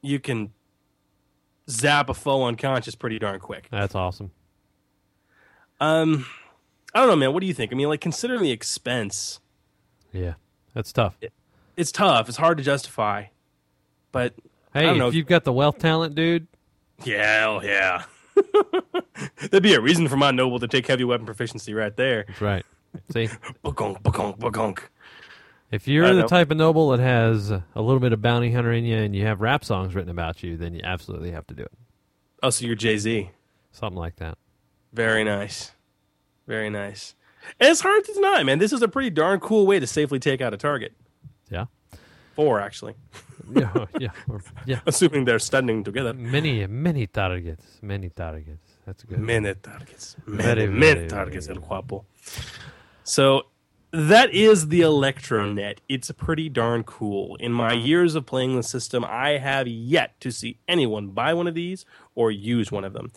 you 0.01 0.19
can 0.19 0.51
zap 1.69 2.09
a 2.09 2.15
foe 2.15 2.43
unconscious 2.45 2.95
pretty 2.95 3.19
darn 3.19 3.39
quick. 3.39 3.67
That's 3.69 3.93
awesome. 3.93 4.31
Um, 5.79 6.25
I 6.93 6.99
don't 6.99 7.09
know, 7.09 7.15
man. 7.15 7.31
What 7.33 7.41
do 7.41 7.47
you 7.47 7.53
think? 7.53 7.71
I 7.71 7.75
mean, 7.75 7.89
like 7.89 8.01
considering 8.01 8.41
the 8.41 8.51
expense, 8.51 9.39
Yeah, 10.15 10.33
that's 10.73 10.91
tough. 10.93 11.17
it's 11.77 11.91
tough. 11.91 12.27
It's 12.29 12.37
hard 12.37 12.57
to 12.57 12.63
justify. 12.63 13.25
But 14.11 14.33
I 14.73 14.79
Hey, 14.79 14.85
don't 14.87 14.97
know. 14.97 15.07
if 15.09 15.13
you've 15.13 15.27
got 15.27 15.43
the 15.43 15.53
wealth 15.53 15.77
talent, 15.79 16.15
dude, 16.15 16.47
yeah, 17.03 17.39
hell 17.41 17.63
yeah. 17.65 18.03
That'd 19.41 19.63
be 19.63 19.73
a 19.73 19.81
reason 19.81 20.07
for 20.07 20.17
my 20.17 20.31
noble 20.31 20.59
to 20.59 20.67
take 20.67 20.87
heavy 20.87 21.03
weapon 21.03 21.25
proficiency 21.25 21.73
right 21.73 21.95
there. 21.95 22.25
that's 22.27 22.41
right. 22.41 22.65
See, 23.11 23.27
Bagonk, 23.63 24.01
bagonk, 24.03 24.37
bagonk. 24.39 24.79
if 25.71 25.87
you're 25.87 26.13
the 26.13 26.21
know. 26.21 26.27
type 26.27 26.51
of 26.51 26.57
noble 26.57 26.89
that 26.91 26.99
has 27.01 27.51
a 27.51 27.63
little 27.75 27.99
bit 27.99 28.13
of 28.13 28.21
bounty 28.21 28.51
hunter 28.51 28.71
in 28.71 28.85
you 28.85 28.95
and 28.97 29.13
you 29.15 29.25
have 29.25 29.41
rap 29.41 29.65
songs 29.65 29.93
written 29.95 30.09
about 30.09 30.43
you, 30.43 30.55
then 30.57 30.73
you 30.73 30.81
absolutely 30.83 31.31
have 31.31 31.45
to 31.47 31.53
do 31.53 31.63
it. 31.63 31.71
Oh, 32.43 32.49
so 32.49 32.65
you're 32.65 32.75
Jay 32.75 32.97
Z. 32.97 33.29
Something 33.71 33.99
like 33.99 34.15
that. 34.17 34.37
Very 34.93 35.23
nice. 35.25 35.71
Very 36.47 36.69
nice. 36.69 37.15
And 37.59 37.69
it's 37.69 37.81
hard 37.81 38.03
to 38.05 38.13
deny, 38.13 38.43
man. 38.43 38.59
This 38.59 38.73
is 38.73 38.81
a 38.81 38.87
pretty 38.87 39.09
darn 39.09 39.39
cool 39.39 39.65
way 39.67 39.79
to 39.79 39.87
safely 39.87 40.19
take 40.19 40.41
out 40.41 40.53
a 40.53 40.57
target. 40.57 40.93
Yeah. 41.49 41.65
Four, 42.35 42.59
actually. 42.59 42.95
Yeah, 43.53 43.85
yeah, 43.99 44.09
or- 44.27 44.41
yeah. 44.65 44.79
Assuming 44.87 45.25
they're 45.25 45.37
standing 45.37 45.83
together. 45.83 46.13
Many, 46.15 46.65
many 46.65 47.05
targets. 47.05 47.63
Many 47.79 48.09
targets. 48.09 48.71
That's 48.87 49.03
good. 49.03 49.19
Many 49.19 49.53
targets. 49.53 50.15
Very, 50.25 50.65
Many, 50.65 50.79
many 50.79 50.93
very, 51.01 51.07
targets, 51.09 51.45
very 51.45 51.59
El 51.59 51.63
Guapo. 51.67 52.05
So 53.03 53.43
that 53.91 54.33
is 54.33 54.69
the 54.69 54.81
Electronet. 54.81 55.77
It's 55.87 56.09
pretty 56.11 56.49
darn 56.49 56.83
cool. 56.85 57.35
In 57.35 57.53
my 57.53 57.73
years 57.73 58.15
of 58.15 58.25
playing 58.25 58.55
the 58.55 58.63
system, 58.63 59.05
I 59.07 59.37
have 59.37 59.67
yet 59.67 60.19
to 60.21 60.31
see 60.31 60.57
anyone 60.67 61.09
buy 61.09 61.35
one 61.35 61.45
of 61.45 61.53
these 61.53 61.85
or 62.15 62.31
use 62.31 62.71
one 62.71 62.83
of 62.83 62.93
them. 62.93 63.11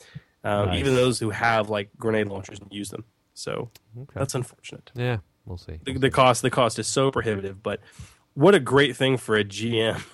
Um, 0.45 0.67
Nice. 0.67 0.81
Even 0.81 0.95
those 0.95 1.19
who 1.21 1.31
have 1.31 1.71
like 1.71 1.89
grenade 1.97 2.29
launchers 2.29 2.61
and 2.61 2.71
use 2.71 2.91
them. 2.91 3.05
So 3.39 3.71
that's 4.15 4.35
unfortunate. 4.35 4.91
Yeah, 4.95 5.19
we'll 5.47 5.59
see. 5.59 5.79
The, 5.85 5.97
the 5.97 6.11
cost 6.11 6.43
the 6.43 6.51
cost 6.51 6.79
is 6.79 6.89
so 6.89 7.13
prohibitive, 7.13 7.63
but 7.63 7.81
what 8.35 8.55
a 8.55 8.61
great 8.61 8.97
thing 8.97 9.17
for 9.17 9.37
a 9.37 9.45
GM. 9.45 10.03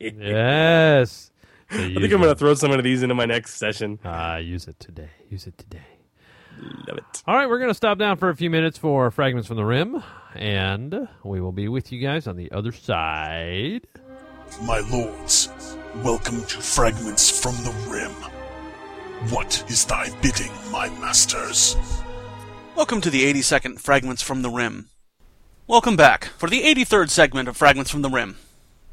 Yes. 0.00 1.30
I 1.70 1.76
think 1.76 2.02
I'm 2.02 2.20
going 2.20 2.22
to 2.22 2.34
throw 2.34 2.54
some 2.54 2.72
of 2.72 2.82
these 2.82 3.04
into 3.04 3.14
my 3.14 3.26
next 3.26 3.54
session. 3.54 4.00
Ah, 4.04 4.38
use 4.38 4.66
it 4.66 4.80
today. 4.80 5.10
Use 5.30 5.46
it 5.46 5.56
today. 5.56 5.86
Love 6.88 6.98
it. 6.98 7.22
All 7.26 7.36
right, 7.36 7.48
we're 7.48 7.58
going 7.58 7.70
to 7.70 7.74
stop 7.74 7.96
down 7.96 8.16
for 8.16 8.28
a 8.28 8.34
few 8.34 8.50
minutes 8.50 8.76
for 8.76 9.10
Fragments 9.12 9.46
from 9.46 9.56
the 9.56 9.64
Rim, 9.64 10.02
and 10.34 11.08
we 11.22 11.40
will 11.40 11.52
be 11.52 11.68
with 11.68 11.92
you 11.92 12.00
guys 12.00 12.26
on 12.26 12.36
the 12.36 12.50
other 12.50 12.72
side. 12.72 13.86
My 14.62 14.80
lords, 14.90 15.48
welcome 16.02 16.42
to 16.46 16.56
Fragments 16.60 17.40
from 17.40 17.54
the 17.64 17.72
Rim. 17.88 18.43
What 19.30 19.64
is 19.68 19.86
thy 19.86 20.10
bidding, 20.20 20.52
my 20.70 20.90
masters? 21.00 21.78
Welcome 22.76 23.00
to 23.00 23.08
the 23.08 23.24
82nd 23.32 23.80
Fragments 23.80 24.20
from 24.20 24.42
the 24.42 24.50
Rim. 24.50 24.90
Welcome 25.66 25.96
back 25.96 26.26
for 26.36 26.50
the 26.50 26.62
83rd 26.62 27.08
segment 27.08 27.48
of 27.48 27.56
Fragments 27.56 27.90
from 27.90 28.02
the 28.02 28.10
Rim. 28.10 28.36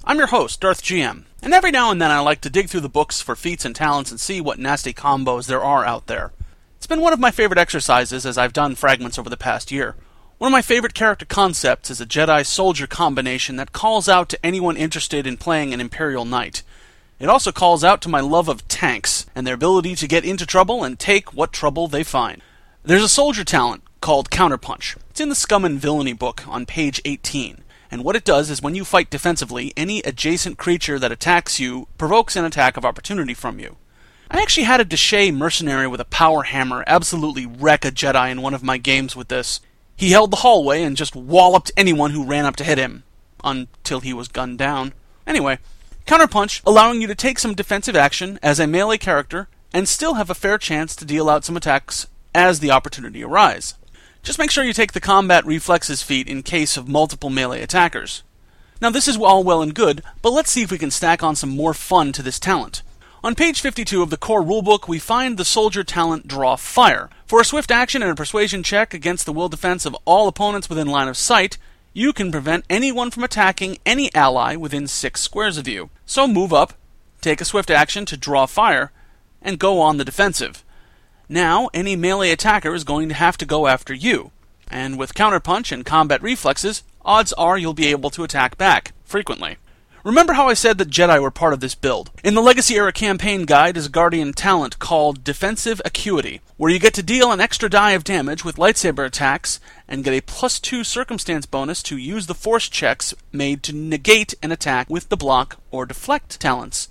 I'm 0.05 0.17
your 0.17 0.27
host, 0.27 0.61
Darth 0.61 0.83
GM, 0.83 1.25
and 1.43 1.53
every 1.53 1.71
now 1.71 1.91
and 1.91 2.01
then 2.01 2.11
I 2.11 2.19
like 2.19 2.39
to 2.41 2.49
dig 2.49 2.69
through 2.69 2.79
the 2.79 2.87
books 2.87 3.19
for 3.19 3.35
feats 3.35 3.65
and 3.65 3.75
talents 3.75 4.09
and 4.09 4.21
see 4.21 4.39
what 4.39 4.57
nasty 4.57 4.93
combos 4.93 5.47
there 5.47 5.63
are 5.63 5.83
out 5.83 6.07
there. 6.07 6.31
It's 6.77 6.87
been 6.87 7.01
one 7.01 7.11
of 7.11 7.19
my 7.19 7.31
favorite 7.31 7.59
exercises 7.59 8.25
as 8.25 8.37
I've 8.37 8.53
done 8.53 8.75
fragments 8.75 9.19
over 9.19 9.29
the 9.29 9.35
past 9.35 9.69
year. 9.69 9.95
One 10.37 10.47
of 10.47 10.53
my 10.53 10.61
favorite 10.61 10.93
character 10.93 11.25
concepts 11.25 11.89
is 11.89 11.99
a 11.99 12.05
Jedi 12.05 12.45
soldier 12.45 12.87
combination 12.87 13.57
that 13.57 13.73
calls 13.73 14.07
out 14.07 14.29
to 14.29 14.45
anyone 14.45 14.77
interested 14.77 15.27
in 15.27 15.35
playing 15.35 15.73
an 15.73 15.81
Imperial 15.81 16.23
Knight. 16.23 16.63
It 17.21 17.29
also 17.29 17.51
calls 17.51 17.83
out 17.83 18.01
to 18.01 18.09
my 18.09 18.19
love 18.19 18.49
of 18.49 18.67
tanks 18.67 19.27
and 19.35 19.45
their 19.45 19.53
ability 19.53 19.93
to 19.93 20.07
get 20.07 20.25
into 20.25 20.43
trouble 20.43 20.83
and 20.83 20.97
take 20.97 21.35
what 21.35 21.53
trouble 21.53 21.87
they 21.87 22.03
find. 22.03 22.41
There's 22.81 23.03
a 23.03 23.07
soldier 23.07 23.43
talent 23.43 23.83
called 24.01 24.31
Counterpunch. 24.31 24.97
It's 25.11 25.21
in 25.21 25.29
the 25.29 25.35
Scum 25.35 25.63
and 25.63 25.79
Villainy 25.79 26.13
book 26.13 26.43
on 26.47 26.65
page 26.65 26.99
18. 27.05 27.63
And 27.91 28.03
what 28.03 28.15
it 28.15 28.23
does 28.23 28.49
is 28.49 28.63
when 28.63 28.73
you 28.73 28.83
fight 28.83 29.11
defensively, 29.11 29.71
any 29.77 29.99
adjacent 29.99 30.57
creature 30.57 30.97
that 30.97 31.11
attacks 31.11 31.59
you 31.59 31.87
provokes 31.99 32.35
an 32.35 32.43
attack 32.43 32.75
of 32.75 32.85
opportunity 32.85 33.35
from 33.35 33.59
you. 33.59 33.75
I 34.31 34.41
actually 34.41 34.63
had 34.63 34.81
a 34.81 34.85
Deshay 34.85 35.31
mercenary 35.31 35.87
with 35.87 36.01
a 36.01 36.05
power 36.05 36.41
hammer 36.41 36.83
absolutely 36.87 37.45
wreck 37.45 37.85
a 37.85 37.91
Jedi 37.91 38.31
in 38.31 38.41
one 38.41 38.55
of 38.55 38.63
my 38.63 38.79
games 38.79 39.15
with 39.15 39.27
this. 39.27 39.59
He 39.95 40.09
held 40.09 40.31
the 40.31 40.37
hallway 40.37 40.81
and 40.81 40.97
just 40.97 41.15
walloped 41.15 41.71
anyone 41.77 42.11
who 42.11 42.25
ran 42.25 42.45
up 42.45 42.55
to 42.55 42.63
hit 42.63 42.79
him. 42.79 43.03
Until 43.43 43.99
he 43.99 44.11
was 44.11 44.27
gunned 44.27 44.57
down. 44.57 44.93
Anyway, 45.27 45.59
Counterpunch, 46.05 46.61
allowing 46.65 47.01
you 47.01 47.07
to 47.07 47.15
take 47.15 47.39
some 47.39 47.53
defensive 47.53 47.95
action 47.95 48.39
as 48.43 48.59
a 48.59 48.67
melee 48.67 48.97
character 48.97 49.47
and 49.73 49.87
still 49.87 50.15
have 50.15 50.29
a 50.29 50.35
fair 50.35 50.57
chance 50.57 50.95
to 50.95 51.05
deal 51.05 51.29
out 51.29 51.45
some 51.45 51.55
attacks 51.55 52.07
as 52.35 52.59
the 52.59 52.71
opportunity 52.71 53.23
arise. 53.23 53.75
Just 54.23 54.37
make 54.37 54.51
sure 54.51 54.63
you 54.63 54.73
take 54.73 54.93
the 54.93 54.99
combat 54.99 55.45
reflexes 55.45 56.03
feat 56.03 56.27
in 56.27 56.43
case 56.43 56.77
of 56.77 56.87
multiple 56.87 57.29
melee 57.29 57.61
attackers. 57.61 58.23
Now, 58.81 58.89
this 58.89 59.07
is 59.07 59.17
all 59.17 59.43
well 59.43 59.61
and 59.61 59.73
good, 59.73 60.03
but 60.21 60.31
let's 60.31 60.51
see 60.51 60.63
if 60.63 60.71
we 60.71 60.77
can 60.77 60.91
stack 60.91 61.23
on 61.23 61.35
some 61.35 61.49
more 61.49 61.73
fun 61.73 62.11
to 62.13 62.23
this 62.23 62.39
talent. 62.39 62.81
On 63.23 63.35
page 63.35 63.61
52 63.61 64.01
of 64.01 64.09
the 64.09 64.17
core 64.17 64.41
rulebook, 64.41 64.87
we 64.87 64.97
find 64.97 65.37
the 65.37 65.45
soldier 65.45 65.83
talent 65.83 66.27
Draw 66.27 66.55
Fire. 66.55 67.07
For 67.27 67.39
a 67.39 67.45
swift 67.45 67.69
action 67.69 68.01
and 68.01 68.11
a 68.11 68.15
persuasion 68.15 68.63
check 68.63 68.95
against 68.95 69.27
the 69.27 69.33
will 69.33 69.49
defense 69.49 69.85
of 69.85 69.95
all 70.05 70.27
opponents 70.27 70.67
within 70.67 70.87
line 70.87 71.07
of 71.07 71.15
sight, 71.15 71.59
you 71.93 72.13
can 72.13 72.31
prevent 72.31 72.65
anyone 72.69 73.11
from 73.11 73.23
attacking 73.23 73.77
any 73.85 74.13
ally 74.15 74.55
within 74.55 74.87
six 74.87 75.21
squares 75.21 75.57
of 75.57 75.67
you. 75.67 75.89
So 76.05 76.27
move 76.27 76.53
up, 76.53 76.73
take 77.19 77.41
a 77.41 77.45
swift 77.45 77.69
action 77.69 78.05
to 78.05 78.17
draw 78.17 78.45
fire, 78.45 78.91
and 79.41 79.59
go 79.59 79.81
on 79.81 79.97
the 79.97 80.05
defensive. 80.05 80.63
Now, 81.27 81.69
any 81.73 81.95
melee 81.95 82.31
attacker 82.31 82.73
is 82.73 82.83
going 82.83 83.09
to 83.09 83.15
have 83.15 83.37
to 83.37 83.45
go 83.45 83.67
after 83.67 83.93
you. 83.93 84.31
And 84.69 84.97
with 84.97 85.13
counterpunch 85.13 85.71
and 85.71 85.85
combat 85.85 86.21
reflexes, 86.21 86.83
odds 87.03 87.33
are 87.33 87.57
you'll 87.57 87.73
be 87.73 87.87
able 87.87 88.09
to 88.11 88.23
attack 88.23 88.57
back, 88.57 88.93
frequently. 89.03 89.57
Remember 90.03 90.33
how 90.33 90.47
I 90.47 90.55
said 90.55 90.79
that 90.79 90.89
Jedi 90.89 91.21
were 91.21 91.29
part 91.29 91.53
of 91.53 91.59
this 91.59 91.75
build? 91.75 92.09
In 92.23 92.33
the 92.33 92.41
Legacy 92.41 92.73
Era 92.73 92.91
campaign 92.91 93.45
guide 93.45 93.77
is 93.77 93.85
a 93.85 93.89
Guardian 93.89 94.33
talent 94.33 94.79
called 94.79 95.23
Defensive 95.23 95.79
Acuity, 95.85 96.41
where 96.57 96.71
you 96.71 96.79
get 96.79 96.95
to 96.95 97.03
deal 97.03 97.31
an 97.31 97.39
extra 97.39 97.69
die 97.69 97.91
of 97.91 98.03
damage 98.03 98.43
with 98.43 98.55
lightsaber 98.55 99.05
attacks 99.05 99.59
and 99.91 100.05
get 100.05 100.13
a 100.13 100.21
plus 100.21 100.57
2 100.57 100.85
circumstance 100.85 101.45
bonus 101.45 101.83
to 101.83 101.97
use 101.97 102.25
the 102.25 102.33
force 102.33 102.69
checks 102.69 103.13
made 103.33 103.61
to 103.61 103.75
negate 103.75 104.33
an 104.41 104.49
attack 104.49 104.89
with 104.89 105.09
the 105.09 105.17
block 105.17 105.57
or 105.69 105.85
deflect 105.85 106.39
talents 106.39 106.87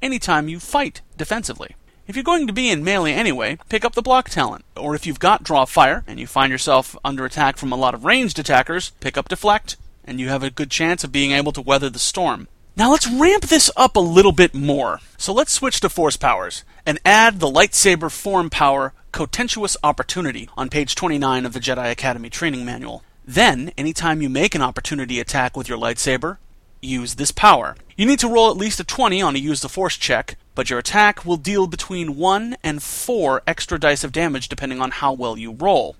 anytime 0.00 0.48
you 0.48 0.60
fight 0.60 1.00
defensively. 1.16 1.74
If 2.06 2.14
you're 2.14 2.22
going 2.22 2.46
to 2.46 2.52
be 2.52 2.70
in 2.70 2.84
melee 2.84 3.12
anyway, 3.12 3.58
pick 3.68 3.84
up 3.84 3.94
the 3.94 4.02
block 4.02 4.30
talent. 4.30 4.64
Or 4.76 4.94
if 4.94 5.04
you've 5.04 5.18
got 5.18 5.42
draw 5.42 5.64
fire 5.64 6.04
and 6.06 6.20
you 6.20 6.28
find 6.28 6.52
yourself 6.52 6.96
under 7.04 7.24
attack 7.24 7.56
from 7.56 7.72
a 7.72 7.76
lot 7.76 7.92
of 7.92 8.04
ranged 8.04 8.38
attackers, 8.38 8.90
pick 9.00 9.18
up 9.18 9.28
deflect, 9.28 9.76
and 10.04 10.20
you 10.20 10.28
have 10.28 10.44
a 10.44 10.50
good 10.50 10.70
chance 10.70 11.02
of 11.02 11.10
being 11.10 11.32
able 11.32 11.50
to 11.52 11.60
weather 11.60 11.90
the 11.90 11.98
storm. 11.98 12.46
Now 12.76 12.90
let's 12.90 13.08
ramp 13.08 13.44
this 13.44 13.70
up 13.76 13.94
a 13.94 14.00
little 14.00 14.32
bit 14.32 14.52
more. 14.52 14.98
So 15.16 15.32
let's 15.32 15.52
switch 15.52 15.78
to 15.80 15.88
force 15.88 16.16
powers 16.16 16.64
and 16.84 16.98
add 17.04 17.38
the 17.38 17.46
lightsaber 17.46 18.10
form 18.10 18.50
power 18.50 18.92
Contentious 19.12 19.76
Opportunity 19.84 20.48
on 20.56 20.68
page 20.68 20.96
29 20.96 21.46
of 21.46 21.52
the 21.52 21.60
Jedi 21.60 21.88
Academy 21.88 22.28
training 22.28 22.64
manual. 22.64 23.04
Then, 23.24 23.70
anytime 23.78 24.20
you 24.20 24.28
make 24.28 24.56
an 24.56 24.60
opportunity 24.60 25.20
attack 25.20 25.56
with 25.56 25.68
your 25.68 25.78
lightsaber, 25.78 26.38
use 26.80 27.14
this 27.14 27.30
power. 27.30 27.76
You 27.96 28.06
need 28.06 28.18
to 28.18 28.28
roll 28.28 28.50
at 28.50 28.56
least 28.56 28.80
a 28.80 28.84
20 28.84 29.22
on 29.22 29.36
a 29.36 29.38
use 29.38 29.60
the 29.60 29.68
force 29.68 29.96
check, 29.96 30.36
but 30.56 30.68
your 30.68 30.80
attack 30.80 31.24
will 31.24 31.36
deal 31.36 31.68
between 31.68 32.16
1 32.16 32.56
and 32.64 32.82
4 32.82 33.42
extra 33.46 33.78
dice 33.78 34.02
of 34.02 34.10
damage 34.10 34.48
depending 34.48 34.80
on 34.80 34.90
how 34.90 35.12
well 35.12 35.38
you 35.38 35.52
roll. 35.52 35.94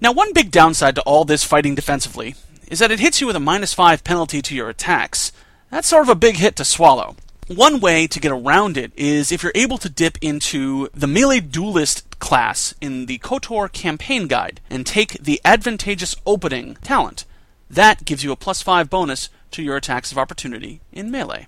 Now, 0.00 0.12
one 0.12 0.32
big 0.32 0.52
downside 0.52 0.94
to 0.94 1.02
all 1.02 1.24
this 1.24 1.42
fighting 1.42 1.74
defensively 1.74 2.36
is 2.68 2.78
that 2.78 2.92
it 2.92 3.00
hits 3.00 3.20
you 3.20 3.26
with 3.26 3.34
a 3.34 3.40
minus 3.40 3.74
5 3.74 4.04
penalty 4.04 4.40
to 4.42 4.54
your 4.54 4.68
attacks. 4.68 5.32
That's 5.70 5.88
sort 5.88 6.02
of 6.02 6.08
a 6.08 6.16
big 6.16 6.36
hit 6.36 6.56
to 6.56 6.64
swallow. 6.64 7.14
One 7.46 7.80
way 7.80 8.06
to 8.08 8.20
get 8.20 8.32
around 8.32 8.76
it 8.76 8.92
is 8.96 9.30
if 9.30 9.42
you're 9.42 9.52
able 9.54 9.78
to 9.78 9.88
dip 9.88 10.18
into 10.20 10.88
the 10.92 11.06
melee 11.06 11.40
duelist 11.40 12.18
class 12.18 12.74
in 12.80 13.06
the 13.06 13.18
KOTOR 13.18 13.72
campaign 13.72 14.26
guide 14.26 14.60
and 14.68 14.84
take 14.84 15.22
the 15.22 15.40
advantageous 15.44 16.16
opening 16.26 16.76
talent. 16.82 17.24
That 17.68 18.04
gives 18.04 18.24
you 18.24 18.32
a 18.32 18.36
plus 18.36 18.62
5 18.62 18.90
bonus 18.90 19.30
to 19.52 19.62
your 19.62 19.76
attacks 19.76 20.10
of 20.10 20.18
opportunity 20.18 20.80
in 20.92 21.10
melee. 21.10 21.46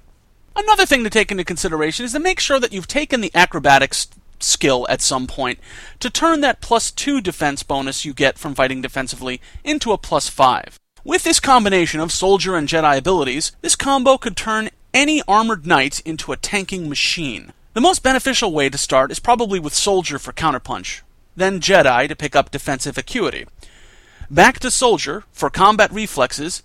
Another 0.54 0.86
thing 0.86 1.02
to 1.02 1.10
take 1.10 1.30
into 1.30 1.44
consideration 1.44 2.04
is 2.04 2.12
to 2.12 2.20
make 2.20 2.38
sure 2.38 2.60
that 2.60 2.72
you've 2.72 2.88
taken 2.88 3.20
the 3.20 3.32
acrobatics 3.34 4.08
skill 4.38 4.86
at 4.88 5.00
some 5.00 5.26
point 5.26 5.58
to 6.00 6.10
turn 6.10 6.40
that 6.40 6.60
plus 6.60 6.90
2 6.90 7.20
defense 7.20 7.62
bonus 7.62 8.04
you 8.04 8.12
get 8.12 8.38
from 8.38 8.54
fighting 8.54 8.82
defensively 8.82 9.40
into 9.64 9.92
a 9.92 9.98
plus 9.98 10.28
5. 10.28 10.78
With 11.04 11.24
this 11.24 11.40
combination 11.40 11.98
of 11.98 12.12
soldier 12.12 12.54
and 12.54 12.68
Jedi 12.68 12.96
abilities, 12.96 13.50
this 13.60 13.74
combo 13.74 14.16
could 14.16 14.36
turn 14.36 14.70
any 14.94 15.20
armored 15.26 15.66
knight 15.66 15.98
into 16.04 16.30
a 16.30 16.36
tanking 16.36 16.88
machine. 16.88 17.52
The 17.74 17.80
most 17.80 18.04
beneficial 18.04 18.52
way 18.52 18.68
to 18.68 18.78
start 18.78 19.10
is 19.10 19.18
probably 19.18 19.58
with 19.58 19.74
soldier 19.74 20.20
for 20.20 20.32
counterpunch, 20.32 21.00
then 21.34 21.58
Jedi 21.58 22.06
to 22.06 22.14
pick 22.14 22.36
up 22.36 22.52
defensive 22.52 22.96
acuity. 22.96 23.46
Back 24.30 24.60
to 24.60 24.70
soldier 24.70 25.24
for 25.32 25.50
combat 25.50 25.92
reflexes, 25.92 26.62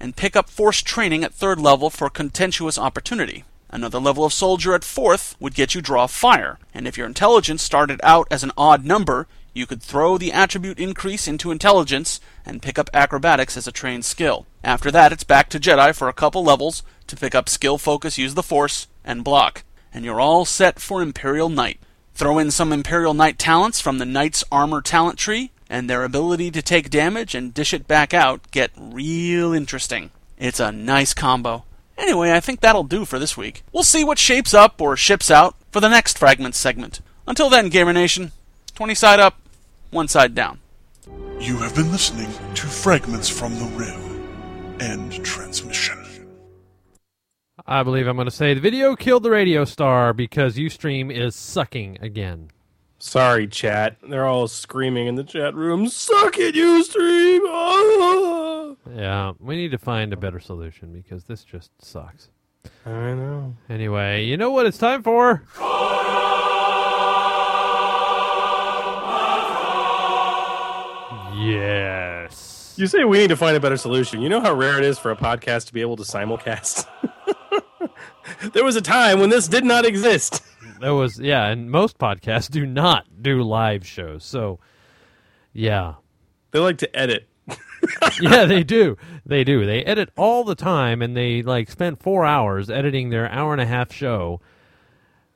and 0.00 0.16
pick 0.16 0.34
up 0.34 0.50
force 0.50 0.82
training 0.82 1.22
at 1.22 1.32
third 1.32 1.60
level 1.60 1.88
for 1.88 2.10
contentious 2.10 2.78
opportunity. 2.78 3.44
Another 3.70 4.00
level 4.00 4.24
of 4.24 4.32
soldier 4.32 4.74
at 4.74 4.82
fourth 4.82 5.36
would 5.38 5.54
get 5.54 5.76
you 5.76 5.80
draw 5.80 6.08
fire, 6.08 6.58
and 6.74 6.88
if 6.88 6.98
your 6.98 7.06
intelligence 7.06 7.62
started 7.62 8.00
out 8.02 8.26
as 8.32 8.42
an 8.42 8.52
odd 8.58 8.84
number, 8.84 9.28
you 9.54 9.64
could 9.64 9.82
throw 9.82 10.18
the 10.18 10.32
attribute 10.32 10.80
increase 10.80 11.28
into 11.28 11.50
intelligence 11.50 12.20
and 12.46 12.62
pick 12.62 12.78
up 12.78 12.88
acrobatics 12.94 13.56
as 13.56 13.66
a 13.66 13.72
trained 13.72 14.04
skill. 14.04 14.46
After 14.64 14.90
that, 14.92 15.12
it's 15.12 15.24
back 15.24 15.50
to 15.50 15.60
Jedi 15.60 15.94
for 15.94 16.08
a 16.08 16.14
couple 16.14 16.44
levels 16.44 16.82
to 17.08 17.16
pick 17.16 17.34
up 17.34 17.48
skill 17.48 17.76
focus, 17.76 18.16
use 18.16 18.34
the 18.34 18.42
force, 18.42 18.86
and 19.04 19.24
block. 19.24 19.64
And 19.92 20.04
you're 20.04 20.20
all 20.20 20.44
set 20.44 20.78
for 20.78 21.02
Imperial 21.02 21.48
Knight. 21.48 21.80
Throw 22.14 22.38
in 22.38 22.50
some 22.50 22.72
Imperial 22.72 23.12
Knight 23.12 23.38
talents 23.38 23.80
from 23.80 23.98
the 23.98 24.06
Knight's 24.06 24.44
Armor 24.50 24.80
talent 24.80 25.18
tree, 25.18 25.50
and 25.68 25.90
their 25.90 26.04
ability 26.04 26.50
to 26.52 26.62
take 26.62 26.90
damage 26.90 27.34
and 27.34 27.52
dish 27.52 27.74
it 27.74 27.88
back 27.88 28.14
out 28.14 28.50
get 28.50 28.70
real 28.76 29.52
interesting. 29.52 30.10
It's 30.38 30.60
a 30.60 30.72
nice 30.72 31.12
combo. 31.12 31.64
Anyway, 31.98 32.30
I 32.32 32.40
think 32.40 32.60
that'll 32.60 32.84
do 32.84 33.04
for 33.04 33.18
this 33.18 33.36
week. 33.36 33.62
We'll 33.72 33.82
see 33.82 34.04
what 34.04 34.18
shapes 34.18 34.52
up 34.54 34.80
or 34.80 34.96
ships 34.96 35.30
out 35.30 35.56
for 35.70 35.80
the 35.80 35.88
next 35.88 36.18
Fragments 36.18 36.58
segment. 36.58 37.00
Until 37.26 37.48
then, 37.50 37.68
Gamer 37.68 37.92
Nation, 37.92 38.32
20 38.74 38.94
side 38.94 39.18
up, 39.18 39.38
one 39.90 40.08
side 40.08 40.34
down. 40.34 40.60
You 41.38 41.56
have 41.58 41.74
been 41.74 41.92
listening 41.92 42.30
to 42.54 42.66
Fragments 42.66 43.28
from 43.28 43.54
the 43.58 43.64
Rim. 43.76 44.80
End 44.80 45.24
transmission. 45.24 46.02
I 47.66 47.82
believe 47.82 48.06
I'm 48.06 48.16
going 48.16 48.26
to 48.26 48.30
say 48.30 48.54
the 48.54 48.60
video 48.60 48.96
killed 48.96 49.22
the 49.22 49.30
radio 49.30 49.64
star 49.64 50.12
because 50.12 50.56
Ustream 50.56 51.12
is 51.12 51.34
sucking 51.34 51.98
again. 52.00 52.50
Sorry, 52.98 53.46
chat. 53.46 53.96
They're 54.02 54.26
all 54.26 54.48
screaming 54.48 55.06
in 55.06 55.14
the 55.14 55.24
chat 55.24 55.54
room. 55.54 55.88
Suck 55.88 56.38
it, 56.38 56.54
Ustream. 56.54 57.40
Ah! 57.48 58.52
Yeah, 58.94 59.32
we 59.40 59.56
need 59.56 59.72
to 59.72 59.78
find 59.78 60.12
a 60.12 60.16
better 60.16 60.38
solution 60.38 60.92
because 60.92 61.24
this 61.24 61.42
just 61.42 61.70
sucks. 61.82 62.30
I 62.84 63.14
know. 63.14 63.56
Anyway, 63.68 64.24
you 64.24 64.36
know 64.36 64.52
what 64.52 64.64
it's 64.64 64.78
time 64.78 65.02
for? 65.02 65.42
Yes. 71.36 72.74
You 72.76 72.86
say 72.86 73.04
we 73.04 73.18
need 73.18 73.28
to 73.28 73.36
find 73.36 73.56
a 73.56 73.60
better 73.60 73.76
solution. 73.76 74.20
You 74.20 74.28
know 74.28 74.40
how 74.40 74.54
rare 74.54 74.78
it 74.78 74.84
is 74.84 74.98
for 74.98 75.10
a 75.10 75.16
podcast 75.16 75.66
to 75.66 75.72
be 75.72 75.80
able 75.80 75.96
to 75.96 76.02
simulcast? 76.02 76.86
there 78.52 78.64
was 78.64 78.76
a 78.76 78.80
time 78.80 79.20
when 79.20 79.30
this 79.30 79.48
did 79.48 79.64
not 79.64 79.84
exist. 79.84 80.42
There 80.80 80.94
was 80.94 81.18
yeah, 81.18 81.46
and 81.46 81.70
most 81.70 81.98
podcasts 81.98 82.50
do 82.50 82.66
not 82.66 83.06
do 83.22 83.42
live 83.42 83.86
shows. 83.86 84.24
So, 84.24 84.58
yeah. 85.52 85.94
They 86.50 86.58
like 86.58 86.78
to 86.78 86.96
edit. 86.96 87.28
yeah, 88.20 88.44
they 88.44 88.62
do. 88.62 88.96
They 89.24 89.44
do. 89.44 89.64
They 89.64 89.84
edit 89.84 90.10
all 90.16 90.44
the 90.44 90.54
time 90.54 91.00
and 91.02 91.16
they 91.16 91.42
like 91.42 91.70
spend 91.70 92.00
4 92.00 92.24
hours 92.26 92.68
editing 92.70 93.10
their 93.10 93.30
hour 93.30 93.52
and 93.52 93.60
a 93.60 93.66
half 93.66 93.92
show. 93.92 94.40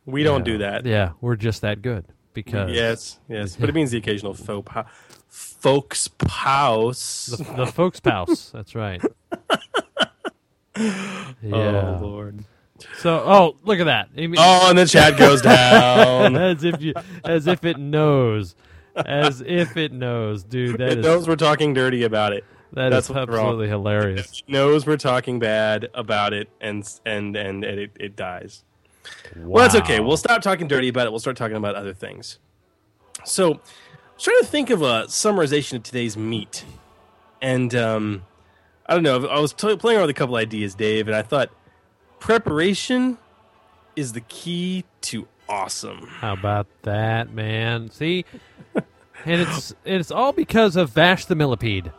We 0.04 0.22
don't 0.22 0.44
do 0.44 0.58
that. 0.58 0.84
Yeah, 0.86 1.12
we're 1.20 1.36
just 1.36 1.60
that 1.62 1.82
good 1.82 2.04
because 2.34 2.70
Yes, 2.72 3.18
yes. 3.28 3.56
But 3.56 3.68
it 3.68 3.74
means 3.74 3.90
the 3.90 3.98
occasional 3.98 4.34
faux 4.34 4.70
pa- 4.70 4.86
folks 5.30 6.08
pause. 6.08 7.34
the, 7.38 7.44
the 7.64 7.66
folks 7.66 7.96
spouse. 7.98 8.50
That's 8.50 8.74
right. 8.74 9.00
Oh, 10.76 11.34
yeah. 11.42 11.98
Oh, 12.00 12.06
Lord. 12.06 12.44
So, 12.98 13.22
oh, 13.26 13.56
look 13.64 13.80
at 13.80 13.84
that. 13.84 14.08
I 14.16 14.20
mean- 14.26 14.36
Oh, 14.38 14.70
and 14.70 14.78
the 14.78 14.86
chat 14.86 15.18
goes 15.18 15.42
down. 15.42 16.36
as 16.38 16.64
if 16.64 16.80
you, 16.80 16.94
as 17.24 17.46
if 17.46 17.64
it 17.64 17.76
knows, 17.76 18.54
as 18.94 19.42
if 19.42 19.76
it 19.76 19.92
knows, 19.92 20.42
dude. 20.44 20.78
That 20.78 20.92
it 20.92 20.98
is 21.00 21.04
knows 21.04 21.28
we're 21.28 21.36
talking 21.36 21.74
dirty 21.74 22.04
about 22.04 22.32
it. 22.32 22.44
that 22.72 22.90
That's 22.90 23.10
is 23.10 23.16
absolutely 23.16 23.68
hilarious. 23.68 24.42
It 24.46 24.50
knows 24.50 24.86
we're 24.86 24.96
talking 24.96 25.38
bad 25.38 25.88
about 25.92 26.32
it, 26.32 26.48
and 26.60 26.88
and 27.04 27.36
and, 27.36 27.64
and 27.64 27.80
it, 27.80 27.90
it 28.00 28.16
dies. 28.16 28.64
Well, 29.36 29.62
that's 29.62 29.74
okay. 29.84 30.00
We'll 30.00 30.16
stop 30.16 30.40
talking 30.40 30.66
dirty 30.68 30.88
about 30.88 31.06
it. 31.06 31.10
We'll 31.10 31.20
start 31.20 31.36
talking 31.36 31.56
about 31.56 31.74
other 31.74 31.92
things. 31.94 32.38
So, 33.24 33.60
trying 34.20 34.38
to 34.40 34.46
think 34.46 34.70
of 34.70 34.82
a 34.82 35.04
summarization 35.06 35.74
of 35.76 35.82
today's 35.82 36.16
meet, 36.16 36.64
and 37.42 37.74
um, 37.74 38.24
I 38.86 38.94
don't 38.94 39.02
know. 39.02 39.26
I 39.26 39.40
was 39.40 39.52
t- 39.52 39.76
playing 39.76 39.96
around 39.98 40.06
with 40.08 40.16
a 40.16 40.18
couple 40.18 40.36
ideas, 40.36 40.74
Dave, 40.74 41.08
and 41.08 41.16
I 41.16 41.22
thought 41.22 41.50
preparation 42.18 43.18
is 43.96 44.12
the 44.12 44.20
key 44.22 44.84
to 45.02 45.26
awesome. 45.48 46.06
How 46.06 46.32
about 46.34 46.66
that, 46.82 47.32
man? 47.32 47.90
See, 47.90 48.24
and 49.24 49.40
it's 49.40 49.74
it's 49.84 50.10
all 50.10 50.32
because 50.32 50.76
of 50.76 50.90
Vash 50.90 51.24
the 51.26 51.34
Millipede. 51.34 51.92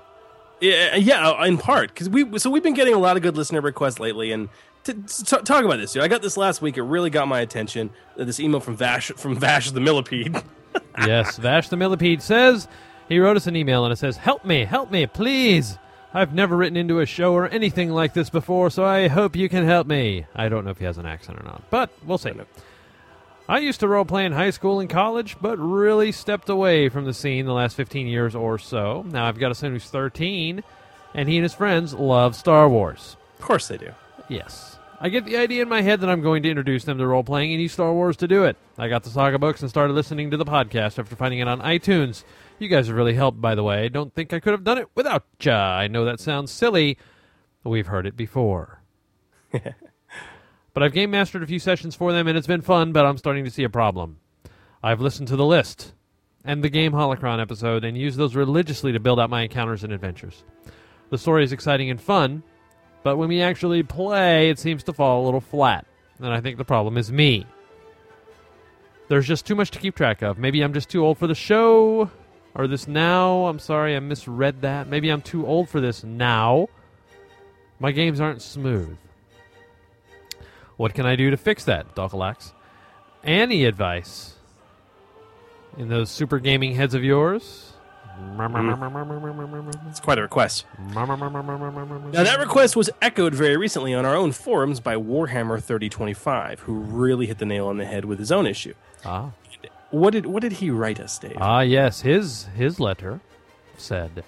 Yeah, 0.61 0.95
yeah, 0.95 1.43
in 1.45 1.57
part 1.57 1.89
because 1.89 2.07
we 2.09 2.37
so 2.39 2.49
we've 2.49 2.63
been 2.63 2.75
getting 2.75 2.93
a 2.93 2.99
lot 2.99 3.17
of 3.17 3.23
good 3.23 3.35
listener 3.35 3.61
requests 3.61 3.99
lately, 3.99 4.31
and 4.31 4.47
to, 4.83 4.93
to 4.93 5.37
talk 5.43 5.63
about 5.65 5.77
this, 5.77 5.93
dude, 5.93 6.03
I 6.03 6.07
got 6.07 6.21
this 6.21 6.37
last 6.37 6.61
week. 6.61 6.77
It 6.77 6.83
really 6.83 7.09
got 7.09 7.27
my 7.27 7.39
attention. 7.41 7.89
uh, 8.19 8.23
This 8.23 8.39
email 8.39 8.59
from 8.59 8.75
Vash 8.77 9.11
from 9.17 9.35
Vash 9.35 9.71
the 9.71 9.79
Millipede. 9.81 10.35
yes, 10.99 11.37
Vash 11.37 11.69
the 11.69 11.77
Millipede 11.77 12.21
says 12.21 12.67
he 13.09 13.19
wrote 13.19 13.37
us 13.37 13.47
an 13.47 13.55
email 13.55 13.83
and 13.83 13.91
it 13.91 13.97
says, 13.97 14.17
"Help 14.17 14.45
me, 14.45 14.65
help 14.65 14.91
me, 14.91 15.05
please." 15.05 15.77
I've 16.13 16.33
never 16.33 16.57
written 16.57 16.75
into 16.75 16.99
a 16.99 17.05
show 17.05 17.33
or 17.33 17.47
anything 17.47 17.89
like 17.89 18.13
this 18.13 18.29
before, 18.29 18.69
so 18.69 18.83
I 18.83 19.07
hope 19.07 19.35
you 19.35 19.47
can 19.47 19.65
help 19.65 19.87
me. 19.87 20.25
I 20.35 20.49
don't 20.49 20.65
know 20.65 20.71
if 20.71 20.77
he 20.77 20.83
has 20.83 20.97
an 20.97 21.05
accent 21.05 21.39
or 21.39 21.43
not, 21.43 21.63
but 21.69 21.89
we'll 22.05 22.17
see. 22.17 22.33
I 23.47 23.59
used 23.59 23.79
to 23.79 23.87
role 23.87 24.05
play 24.05 24.25
in 24.25 24.33
high 24.33 24.49
school 24.49 24.81
and 24.81 24.89
college, 24.89 25.37
but 25.41 25.57
really 25.57 26.11
stepped 26.11 26.49
away 26.49 26.89
from 26.89 27.05
the 27.05 27.13
scene 27.13 27.45
the 27.45 27.53
last 27.53 27.75
15 27.75 28.07
years 28.07 28.35
or 28.35 28.57
so. 28.57 29.05
Now 29.07 29.25
I've 29.25 29.39
got 29.39 29.51
a 29.51 29.55
son 29.55 29.71
who's 29.71 29.85
13, 29.85 30.63
and 31.13 31.29
he 31.29 31.37
and 31.37 31.43
his 31.43 31.53
friends 31.53 31.93
love 31.93 32.35
Star 32.35 32.67
Wars. 32.67 33.15
Of 33.39 33.45
course 33.45 33.67
they 33.69 33.77
do. 33.77 33.91
Yes. 34.27 34.70
I 35.03 35.09
get 35.09 35.25
the 35.25 35.37
idea 35.37 35.63
in 35.63 35.67
my 35.67 35.81
head 35.81 35.99
that 36.01 36.11
I'm 36.11 36.21
going 36.21 36.43
to 36.43 36.49
introduce 36.49 36.83
them 36.83 36.99
to 36.99 37.07
role 37.07 37.23
playing 37.23 37.51
and 37.51 37.59
use 37.59 37.71
Star 37.73 37.91
Wars 37.91 38.15
to 38.17 38.27
do 38.27 38.43
it. 38.43 38.55
I 38.77 38.87
got 38.87 39.01
the 39.01 39.09
saga 39.09 39.39
books 39.39 39.61
and 39.61 39.69
started 39.69 39.93
listening 39.93 40.29
to 40.29 40.37
the 40.37 40.45
podcast 40.45 40.99
after 40.99 41.15
finding 41.15 41.39
it 41.39 41.47
on 41.47 41.59
iTunes. 41.61 42.23
You 42.59 42.67
guys 42.67 42.85
have 42.85 42.95
really 42.95 43.15
helped, 43.15 43.41
by 43.41 43.55
the 43.55 43.63
way. 43.63 43.85
I 43.85 43.87
Don't 43.87 44.13
think 44.13 44.31
I 44.31 44.39
could 44.39 44.51
have 44.51 44.63
done 44.63 44.77
it 44.77 44.89
without 44.93 45.25
ya. 45.39 45.55
I 45.55 45.87
know 45.87 46.05
that 46.05 46.19
sounds 46.19 46.51
silly. 46.51 46.99
but 47.63 47.71
We've 47.71 47.87
heard 47.87 48.05
it 48.05 48.15
before. 48.15 48.83
but 49.51 50.83
I've 50.83 50.93
game 50.93 51.09
mastered 51.09 51.41
a 51.41 51.47
few 51.47 51.57
sessions 51.57 51.95
for 51.95 52.13
them 52.13 52.27
and 52.27 52.37
it's 52.37 52.45
been 52.45 52.61
fun, 52.61 52.91
but 52.91 53.03
I'm 53.03 53.17
starting 53.17 53.43
to 53.43 53.49
see 53.49 53.63
a 53.63 53.69
problem. 53.69 54.19
I've 54.83 55.01
listened 55.01 55.29
to 55.29 55.35
the 55.35 55.47
list 55.47 55.93
and 56.45 56.63
the 56.63 56.69
game 56.69 56.91
Holocron 56.91 57.41
episode 57.41 57.83
and 57.83 57.97
used 57.97 58.19
those 58.19 58.35
religiously 58.35 58.91
to 58.91 58.99
build 58.99 59.19
out 59.19 59.31
my 59.31 59.41
encounters 59.41 59.83
and 59.83 59.93
adventures. 59.93 60.43
The 61.09 61.17
story 61.17 61.43
is 61.43 61.51
exciting 61.51 61.89
and 61.89 61.99
fun, 61.99 62.43
but 63.03 63.17
when 63.17 63.29
we 63.29 63.41
actually 63.41 63.83
play, 63.83 64.49
it 64.49 64.59
seems 64.59 64.83
to 64.83 64.93
fall 64.93 65.23
a 65.23 65.25
little 65.25 65.41
flat. 65.41 65.85
And 66.19 66.27
I 66.27 66.41
think 66.41 66.57
the 66.57 66.65
problem 66.65 66.97
is 66.97 67.11
me. 67.11 67.45
There's 69.07 69.27
just 69.27 69.45
too 69.45 69.55
much 69.55 69.71
to 69.71 69.79
keep 69.79 69.95
track 69.95 70.21
of. 70.21 70.37
Maybe 70.37 70.61
I'm 70.61 70.73
just 70.73 70.89
too 70.89 71.03
old 71.03 71.17
for 71.17 71.27
the 71.27 71.35
show, 71.35 72.09
or 72.55 72.67
this 72.67 72.87
now. 72.87 73.47
I'm 73.47 73.59
sorry, 73.59 73.95
I 73.95 73.99
misread 73.99 74.61
that. 74.61 74.87
Maybe 74.87 75.09
I'm 75.09 75.21
too 75.21 75.45
old 75.45 75.67
for 75.67 75.81
this 75.81 76.03
now. 76.03 76.67
My 77.79 77.91
games 77.91 78.21
aren't 78.21 78.41
smooth. 78.41 78.97
What 80.77 80.93
can 80.93 81.05
I 81.05 81.15
do 81.15 81.29
to 81.29 81.37
fix 81.37 81.65
that, 81.65 81.95
Dokalax? 81.95 82.53
Any 83.23 83.65
advice? 83.65 84.35
In 85.77 85.89
those 85.89 86.09
super 86.09 86.39
gaming 86.39 86.75
heads 86.75 86.93
of 86.93 87.03
yours? 87.03 87.70
It's 89.89 89.99
quite 89.99 90.17
a 90.17 90.21
request. 90.21 90.65
Now 90.93 92.23
that 92.23 92.37
request 92.39 92.75
was 92.75 92.89
echoed 93.01 93.33
very 93.33 93.57
recently 93.57 93.93
on 93.93 94.05
our 94.05 94.15
own 94.15 94.31
forums 94.31 94.79
by 94.79 94.95
Warhammer 94.95 95.61
3025, 95.61 96.61
who 96.61 96.73
really 96.73 97.27
hit 97.27 97.37
the 97.39 97.45
nail 97.45 97.67
on 97.67 97.77
the 97.77 97.85
head 97.85 98.05
with 98.05 98.19
his 98.19 98.31
own 98.31 98.45
issue. 98.47 98.73
Ah. 99.05 99.31
What 99.91 100.13
did 100.13 100.25
what 100.25 100.41
did 100.41 100.53
he 100.53 100.71
write 100.71 100.99
us, 100.99 101.19
Dave? 101.19 101.37
Ah, 101.37 101.61
yes, 101.61 102.01
his 102.01 102.45
his 102.55 102.79
letter 102.79 103.19
said, 103.77 104.23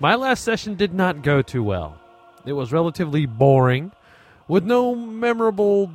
My 0.00 0.14
last 0.16 0.42
session 0.42 0.74
did 0.74 0.92
not 0.92 1.22
go 1.22 1.40
too 1.40 1.62
well. 1.62 2.00
It 2.44 2.54
was 2.54 2.72
relatively 2.72 3.24
boring, 3.24 3.92
with 4.48 4.64
no 4.64 4.94
memorable 4.94 5.90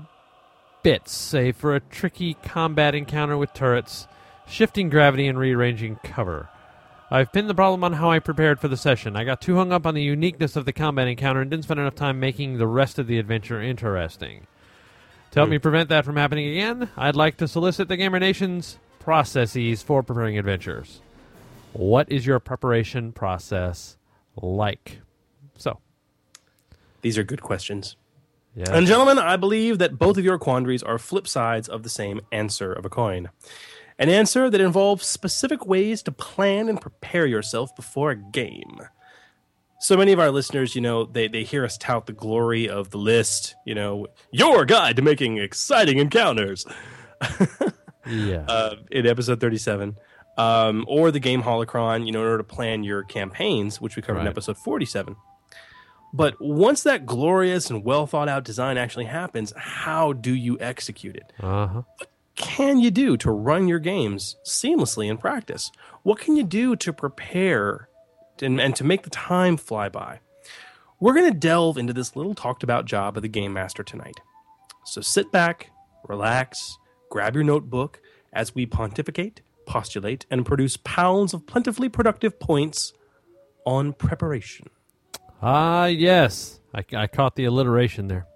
bits, 0.84 1.12
save 1.12 1.58
for 1.58 1.76
a 1.76 1.80
tricky 1.82 2.36
combat 2.36 2.96
encounter 2.96 3.38
with 3.38 3.54
turrets, 3.54 4.08
shifting 4.48 4.90
gravity, 4.90 5.28
and 5.28 5.38
rearranging 5.38 5.98
cover. 6.04 6.50
I've 7.12 7.32
pinned 7.32 7.50
the 7.50 7.56
problem 7.56 7.84
on 7.84 7.94
how 7.94 8.12
I 8.12 8.20
prepared 8.20 8.60
for 8.60 8.68
the 8.68 8.78
session. 8.78 9.16
I 9.16 9.24
got 9.24 9.42
too 9.42 9.56
hung 9.56 9.72
up 9.72 9.88
on 9.88 9.96
the 9.96 10.04
uniqueness 10.04 10.56
of 10.56 10.66
the 10.66 10.74
combat 10.74 11.08
encounter 11.08 11.42
and 11.42 11.50
didn't 11.50 11.64
spend 11.64 11.80
enough 11.80 11.96
time 11.96 12.20
making 12.20 12.58
the 12.58 12.68
rest 12.68 13.00
of 13.00 13.08
the 13.08 13.18
adventure 13.18 13.62
interesting. 13.62 14.46
To 15.32 15.40
help 15.40 15.48
hmm. 15.48 15.52
me 15.52 15.60
prevent 15.60 15.90
that 15.90 16.06
from 16.06 16.18
happening 16.18 16.48
again, 16.48 16.90
I'd 16.96 17.16
like 17.16 17.38
to 17.38 17.48
solicit 17.48 17.88
the 17.88 17.98
Gamer 17.98 18.20
Nation's 18.20 18.78
processes 19.00 19.82
for 19.82 20.04
preparing 20.04 20.38
adventures. 20.38 21.02
What 21.74 22.12
is 22.12 22.26
your 22.26 22.40
preparation 22.40 23.12
process 23.12 23.98
like? 24.36 25.02
So, 25.58 25.80
These 27.02 27.18
are 27.18 27.24
good 27.24 27.42
questions. 27.42 27.96
yeah. 28.56 28.72
And 28.72 28.86
gentlemen, 28.86 29.18
I 29.18 29.36
believe 29.36 29.80
that 29.80 29.98
both 29.98 30.18
of 30.18 30.26
your 30.26 30.38
quandaries 30.38 30.84
are 30.84 31.00
flip 31.00 31.28
sides 31.28 31.68
of 31.68 31.82
the 31.82 31.90
same 31.90 32.22
answer 32.32 32.72
of 32.72 32.86
a 32.86 32.90
coin. 32.90 33.30
An 34.00 34.08
answer 34.08 34.50
that 34.50 34.62
involves 34.62 35.06
specific 35.06 35.66
ways 35.66 36.02
to 36.04 36.12
plan 36.12 36.70
and 36.70 36.80
prepare 36.80 37.26
yourself 37.26 37.76
before 37.76 38.12
a 38.12 38.16
game. 38.16 38.80
So 39.82 39.98
many 39.98 40.14
of 40.14 40.20
our 40.20 40.32
listeners, 40.32 40.74
you 40.74 40.82
know, 40.82 41.04
they, 41.04 41.28
they 41.28 41.44
hear 41.44 41.66
us 41.66 41.78
tout 41.78 42.06
the 42.06 42.14
glory 42.14 42.70
of 42.70 42.92
the 42.92 42.98
list, 42.98 43.56
you 43.66 43.76
know, 43.76 44.08
your 44.32 44.64
guide 44.64 44.96
to 44.96 45.02
making 45.02 45.38
exciting 45.38 46.00
encounters 46.00 46.66
yeah. 48.08 48.46
uh, 48.48 48.76
in 48.90 49.06
episode 49.06 49.42
37. 49.42 49.98
Um, 50.38 50.86
or 50.88 51.12
the 51.12 51.20
game 51.20 51.44
Holocron, 51.44 52.06
you 52.06 52.14
know, 52.14 52.22
in 52.22 52.26
order 52.26 52.38
to 52.38 52.44
plan 52.46 52.86
your 52.86 53.04
campaigns, 53.04 53.82
which 53.82 53.98
we 53.98 54.02
covered 54.02 54.22
in 54.22 54.28
episode 54.28 54.58
47. 54.58 55.18
But 56.14 56.36
once 56.40 56.84
that 56.84 57.06
glorious 57.06 57.70
and 57.70 57.84
well 57.84 58.08
thought 58.08 58.30
out 58.30 58.46
design 58.46 58.78
actually 58.78 59.06
happens, 59.06 59.52
how 59.58 60.14
do 60.14 60.34
you 60.34 60.58
execute 60.62 61.18
it? 61.18 61.34
Uh 61.42 61.68
huh. 61.68 61.82
Can 62.40 62.80
you 62.80 62.90
do 62.90 63.18
to 63.18 63.32
run 63.32 63.68
your 63.68 63.80
games 63.80 64.38
seamlessly 64.46 65.10
in 65.10 65.18
practice? 65.18 65.72
What 66.04 66.20
can 66.20 66.38
you 66.38 66.44
do 66.44 66.76
to 66.78 66.94
prepare 66.94 67.90
and, 68.42 68.60
and 68.62 68.76
to 68.78 68.84
make 68.86 69.04
the 69.04 69.10
time 69.10 69.58
fly 69.58 69.90
by? 69.90 70.22
We're 71.02 71.14
going 71.14 71.32
to 71.32 71.38
delve 71.38 71.78
into 71.78 71.94
this 71.94 72.16
little 72.16 72.34
talked 72.34 72.64
about 72.64 72.86
job 72.86 73.18
of 73.18 73.24
the 73.24 73.30
game 73.30 73.54
master 73.54 73.84
tonight. 73.84 74.22
So 74.86 75.02
sit 75.02 75.32
back, 75.32 75.72
relax, 76.08 76.78
grab 77.10 77.36
your 77.36 77.44
notebook 77.44 78.02
as 78.32 78.56
we 78.56 78.66
pontificate, 78.66 79.42
postulate, 79.66 80.26
and 80.32 80.46
produce 80.46 80.78
pounds 80.78 81.34
of 81.34 81.46
plentifully 81.46 81.90
productive 81.90 82.40
points 82.40 82.94
on 83.66 83.92
preparation. 83.92 84.70
Ah, 85.42 85.86
yes. 85.86 86.62
I, 86.74 86.86
I 86.96 87.08
caught 87.08 87.36
the 87.36 87.46
alliteration 87.46 88.08
there. 88.08 88.28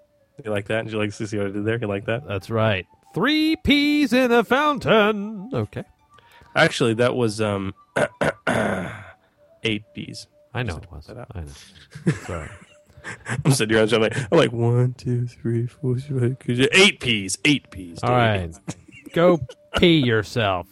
You 0.44 0.52
like 0.52 0.68
that? 0.68 0.84
Did 0.84 0.94
you 0.94 1.00
like 1.00 1.14
to 1.16 1.28
see 1.28 1.38
what 1.38 1.48
I 1.48 1.52
did 1.52 1.64
there? 1.64 1.80
You 1.80 1.88
like 1.88 2.06
that? 2.06 2.28
That's 2.28 2.50
right. 2.50 2.86
Three 3.14 3.56
peas 3.56 4.12
in 4.14 4.32
a 4.32 4.44
fountain. 4.44 5.50
Okay. 5.54 5.84
Actually, 6.56 6.96
that 6.96 7.16
was 7.16 7.40
um 7.42 7.74
eight 9.64 9.84
peas. 9.94 10.28
I 10.54 10.64
know 10.64 10.78
it 10.78 10.92
was. 10.92 11.10
I 11.10 11.14
know. 11.14 12.14
Sorry. 12.26 12.50
I'm 13.46 13.52
sitting 13.52 13.76
here. 13.76 13.86
I'm 13.86 14.02
like, 14.02 14.18
I'm 14.32 14.38
like 14.38 14.54
one, 14.54 14.94
two, 14.94 15.28
three, 15.28 15.68
four, 15.68 15.98
five, 15.98 16.38
six, 16.46 16.68
eight 16.72 17.00
peas, 17.00 17.38
eight 17.44 17.70
peas. 17.70 18.00
All 18.02 18.12
right. 18.12 18.52
Go 19.14 19.40
pee 19.78 19.98
yourself. 20.00 20.68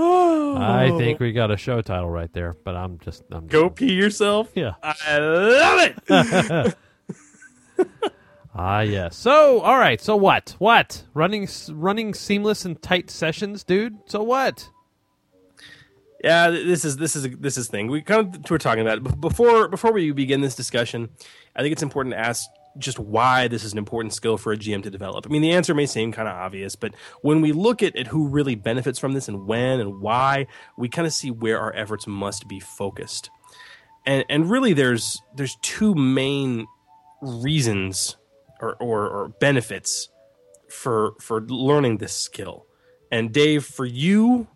I 0.00 0.94
think 0.96 1.18
we 1.20 1.32
got 1.32 1.50
a 1.50 1.56
show 1.56 1.80
title 1.82 2.10
right 2.10 2.32
there, 2.32 2.54
but 2.64 2.76
I'm 2.76 2.98
just 2.98 3.24
I'm 3.30 3.46
Go 3.46 3.70
pee 3.70 3.92
yourself. 3.92 4.50
Yeah. 4.54 4.74
I 4.82 5.18
love 5.18 5.92
it. 6.08 6.76
Ah, 8.58 8.80
yes. 8.80 9.16
So, 9.16 9.60
all 9.60 9.78
right. 9.78 10.00
So 10.00 10.16
what? 10.16 10.56
What? 10.58 11.04
Running 11.14 11.48
running 11.70 12.12
seamless 12.12 12.64
and 12.64 12.80
tight 12.82 13.08
sessions, 13.08 13.64
dude. 13.64 13.98
So 14.06 14.22
what? 14.22 14.68
yeah, 16.22 16.50
this 16.50 16.84
is 16.84 16.96
this 16.96 17.14
is 17.14 17.28
this 17.38 17.56
is 17.56 17.68
thing 17.68 17.86
we 17.88 18.02
kind 18.02 18.34
of 18.34 18.50
were 18.50 18.58
talking 18.58 18.86
about. 18.86 19.20
Before 19.20 19.68
before 19.68 19.92
we 19.92 20.10
begin 20.10 20.40
this 20.40 20.56
discussion. 20.56 21.10
I 21.54 21.62
think 21.62 21.72
it's 21.72 21.82
important 21.82 22.14
to 22.14 22.18
ask 22.18 22.48
just 22.76 22.98
why 22.98 23.48
this 23.48 23.64
is 23.64 23.72
an 23.72 23.78
important 23.78 24.12
skill 24.12 24.36
for 24.36 24.52
a 24.52 24.56
GM 24.56 24.82
to 24.84 24.90
develop. 24.90 25.26
I 25.26 25.30
mean, 25.30 25.42
the 25.42 25.52
answer 25.52 25.74
may 25.74 25.86
seem 25.86 26.12
kind 26.12 26.28
of 26.28 26.34
obvious, 26.34 26.76
but 26.76 26.94
when 27.22 27.40
we 27.40 27.52
look 27.52 27.82
at, 27.82 27.96
at 27.96 28.08
who 28.08 28.28
really 28.28 28.54
benefits 28.54 28.98
from 28.98 29.14
this 29.14 29.26
and 29.26 29.46
when 29.46 29.80
and 29.80 30.00
why, 30.00 30.46
we 30.76 30.88
kind 30.88 31.06
of 31.06 31.12
see 31.12 31.30
where 31.30 31.58
our 31.58 31.74
efforts 31.74 32.06
must 32.06 32.48
be 32.48 32.60
focused. 32.60 33.30
And 34.04 34.24
and 34.28 34.50
really, 34.50 34.72
there's 34.72 35.22
there's 35.36 35.56
two 35.62 35.94
main 35.94 36.66
reasons 37.20 38.17
or, 38.60 38.74
or, 38.76 39.08
or 39.08 39.28
benefits 39.40 40.08
for 40.68 41.14
for 41.20 41.40
learning 41.42 41.98
this 41.98 42.12
skill. 42.12 42.66
And 43.10 43.32
Dave, 43.32 43.64
for 43.64 43.86
you, 43.86 44.46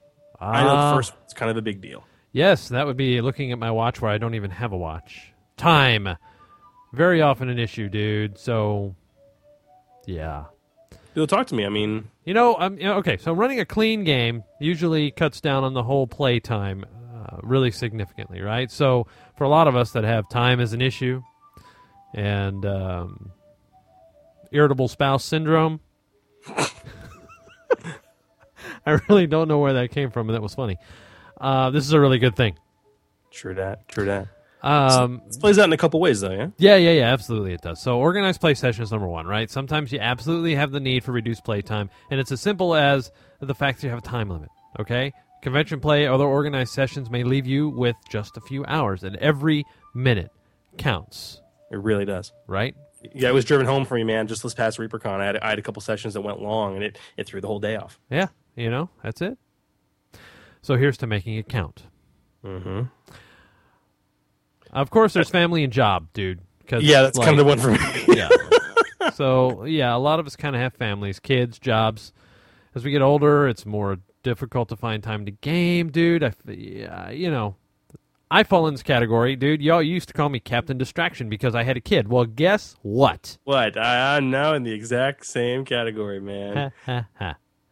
I 0.41 0.63
know 0.65 0.71
Ah. 0.71 0.91
the 0.91 0.97
first 0.99 1.13
it's 1.25 1.33
kind 1.35 1.51
of 1.51 1.57
a 1.57 1.63
big 1.63 1.81
deal. 1.81 2.05
Yes, 2.33 2.69
that 2.71 2.87
would 2.87 2.97
be 2.97 3.21
looking 3.21 3.53
at 3.53 3.59
my 3.59 3.71
watch 3.71 4.01
where 4.01 4.11
I 4.11 4.19
don't 4.19 4.35
even 4.35 4.51
have 4.51 4.73
a 4.73 4.77
watch. 4.77 5.33
Time. 5.57 6.17
Very 6.93 7.23
often 7.23 7.49
an 7.49 7.59
issue, 7.59 7.89
dude. 7.89 8.39
So, 8.39 8.95
yeah. 10.07 10.45
You'll 11.15 11.27
talk 11.27 11.47
to 11.49 11.55
me. 11.55 11.65
I 11.67 11.69
mean, 11.69 12.09
You 12.25 12.33
know, 12.35 12.57
um, 12.59 12.79
you 12.79 12.85
know, 12.85 12.95
okay, 12.99 13.17
so 13.19 13.33
running 13.33 13.61
a 13.61 13.65
clean 13.67 14.05
game 14.05 14.45
usually 14.61 15.11
cuts 15.11 15.41
down 15.41 15.63
on 15.65 15.75
the 15.75 15.83
whole 15.83 16.07
play 16.07 16.41
time 16.41 16.85
uh, 17.15 17.37
really 17.43 17.71
significantly, 17.71 18.41
right? 18.41 18.71
So, 18.71 19.07
for 19.37 19.45
a 19.45 19.49
lot 19.49 19.69
of 19.69 19.77
us 19.77 19.93
that 19.93 20.05
have 20.05 20.29
time 20.31 20.59
as 20.61 20.73
an 20.73 20.81
issue 20.81 21.23
and 22.15 22.65
um, 22.65 23.31
irritable 24.53 24.89
spouse 24.89 25.25
syndrome, 25.25 25.81
I 28.87 28.99
really 29.09 29.27
don't 29.27 29.49
know 29.49 29.59
where 29.59 29.75
that 29.75 29.91
came 29.91 30.11
from, 30.11 30.29
and 30.29 30.35
that 30.35 30.43
was 30.43 30.55
funny. 30.55 30.77
Uh, 31.41 31.71
this 31.71 31.85
is 31.85 31.93
a 31.93 32.01
really 32.01 32.19
good 32.19 32.37
thing. 32.37 32.57
true 33.31 33.55
that, 33.55 33.89
true 33.89 34.05
that. 34.07 34.29
Um, 34.63 35.23
This 35.27 35.39
plays 35.39 35.59
out 35.59 35.65
in 35.65 35.73
a 35.73 35.77
couple 35.77 35.99
ways, 36.01 36.21
though. 36.21 36.31
Yeah. 36.31 36.49
yeah, 36.59 36.77
yeah, 36.77 36.91
yeah, 36.93 37.13
absolutely 37.13 37.53
it 37.53 37.63
does. 37.63 37.81
So 37.83 37.99
organized 37.99 38.41
play 38.41 38.55
session 38.55 38.85
is 38.85 38.93
number 38.93 39.09
one, 39.09 39.27
right? 39.27 39.51
Sometimes 39.51 39.91
you 39.93 39.99
absolutely 39.99 40.55
have 40.55 40.71
the 40.71 40.79
need 40.81 41.03
for 41.03 41.11
reduced 41.13 41.45
play 41.45 41.63
time, 41.63 41.91
and 42.11 42.21
it's 42.21 42.31
as 42.31 42.41
simple 42.41 42.75
as 42.75 43.11
the 43.41 43.55
fact 43.55 43.79
that 43.81 43.85
you 43.87 43.91
have 43.91 43.99
a 43.99 44.03
time 44.03 44.29
limit. 44.31 44.51
Okay, 44.81 45.13
convention 45.43 45.81
play, 45.81 46.07
other 46.07 46.25
organized 46.25 46.73
sessions 46.73 47.11
may 47.11 47.25
leave 47.25 47.47
you 47.47 47.69
with 47.71 47.97
just 48.09 48.37
a 48.37 48.41
few 48.41 48.65
hours, 48.67 49.03
and 49.05 49.17
every 49.17 49.65
minute 49.95 50.31
counts, 50.79 51.41
It 51.71 51.79
really 51.79 52.05
does. 52.05 52.33
right? 52.47 52.75
Yeah, 53.15 53.29
it 53.29 53.35
was 53.35 53.45
driven 53.45 53.67
home 53.67 53.85
for 53.85 53.95
me, 53.95 54.05
man. 54.05 54.27
Just 54.29 54.43
this 54.43 54.55
past 54.55 54.79
ReaperCon, 54.79 55.21
I 55.21 55.27
had, 55.27 55.37
I 55.39 55.49
had 55.51 55.59
a 55.59 55.63
couple 55.63 55.83
sessions 55.83 56.15
that 56.15 56.21
went 56.21 56.41
long, 56.41 56.75
and 56.77 56.85
it, 56.85 56.99
it 57.17 57.27
threw 57.27 57.41
the 57.41 57.47
whole 57.49 57.59
day 57.61 57.77
off. 57.77 57.99
Yeah, 58.11 58.29
you 58.57 58.71
know 58.71 58.89
that's 59.03 59.21
it. 59.21 59.39
So 60.63 60.77
here's 60.77 60.97
to 60.99 61.07
making 61.07 61.35
it 61.37 61.49
count. 61.49 61.85
Mm-hmm. 62.45 62.83
Of 64.73 64.91
course, 64.91 65.13
there's 65.13 65.29
family 65.29 65.65
and 65.65 65.73
job, 65.73 66.09
dude. 66.13 66.41
'cause, 66.67 66.83
Yeah, 66.83 67.03
that's 67.03 67.19
kind 67.19 67.31
of 67.33 67.37
the 67.39 67.45
one 67.45 67.59
for 67.59 67.71
me. 67.73 67.79
yeah. 68.17 68.29
So 69.15 69.65
yeah, 69.65 69.95
a 69.95 69.99
lot 69.99 70.21
of 70.21 70.27
us 70.27 70.37
kind 70.37 70.55
of 70.57 70.63
have 70.63 70.73
families, 70.75 71.19
kids, 71.19 71.59
jobs. 71.59 72.13
As 72.75 72.85
we 72.85 72.91
get 72.91 73.03
older, 73.03 73.49
it's 73.49 73.67
more 73.67 73.99
difficult 74.23 74.69
to 74.71 74.77
find 74.77 75.03
time 75.03 75.27
to 75.27 75.31
game, 75.33 75.91
dude. 75.91 76.23
I, 76.25 76.33
yeah, 76.47 77.11
you 77.11 77.31
know, 77.31 77.57
I 78.33 78.45
fall 78.45 78.67
in 78.67 78.73
this 78.75 78.83
category, 78.83 79.37
dude. 79.37 79.61
Y'all 79.61 79.83
used 79.83 80.09
to 80.09 80.15
call 80.15 80.31
me 80.31 80.41
Captain 80.41 80.79
Distraction 80.79 81.29
because 81.29 81.55
I 81.55 81.65
had 81.65 81.77
a 81.77 81.81
kid. 81.83 82.09
Well, 82.09 82.25
guess 82.25 82.77
what? 82.81 83.37
What? 83.45 83.77
I, 83.77 84.17
I'm 84.17 84.31
now 84.31 84.55
in 84.55 84.63
the 84.63 84.73
exact 84.73 85.27
same 85.27 85.67
category, 85.67 86.19
man. 86.19 86.73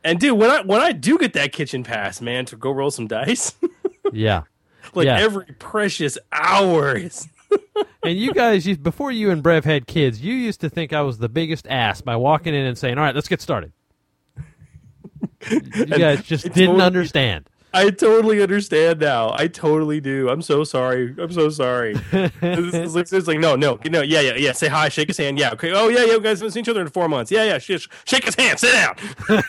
And 0.05 0.21
dude, 0.21 0.39
when 0.39 0.51
I 0.51 0.61
when 0.63 0.81
I 0.81 0.93
do 0.93 1.17
get 1.19 1.33
that 1.33 1.53
kitchen 1.53 1.83
pass, 1.83 2.21
man, 2.21 2.45
to 2.47 2.57
go 2.57 2.71
roll 2.73 2.91
some 2.91 3.07
dice, 3.07 3.55
yeah. 4.13 4.43
like 4.95 5.07
Yeah. 5.07 5.19
every 5.19 5.47
precious 5.59 6.19
hour 6.33 6.95
is. 6.97 7.27
And 8.03 8.17
you 8.19 8.33
guys, 8.33 8.67
used, 8.67 8.83
before 8.83 9.13
you 9.13 9.31
and 9.31 9.43
Brev 9.45 9.65
had 9.65 9.87
kids, 9.87 10.23
you 10.23 10.33
used 10.33 10.61
to 10.63 10.71
think 10.71 10.93
I 10.95 11.03
was 11.03 11.19
the 11.19 11.29
biggest 11.29 11.67
ass 11.69 12.01
by 12.01 12.17
walking 12.17 12.55
in 12.55 12.65
and 12.65 12.79
saying, 12.79 12.97
"All 12.97 13.05
right, 13.05 13.15
let's 13.15 13.29
get 13.29 13.41
started." 13.43 13.73
You 15.51 15.87
guys 15.87 16.23
just 16.23 16.51
didn't 16.53 16.81
understand. 16.81 17.49
I 17.73 17.91
totally 17.91 18.43
understand 18.43 19.01
now. 19.01 19.33
I 19.39 19.47
totally 19.47 20.01
do. 20.01 20.29
I'm 20.29 20.43
so 20.43 20.65
sorry. 20.65 21.15
I'm 21.19 21.33
so 21.33 21.51
sorry. 21.51 21.95
it's, 22.13 22.95
like- 22.95 23.13
it's 23.13 23.27
like 23.29 23.39
no, 23.39 23.55
no, 23.57 23.79
no. 23.89 24.03
Yeah, 24.03 24.21
yeah, 24.21 24.35
yeah. 24.37 24.53
Say 24.53 24.69
hi. 24.69 24.89
Shake 24.89 25.09
his 25.09 25.17
hand. 25.19 25.39
Yeah. 25.39 25.53
Okay. 25.53 25.73
Oh 25.73 25.89
yeah, 25.89 26.01
yeah. 26.05 26.13
You 26.15 26.21
guys 26.21 26.41
haven't 26.41 26.53
seen 26.53 26.63
each 26.63 26.69
other 26.69 26.81
in 26.81 26.89
four 26.89 27.09
months. 27.09 27.31
Yeah, 27.31 27.45
yeah. 27.45 27.59
Shake, 27.59 27.83
shake 28.05 28.25
his 28.25 28.35
hand. 28.35 28.59
Sit 28.59 28.73
down. 28.73 28.97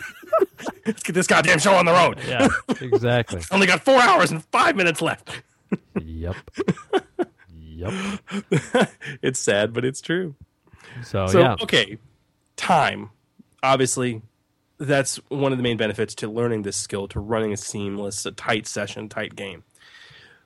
Let's 0.85 1.03
get 1.03 1.13
this 1.13 1.27
goddamn 1.27 1.59
show 1.59 1.73
on 1.73 1.85
the 1.85 1.91
road. 1.93 2.19
Yeah, 2.27 2.47
exactly. 2.79 3.41
Only 3.51 3.67
got 3.67 3.83
four 3.83 3.99
hours 4.01 4.31
and 4.31 4.43
five 4.45 4.75
minutes 4.75 5.01
left. 5.01 5.41
yep. 6.01 6.35
Yep. 7.59 7.93
it's 9.21 9.39
sad, 9.39 9.73
but 9.73 9.83
it's 9.85 10.01
true. 10.01 10.35
So, 11.03 11.25
So 11.27 11.39
yeah. 11.39 11.55
okay, 11.63 11.97
time. 12.55 13.09
Obviously, 13.63 14.21
that's 14.81 15.17
one 15.29 15.51
of 15.51 15.59
the 15.59 15.63
main 15.63 15.77
benefits 15.77 16.15
to 16.15 16.27
learning 16.27 16.63
this 16.63 16.75
skill, 16.75 17.07
to 17.09 17.19
running 17.19 17.53
a 17.53 17.57
seamless, 17.57 18.25
a 18.25 18.31
tight 18.31 18.65
session, 18.65 19.09
tight 19.09 19.35
game. 19.35 19.63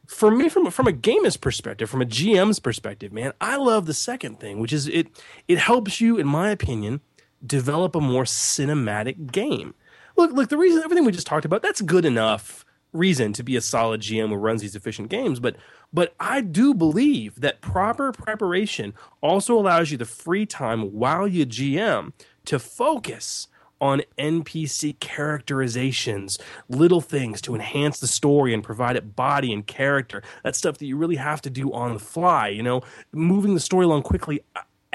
For 0.08 0.30
me, 0.30 0.50
from 0.50 0.70
from 0.70 0.88
a 0.88 0.92
gamer's 0.92 1.38
perspective, 1.38 1.90
from 1.90 2.02
a 2.02 2.06
GM's 2.06 2.60
perspective, 2.60 3.12
man, 3.12 3.34
I 3.42 3.56
love 3.56 3.86
the 3.86 3.94
second 3.94 4.40
thing, 4.40 4.60
which 4.60 4.74
is 4.74 4.88
it 4.88 5.08
it 5.48 5.58
helps 5.58 6.00
you, 6.00 6.18
in 6.18 6.28
my 6.28 6.52
opinion, 6.52 7.02
develop 7.46 7.96
a 7.96 8.02
more 8.02 8.24
cinematic 8.24 9.32
game. 9.32 9.74
Look, 10.16 10.32
look, 10.32 10.50
the 10.50 10.58
reason 10.58 10.84
everything 10.84 11.06
we 11.06 11.12
just 11.12 11.28
talked 11.28 11.46
about, 11.46 11.62
that's 11.62 11.82
good 11.82 12.06
enough 12.06 12.66
reason 12.94 13.34
to 13.34 13.44
be 13.44 13.56
a 13.56 13.62
solid 13.62 14.02
GM 14.02 14.30
who 14.30 14.36
runs 14.36 14.62
these 14.62 14.76
efficient 14.76 15.10
games, 15.10 15.40
but 15.40 15.56
but 15.94 16.14
I 16.20 16.42
do 16.42 16.74
believe 16.74 17.40
that 17.42 17.62
proper 17.62 18.12
preparation 18.12 18.94
also 19.22 19.58
allows 19.58 19.92
you 19.92 19.98
the 19.98 20.06
free 20.06 20.46
time 20.46 20.94
while 20.94 21.28
you 21.28 21.46
GM 21.46 22.12
to 22.46 22.60
focus 22.60 23.48
on 23.86 24.02
NPC 24.18 25.00
characterizations, 25.00 26.38
little 26.68 27.02
things 27.02 27.42
to 27.42 27.56
enhance 27.56 28.00
the 28.00 28.08
story 28.08 28.54
and 28.54 28.64
provide 28.64 28.96
it 28.96 29.16
body 29.16 29.54
and 29.54 29.66
character. 29.66 30.24
That's 30.44 30.58
stuff 30.58 30.78
that 30.80 30.86
you 30.86 30.98
really 30.98 31.16
have 31.16 31.42
to 31.44 31.50
do 31.50 31.72
on 31.72 31.94
the 31.94 32.00
fly, 32.00 32.50
you 32.50 32.64
know, 32.64 32.82
moving 33.12 33.54
the 33.54 33.60
story 33.60 33.86
along 33.86 34.04
quickly 34.04 34.42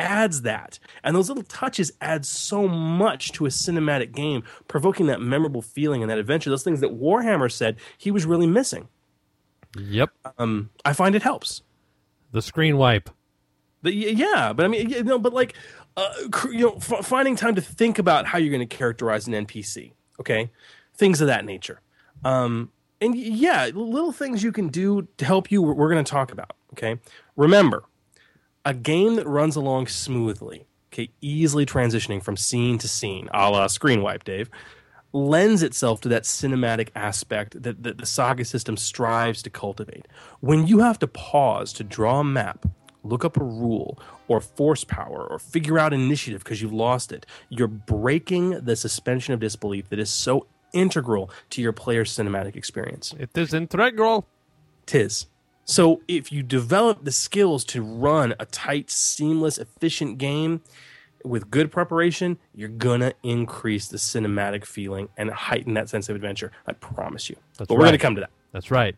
adds 0.01 0.43
that. 0.43 0.78
And 1.05 1.14
those 1.14 1.28
little 1.28 1.45
touches 1.45 1.93
add 2.01 2.24
so 2.24 2.66
much 2.66 3.32
to 3.32 3.47
a 3.47 3.51
cinematic 3.51 4.12
game, 4.12 4.43
provoking 4.66 5.07
that 5.07 5.20
memorable 5.20 5.62
feeling 5.62 6.03
and 6.03 6.11
that 6.11 6.18
adventure. 6.18 6.51
Those 6.51 6.64
things 6.64 6.80
that 6.80 6.99
Warhammer 6.99 7.53
said 7.53 7.76
he 7.99 8.11
was 8.11 8.26
really 8.26 8.47
missing. 8.47 8.88
Yep. 9.78 10.11
Um, 10.38 10.70
I 10.84 10.95
find 10.95 11.14
it 11.14 11.22
helps. 11.22 11.62
The 12.32 12.43
screen 12.43 12.76
wipe. 12.76 13.11
The, 13.82 13.93
yeah, 13.93 14.53
but 14.53 14.64
I 14.64 14.68
mean, 14.68 14.91
you 14.91 15.05
know, 15.05 15.18
but 15.18 15.32
like, 15.32 15.55
uh, 16.01 16.48
you 16.51 16.61
know, 16.61 16.74
f- 16.76 17.05
finding 17.05 17.36
time 17.36 17.55
to 17.55 17.61
think 17.61 17.98
about 17.98 18.26
how 18.26 18.38
you're 18.38 18.51
going 18.51 18.66
to 18.66 18.76
characterize 18.76 19.26
an 19.26 19.34
NPC. 19.34 19.92
Okay, 20.18 20.51
things 20.94 21.20
of 21.20 21.26
that 21.26 21.44
nature. 21.44 21.80
Um, 22.24 22.70
and 23.01 23.16
yeah, 23.16 23.70
little 23.72 24.12
things 24.12 24.42
you 24.42 24.53
can 24.53 24.68
do 24.68 25.09
to 25.16 25.24
help 25.24 25.51
you. 25.51 25.62
We're, 25.62 25.90
going 25.90 26.05
to 26.05 26.11
talk 26.11 26.32
about. 26.32 26.53
Okay, 26.72 26.98
remember, 27.36 27.84
a 28.64 28.74
game 28.74 29.16
that 29.16 29.26
runs 29.26 29.57
along 29.57 29.88
smoothly. 29.88 30.66
Okay, 30.92 31.11
easily 31.20 31.64
transitioning 31.64 32.22
from 32.22 32.36
scene 32.36 32.78
to 32.78 32.88
scene, 32.88 33.28
a 33.32 33.51
la 33.51 33.66
screen 33.68 34.03
wipe, 34.03 34.24
Dave 34.24 34.51
lends 35.12 35.62
itself 35.62 36.01
to 36.01 36.09
that 36.09 36.22
cinematic 36.22 36.88
aspect 36.94 37.61
that, 37.62 37.82
that 37.82 37.98
the 37.98 38.07
saga 38.07 38.44
system 38.44 38.76
strives 38.76 39.42
to 39.42 39.51
cultivate. 39.51 40.07
When 40.40 40.66
you 40.66 40.78
have 40.80 40.98
to 41.01 41.09
pause 41.09 41.72
to 41.74 41.84
draw 41.84 42.20
a 42.20 42.24
map, 42.24 42.66
look 43.03 43.24
up 43.24 43.36
a 43.36 43.44
rule 43.44 43.98
or 44.31 44.41
force 44.41 44.85
power 44.85 45.26
or 45.28 45.41
figure 45.41 45.76
out 45.76 45.93
initiative 45.93 46.45
because 46.45 46.62
you've 46.62 46.72
lost 46.72 47.11
it, 47.11 47.26
you're 47.49 47.66
breaking 47.66 48.51
the 48.64 48.76
suspension 48.76 49.35
of 49.35 49.41
disbelief 49.41 49.89
that 49.89 49.99
is 49.99 50.09
so 50.09 50.47
integral 50.72 51.28
to 51.51 51.61
your 51.61 51.72
player's 51.72 52.16
cinematic 52.16 52.55
experience. 52.55 53.12
It 53.18 53.37
is 53.37 53.53
integral. 53.53 54.28
Tis. 54.87 55.26
So 55.64 56.03
if 56.07 56.31
you 56.31 56.45
develop 56.45 57.05
the 57.05 57.11
skills 57.11 57.64
to 57.64 57.83
run 57.83 58.35
a 58.39 58.47
tight, 58.47 58.89
seamless, 58.89 59.59
efficient 59.59 60.18
game, 60.18 60.62
with 61.24 61.51
good 61.51 61.70
preparation, 61.70 62.39
you're 62.55 62.68
gonna 62.68 63.12
increase 63.22 63.89
the 63.89 63.99
cinematic 63.99 64.64
feeling 64.64 65.09
and 65.18 65.31
heighten 65.31 65.74
that 65.74 65.89
sense 65.91 66.09
of 66.09 66.14
adventure. 66.16 66.51
I 66.68 66.72
promise 66.72 67.28
you. 67.28 67.37
That's 67.59 67.68
but 67.68 67.76
we're 67.76 67.85
gonna 67.85 67.99
come 67.99 68.14
to 68.14 68.22
that. 68.22 68.31
That's 68.53 68.70
right. 68.70 68.95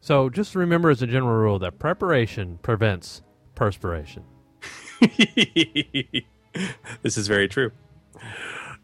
So 0.00 0.28
just 0.28 0.54
remember 0.54 0.90
as 0.90 1.02
a 1.02 1.06
general 1.06 1.34
rule 1.34 1.58
that 1.60 1.78
preparation 1.80 2.58
prevents 2.62 3.22
perspiration. 3.56 4.22
this 7.02 7.16
is 7.16 7.26
very 7.28 7.48
true. 7.48 7.72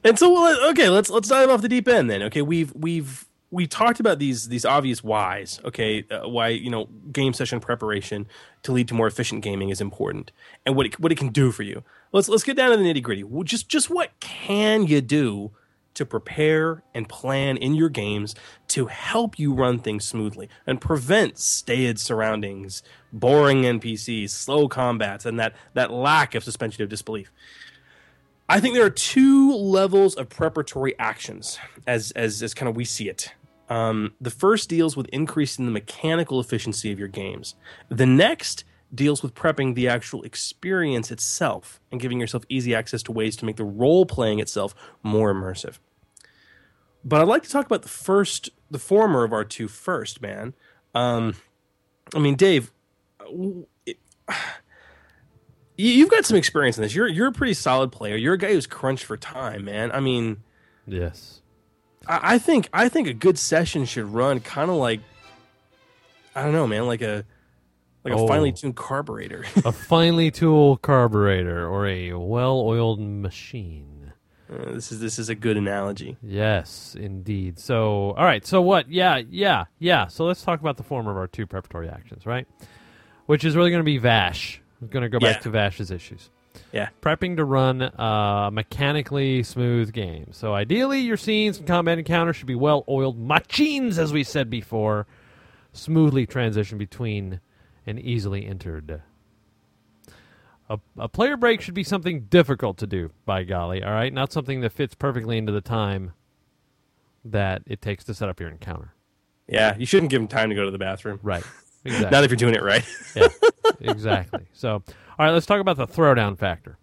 And 0.04 0.18
so, 0.18 0.70
okay, 0.70 0.88
let's 0.88 1.10
let's 1.10 1.28
dive 1.28 1.48
off 1.48 1.62
the 1.62 1.68
deep 1.68 1.86
end 1.88 2.10
then. 2.10 2.22
Okay, 2.24 2.42
we've 2.42 2.72
we've 2.74 3.26
we 3.50 3.66
talked 3.66 4.00
about 4.00 4.18
these 4.18 4.48
these 4.48 4.64
obvious 4.64 5.04
whys. 5.04 5.60
Okay, 5.64 6.04
uh, 6.10 6.28
why 6.28 6.48
you 6.48 6.70
know 6.70 6.86
game 7.12 7.32
session 7.32 7.60
preparation 7.60 8.26
to 8.64 8.72
lead 8.72 8.88
to 8.88 8.94
more 8.94 9.06
efficient 9.06 9.42
gaming 9.42 9.68
is 9.68 9.80
important, 9.80 10.32
and 10.66 10.74
what 10.74 10.86
it, 10.86 10.98
what 10.98 11.12
it 11.12 11.18
can 11.18 11.28
do 11.28 11.52
for 11.52 11.62
you. 11.62 11.84
Let's 12.12 12.28
let's 12.28 12.42
get 12.42 12.56
down 12.56 12.70
to 12.70 12.76
the 12.76 12.82
nitty 12.82 13.02
gritty. 13.02 13.24
Just 13.44 13.68
just 13.68 13.90
what 13.90 14.10
can 14.20 14.86
you 14.86 15.00
do 15.00 15.52
to 15.94 16.06
prepare 16.06 16.82
and 16.94 17.08
plan 17.08 17.56
in 17.56 17.74
your 17.74 17.88
games 17.88 18.34
to 18.68 18.86
help 18.86 19.38
you 19.38 19.52
run 19.52 19.78
things 19.78 20.04
smoothly 20.04 20.48
and 20.66 20.80
prevent 20.80 21.38
staid 21.38 21.98
surroundings, 21.98 22.82
boring 23.12 23.62
NPCs, 23.62 24.30
slow 24.30 24.68
combats, 24.68 25.26
and 25.26 25.38
that 25.38 25.54
that 25.74 25.90
lack 25.90 26.34
of 26.34 26.44
suspension 26.44 26.82
of 26.82 26.88
disbelief. 26.88 27.30
I 28.48 28.60
think 28.60 28.74
there 28.74 28.84
are 28.84 28.90
two 28.90 29.54
levels 29.54 30.14
of 30.14 30.28
preparatory 30.28 30.98
actions 30.98 31.58
as 31.86 32.10
as 32.12 32.42
as 32.42 32.54
kind 32.54 32.68
of 32.68 32.76
we 32.76 32.84
see 32.84 33.08
it. 33.08 33.32
Um, 33.68 34.14
the 34.20 34.30
first 34.30 34.68
deals 34.68 34.96
with 34.96 35.06
increasing 35.08 35.64
the 35.64 35.70
mechanical 35.70 36.40
efficiency 36.40 36.92
of 36.92 36.98
your 36.98 37.08
games. 37.08 37.54
The 37.88 38.04
next 38.04 38.64
deals 38.94 39.22
with 39.22 39.34
prepping 39.34 39.74
the 39.74 39.88
actual 39.88 40.22
experience 40.22 41.10
itself 41.10 41.80
and 41.90 42.00
giving 42.00 42.20
yourself 42.20 42.44
easy 42.48 42.74
access 42.74 43.02
to 43.04 43.12
ways 43.12 43.36
to 43.36 43.44
make 43.44 43.56
the 43.56 43.64
role 43.64 44.04
playing 44.04 44.38
itself 44.38 44.74
more 45.02 45.32
immersive. 45.32 45.78
But 47.04 47.20
I'd 47.20 47.28
like 47.28 47.42
to 47.42 47.50
talk 47.50 47.66
about 47.66 47.82
the 47.82 47.88
first, 47.88 48.50
the 48.70 48.78
former 48.78 49.24
of 49.24 49.32
our 49.32 49.44
two 49.44 49.66
first, 49.68 50.20
man. 50.20 50.54
Um, 50.94 51.34
I 52.14 52.18
mean, 52.18 52.36
Dave, 52.36 52.70
it, 53.86 53.98
you've 55.76 56.10
got 56.10 56.24
some 56.24 56.36
experience 56.36 56.76
in 56.76 56.82
this. 56.82 56.94
You're 56.94 57.08
you're 57.08 57.28
a 57.28 57.32
pretty 57.32 57.54
solid 57.54 57.90
player. 57.90 58.16
You're 58.16 58.34
a 58.34 58.38
guy 58.38 58.52
who's 58.52 58.66
crunched 58.66 59.04
for 59.04 59.16
time, 59.16 59.64
man. 59.64 59.90
I 59.90 60.00
mean, 60.00 60.42
yes. 60.86 61.40
I, 62.06 62.34
I 62.34 62.38
think 62.38 62.68
I 62.72 62.88
think 62.88 63.08
a 63.08 63.14
good 63.14 63.38
session 63.38 63.84
should 63.84 64.06
run 64.06 64.40
kind 64.40 64.70
of 64.70 64.76
like 64.76 65.00
I 66.34 66.42
don't 66.42 66.52
know, 66.52 66.66
man, 66.66 66.86
like 66.86 67.02
a 67.02 67.24
like 68.04 68.14
a 68.14 68.16
Oh. 68.16 68.26
finely 68.26 68.52
tuned 68.52 68.76
carburetor. 68.76 69.44
a 69.64 69.72
finely 69.72 70.30
tooled 70.30 70.82
carburetor 70.82 71.66
or 71.68 71.86
a 71.86 72.12
well-oiled 72.14 73.00
machine. 73.00 74.12
Uh, 74.52 74.72
this 74.72 74.92
is 74.92 75.00
this 75.00 75.18
is 75.18 75.28
a 75.30 75.34
good 75.34 75.56
analogy. 75.56 76.16
Yes, 76.22 76.94
indeed. 76.98 77.58
So, 77.58 78.10
all 78.10 78.24
right. 78.24 78.44
So 78.46 78.60
what? 78.60 78.90
Yeah, 78.90 79.22
yeah, 79.30 79.64
yeah. 79.78 80.08
So 80.08 80.24
let's 80.26 80.42
talk 80.42 80.60
about 80.60 80.76
the 80.76 80.82
former 80.82 81.10
of 81.10 81.16
our 81.16 81.26
two 81.26 81.46
preparatory 81.46 81.88
actions, 81.88 82.26
right? 82.26 82.46
Which 83.26 83.44
is 83.44 83.56
really 83.56 83.70
going 83.70 83.80
to 83.80 83.84
be 83.84 83.96
Vash. 83.98 84.60
I'm 84.82 84.88
going 84.88 85.04
to 85.04 85.08
go 85.08 85.18
back 85.20 85.40
to 85.42 85.50
Vash's 85.50 85.90
issues. 85.90 86.28
Yeah. 86.72 86.88
Prepping 87.00 87.36
to 87.36 87.44
run 87.44 87.80
a 87.80 88.50
mechanically 88.52 89.42
smooth 89.42 89.92
game. 89.92 90.32
So 90.32 90.52
ideally, 90.54 91.00
your 91.00 91.16
scenes 91.16 91.56
and 91.58 91.66
combat 91.66 91.98
encounters 91.98 92.36
should 92.36 92.46
be 92.48 92.54
well-oiled 92.56 93.18
machines, 93.18 93.98
as 93.98 94.12
we 94.12 94.22
said 94.24 94.50
before. 94.50 95.06
Smoothly 95.72 96.26
transition 96.26 96.76
between 96.76 97.40
and 97.86 97.98
easily 97.98 98.46
entered. 98.46 99.02
A, 100.70 100.78
a 100.96 101.08
player 101.08 101.36
break 101.36 101.60
should 101.60 101.74
be 101.74 101.84
something 101.84 102.22
difficult 102.22 102.78
to 102.78 102.86
do, 102.86 103.10
by 103.26 103.42
golly, 103.44 103.82
all 103.82 103.92
right? 103.92 104.12
Not 104.12 104.32
something 104.32 104.60
that 104.62 104.72
fits 104.72 104.94
perfectly 104.94 105.36
into 105.36 105.52
the 105.52 105.60
time 105.60 106.12
that 107.24 107.62
it 107.66 107.82
takes 107.82 108.04
to 108.04 108.14
set 108.14 108.28
up 108.28 108.40
your 108.40 108.48
encounter. 108.48 108.94
Yeah, 109.48 109.76
you 109.76 109.84
shouldn't 109.86 110.10
give 110.10 110.20
him 110.22 110.28
time 110.28 110.48
to 110.48 110.54
go 110.54 110.64
to 110.64 110.70
the 110.70 110.78
bathroom. 110.78 111.18
Right. 111.22 111.44
Exactly. 111.84 112.10
Not 112.12 112.22
if 112.22 112.30
you're 112.30 112.36
doing 112.36 112.54
it 112.54 112.62
right. 112.62 112.84
yeah, 113.16 113.26
exactly. 113.80 114.46
So, 114.52 114.74
all 114.74 114.84
right, 115.18 115.32
let's 115.32 115.46
talk 115.46 115.60
about 115.60 115.76
the 115.76 115.84
throwdown 115.84 116.38
factor. 116.38 116.78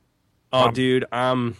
Oh, 0.51 0.65
Um, 0.67 0.73
dude, 0.73 1.05
I'm 1.09 1.55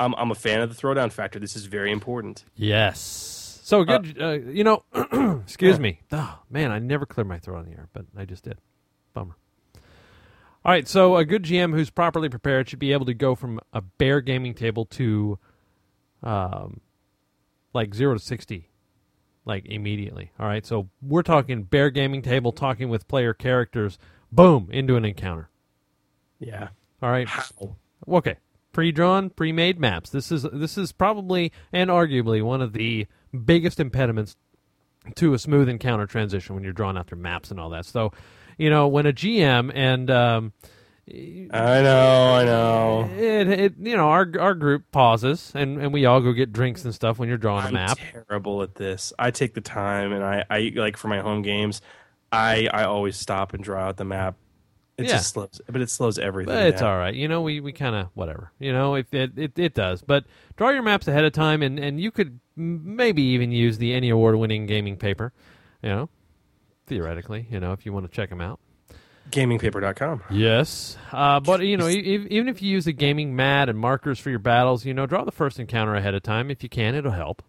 I'm 0.00 0.16
I'm 0.16 0.32
a 0.32 0.34
fan 0.34 0.60
of 0.62 0.68
the 0.68 0.82
throwdown 0.82 1.12
factor. 1.12 1.38
This 1.38 1.54
is 1.54 1.66
very 1.66 1.92
important. 1.92 2.44
Yes. 2.56 3.35
So 3.66 3.82
good. 3.82 4.16
Uh, 4.22 4.30
you 4.30 4.62
know, 4.62 4.84
excuse 5.42 5.80
me. 5.80 5.98
Oh, 6.12 6.38
man, 6.48 6.70
I 6.70 6.78
never 6.78 7.04
clear 7.04 7.24
my 7.24 7.40
throat 7.40 7.58
on 7.58 7.64
the 7.64 7.72
air, 7.72 7.88
but 7.92 8.04
I 8.16 8.24
just 8.24 8.44
did. 8.44 8.58
Bummer. 9.12 9.34
All 9.74 10.70
right, 10.70 10.86
so 10.86 11.16
a 11.16 11.24
good 11.24 11.42
GM 11.42 11.74
who's 11.74 11.90
properly 11.90 12.28
prepared 12.28 12.68
should 12.68 12.78
be 12.78 12.92
able 12.92 13.06
to 13.06 13.14
go 13.14 13.34
from 13.34 13.58
a 13.72 13.80
bare 13.80 14.20
gaming 14.20 14.54
table 14.54 14.84
to, 14.84 15.40
um, 16.22 16.80
like 17.72 17.92
zero 17.92 18.14
to 18.14 18.20
sixty, 18.20 18.70
like 19.44 19.66
immediately. 19.66 20.30
All 20.38 20.46
right, 20.46 20.64
so 20.64 20.88
we're 21.02 21.24
talking 21.24 21.64
bare 21.64 21.90
gaming 21.90 22.22
table, 22.22 22.52
talking 22.52 22.88
with 22.88 23.08
player 23.08 23.34
characters, 23.34 23.98
boom, 24.30 24.68
into 24.70 24.94
an 24.94 25.04
encounter. 25.04 25.50
Yeah. 26.38 26.68
All 27.02 27.10
right. 27.10 27.28
Okay. 28.06 28.36
Pre-drawn, 28.70 29.30
pre-made 29.30 29.80
maps. 29.80 30.10
This 30.10 30.30
is 30.30 30.46
this 30.52 30.78
is 30.78 30.92
probably 30.92 31.50
and 31.72 31.90
arguably 31.90 32.44
one 32.44 32.60
of 32.60 32.74
the 32.74 33.08
biggest 33.36 33.80
impediments 33.80 34.36
to 35.14 35.34
a 35.34 35.38
smooth 35.38 35.68
encounter 35.68 36.06
transition 36.06 36.54
when 36.54 36.64
you're 36.64 36.72
drawing 36.72 36.96
out 36.96 37.06
their 37.08 37.18
maps 37.18 37.50
and 37.50 37.60
all 37.60 37.70
that. 37.70 37.86
So, 37.86 38.12
you 38.58 38.70
know, 38.70 38.88
when 38.88 39.06
a 39.06 39.12
GM 39.12 39.70
and 39.74 40.10
um, 40.10 40.52
I 41.08 41.82
know, 41.82 42.34
I 42.34 42.44
know. 42.44 43.10
it, 43.16 43.48
it 43.48 43.74
you 43.80 43.96
know 43.96 44.08
our 44.08 44.28
our 44.40 44.54
group 44.54 44.90
pauses 44.90 45.52
and, 45.54 45.80
and 45.80 45.92
we 45.92 46.04
all 46.04 46.20
go 46.20 46.32
get 46.32 46.52
drinks 46.52 46.84
and 46.84 46.92
stuff 46.92 47.18
when 47.18 47.28
you're 47.28 47.38
drawing 47.38 47.64
a 47.64 47.68
I'm 47.68 47.74
map. 47.74 47.98
terrible 48.10 48.62
at 48.62 48.74
this. 48.74 49.12
I 49.18 49.30
take 49.30 49.54
the 49.54 49.60
time 49.60 50.12
and 50.12 50.24
I, 50.24 50.44
I 50.50 50.72
like 50.74 50.96
for 50.96 51.06
my 51.06 51.20
home 51.20 51.42
games, 51.42 51.80
I 52.32 52.68
I 52.72 52.84
always 52.84 53.16
stop 53.16 53.54
and 53.54 53.62
draw 53.62 53.84
out 53.84 53.98
the 53.98 54.04
map 54.04 54.36
It 54.98 55.04
Yeah. 55.06 55.12
just 55.12 55.34
slows, 55.34 55.60
but 55.70 55.80
it 55.82 55.90
slows 55.90 56.18
everything. 56.18 56.54
But 56.54 56.66
it's 56.68 56.80
down. 56.80 56.90
all 56.90 56.96
right. 56.98 57.14
You 57.14 57.28
know, 57.28 57.42
we, 57.42 57.60
we 57.60 57.72
kind 57.72 57.94
of 57.94 58.08
whatever. 58.14 58.50
You 58.58 58.72
know, 58.72 58.94
it, 58.94 59.06
it 59.12 59.32
it 59.36 59.58
it 59.58 59.74
does. 59.74 60.00
But 60.02 60.24
draw 60.56 60.70
your 60.70 60.82
maps 60.82 61.06
ahead 61.06 61.24
of 61.24 61.32
time, 61.34 61.62
and, 61.62 61.78
and 61.78 62.00
you 62.00 62.10
could 62.10 62.40
maybe 62.56 63.22
even 63.22 63.52
use 63.52 63.76
the 63.78 63.92
any 63.92 64.08
award 64.08 64.36
winning 64.36 64.64
gaming 64.66 64.96
paper. 64.96 65.32
You 65.82 65.90
know, 65.90 66.08
theoretically, 66.86 67.46
you 67.50 67.60
know, 67.60 67.72
if 67.72 67.84
you 67.84 67.92
want 67.92 68.06
to 68.06 68.12
check 68.12 68.30
them 68.30 68.40
out. 68.40 68.58
Gamingpaper.com. 69.30 70.22
Yes, 70.30 70.96
uh, 71.12 71.40
but 71.40 71.60
you 71.60 71.76
know, 71.76 71.88
e- 71.88 72.26
even 72.30 72.48
if 72.48 72.62
you 72.62 72.70
use 72.70 72.86
a 72.86 72.92
gaming 72.92 73.34
mat 73.36 73.68
and 73.68 73.78
markers 73.78 74.18
for 74.20 74.30
your 74.30 74.38
battles, 74.38 74.84
you 74.86 74.94
know, 74.94 75.04
draw 75.04 75.24
the 75.24 75.32
first 75.32 75.58
encounter 75.58 75.94
ahead 75.96 76.14
of 76.14 76.22
time 76.22 76.50
if 76.50 76.62
you 76.62 76.68
can. 76.68 76.94
It'll 76.94 77.10
help. 77.12 77.42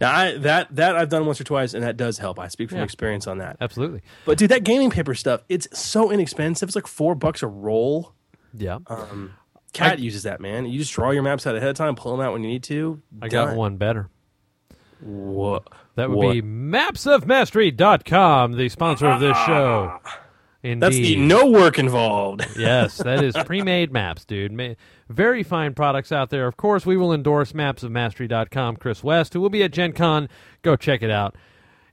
Now 0.00 0.14
I, 0.14 0.38
that 0.38 0.74
that 0.76 0.96
I've 0.96 1.08
done 1.08 1.26
once 1.26 1.40
or 1.40 1.44
twice, 1.44 1.74
and 1.74 1.82
that 1.82 1.96
does 1.96 2.18
help. 2.18 2.38
I 2.38 2.48
speak 2.48 2.68
from 2.70 2.78
Yeah. 2.78 2.84
experience 2.84 3.26
on 3.26 3.38
that. 3.38 3.56
Absolutely. 3.60 4.02
But 4.24 4.38
dude, 4.38 4.50
that 4.50 4.64
gaming 4.64 4.90
paper 4.90 5.14
stuff, 5.14 5.42
it's 5.48 5.66
so 5.78 6.10
inexpensive. 6.10 6.68
It's 6.68 6.76
like 6.76 6.86
four 6.86 7.14
bucks 7.14 7.42
a 7.42 7.46
roll. 7.46 8.12
Yeah. 8.54 8.78
Um, 8.86 9.34
Cat 9.72 9.98
uses 9.98 10.22
that 10.22 10.40
man. 10.40 10.66
You 10.66 10.78
just 10.78 10.92
draw 10.92 11.10
your 11.10 11.22
maps 11.22 11.46
out 11.46 11.54
ahead 11.56 11.68
of 11.68 11.76
time, 11.76 11.94
pull 11.96 12.16
them 12.16 12.24
out 12.24 12.32
when 12.32 12.42
you 12.42 12.48
need 12.48 12.62
to. 12.64 13.02
I 13.20 13.28
got 13.28 13.56
one 13.56 13.76
better. 13.76 14.08
What? 15.00 15.64
That 15.96 16.08
would 16.10 16.16
What? 16.16 16.32
be 16.32 16.40
mapsofmastery.com, 16.42 18.52
the 18.52 18.68
sponsor 18.70 19.06
of 19.08 19.20
this 19.20 19.36
show. 19.46 19.98
Indeed. 20.66 20.80
That's 20.80 20.96
the 20.96 21.16
no 21.16 21.46
work 21.46 21.78
involved. 21.78 22.44
yes, 22.58 22.98
that 22.98 23.22
is 23.22 23.36
pre-made 23.44 23.92
maps, 23.92 24.24
dude. 24.24 24.76
Very 25.08 25.42
fine 25.44 25.74
products 25.74 26.10
out 26.10 26.30
there. 26.30 26.48
Of 26.48 26.56
course, 26.56 26.84
we 26.84 26.96
will 26.96 27.12
endorse 27.12 27.52
mapsofmastery.com. 27.52 28.76
Chris 28.76 29.04
West, 29.04 29.32
who 29.32 29.40
will 29.40 29.48
be 29.50 29.62
at 29.62 29.70
Gen 29.70 29.92
Con. 29.92 30.28
Go 30.62 30.74
check 30.74 31.02
it 31.02 31.10
out. 31.10 31.36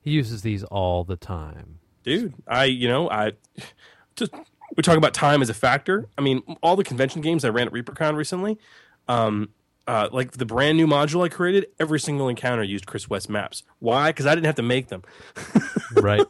He 0.01 0.11
uses 0.11 0.41
these 0.41 0.63
all 0.63 1.03
the 1.03 1.15
time. 1.15 1.80
dude 2.03 2.34
i 2.47 2.65
you 2.65 2.88
know 2.88 3.09
i 3.09 3.32
just 4.15 4.34
we 4.76 4.82
talk 4.84 4.97
about 4.97 5.13
time 5.13 5.41
as 5.41 5.49
a 5.49 5.53
factor 5.53 6.09
i 6.17 6.21
mean 6.21 6.41
all 6.61 6.76
the 6.76 6.84
convention 6.84 7.21
games 7.21 7.45
i 7.45 7.49
ran 7.49 7.67
at 7.67 7.74
reapercon 7.74 8.15
recently 8.17 8.57
um 9.07 9.49
uh, 9.88 10.10
like 10.12 10.32
the 10.32 10.46
brand 10.46 10.78
new 10.78 10.88
module 10.88 11.24
I 11.26 11.30
created, 11.30 11.68
every 11.80 12.00
single 12.00 12.30
encounter 12.30 12.64
used 12.64 12.86
Chris 12.86 13.10
West 13.10 13.30
maps. 13.30 13.64
Why? 13.80 14.10
Because 14.10 14.26
I 14.26 14.34
didn't 14.36 14.46
have 14.48 14.56
to 14.56 14.64
make 14.64 14.88
them. 14.88 15.04
Right. 15.96 16.26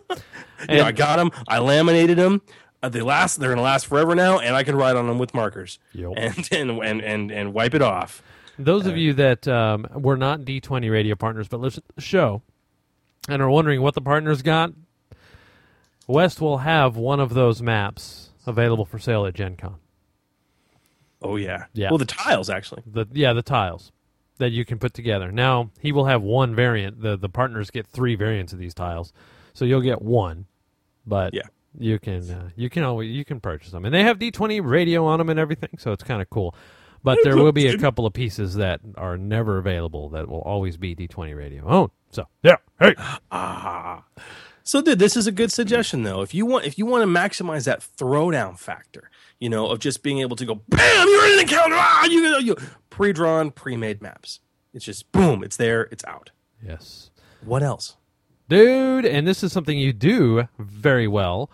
You 0.69 0.75
know, 0.77 0.83
I 0.83 0.91
got 0.91 1.15
them, 1.17 1.31
I 1.47 1.59
laminated 1.59 2.17
them. 2.17 2.41
Uh, 2.81 2.89
they 2.89 2.99
last. 2.99 3.39
They're 3.39 3.47
gonna 3.49 3.61
last 3.61 3.87
forever 3.87 4.13
now, 4.13 4.39
and 4.39 4.55
I 4.57 4.63
can 4.63 4.75
write 4.75 4.97
on 4.97 5.07
them 5.07 5.17
with 5.17 5.33
markers 5.33 5.79
Yep. 5.93 6.11
and, 6.17 6.49
and 6.51 6.71
and 6.83 7.01
and 7.01 7.31
and 7.31 7.53
wipe 7.53 7.73
it 7.73 7.81
off. 7.81 8.21
Those 8.59 8.85
of 8.87 8.97
you 8.97 9.13
that 9.13 9.47
um, 9.47 9.87
were 9.93 10.17
not 10.17 10.41
D20 10.41 10.91
radio 10.91 11.15
partners 11.15 11.47
but 11.47 11.61
listen 11.61 11.83
to 11.83 11.95
the 11.95 12.01
show 12.01 12.41
and 13.29 13.41
are 13.41 13.49
wondering 13.49 13.81
what 13.81 13.93
the 13.93 14.01
partners 14.01 14.41
got, 14.41 14.73
West 16.07 16.41
will 16.41 16.57
have 16.59 16.97
one 16.97 17.21
of 17.21 17.33
those 17.33 17.61
maps 17.61 18.29
available 18.45 18.83
for 18.85 18.99
sale 18.99 19.25
at 19.25 19.33
Gen 19.33 19.55
Con. 19.55 19.75
Oh 21.23 21.37
yeah, 21.37 21.65
Yeah. 21.73 21.89
Well, 21.89 21.97
the 21.97 22.05
tiles 22.05 22.49
actually. 22.49 22.83
The 22.85 23.05
yeah, 23.13 23.33
the 23.33 23.41
tiles 23.41 23.91
that 24.39 24.51
you 24.51 24.65
can 24.65 24.77
put 24.79 24.93
together. 24.93 25.31
Now 25.31 25.69
he 25.79 25.91
will 25.91 26.05
have 26.05 26.21
one 26.21 26.53
variant. 26.55 27.01
The 27.01 27.17
the 27.17 27.29
partners 27.29 27.71
get 27.71 27.87
three 27.87 28.15
variants 28.15 28.51
of 28.53 28.59
these 28.59 28.73
tiles, 28.73 29.13
so 29.53 29.63
you'll 29.65 29.81
get 29.81 30.01
one. 30.01 30.45
But 31.05 31.33
Yeah. 31.33 31.43
you 31.77 31.99
can 31.99 32.29
uh, 32.29 32.49
you 32.55 32.69
can 32.69 32.83
always 32.83 33.09
you 33.11 33.23
can 33.25 33.39
purchase 33.39 33.71
them, 33.71 33.85
and 33.85 33.93
they 33.93 34.03
have 34.03 34.19
D 34.19 34.31
twenty 34.31 34.59
radio 34.59 35.05
on 35.05 35.19
them 35.19 35.29
and 35.29 35.39
everything, 35.39 35.77
so 35.77 35.91
it's 35.91 36.03
kind 36.03 36.21
of 36.21 36.29
cool. 36.29 36.55
But 37.03 37.19
there 37.23 37.35
will 37.35 37.51
be 37.51 37.67
a 37.67 37.77
couple 37.77 38.05
of 38.05 38.13
pieces 38.13 38.55
that 38.55 38.79
are 38.95 39.17
never 39.17 39.57
available 39.57 40.07
that 40.09 40.29
will 40.29 40.41
always 40.41 40.77
be 40.77 40.95
D 40.95 41.07
twenty 41.07 41.33
radio 41.33 41.65
owned. 41.65 41.91
So 42.11 42.27
yeah, 42.43 42.55
hey, 42.79 42.95
Ah. 43.31 44.03
So, 44.63 44.81
dude, 44.81 44.99
this 44.99 45.17
is 45.17 45.27
a 45.27 45.31
good 45.31 45.51
suggestion 45.51 46.03
though. 46.03 46.21
If 46.21 46.33
you 46.33 46.45
want, 46.45 46.65
if 46.65 46.77
you 46.77 46.85
want 46.85 47.01
to 47.03 47.07
maximize 47.07 47.65
that 47.65 47.81
throwdown 47.81 48.57
factor, 48.57 49.09
you 49.39 49.49
know, 49.49 49.67
of 49.67 49.79
just 49.79 50.03
being 50.03 50.19
able 50.19 50.35
to 50.37 50.45
go, 50.45 50.55
bam, 50.69 51.07
you're 51.07 51.25
in 51.27 51.33
an 51.33 51.39
encounter. 51.41 51.75
Ah, 51.77 52.05
you, 52.05 52.37
you 52.39 52.55
pre-drawn, 52.89 53.51
pre-made 53.51 54.01
maps. 54.01 54.39
It's 54.73 54.85
just 54.85 55.11
boom, 55.11 55.43
it's 55.43 55.57
there, 55.57 55.83
it's 55.91 56.03
out. 56.05 56.31
yes. 56.65 57.09
What 57.43 57.61
else? 57.63 57.97
dude 58.49 59.05
and 59.05 59.25
this 59.25 59.41
is 59.41 59.53
something 59.53 59.77
you 59.79 59.93
do 59.93 60.47
very 60.59 61.07
well 61.07 61.49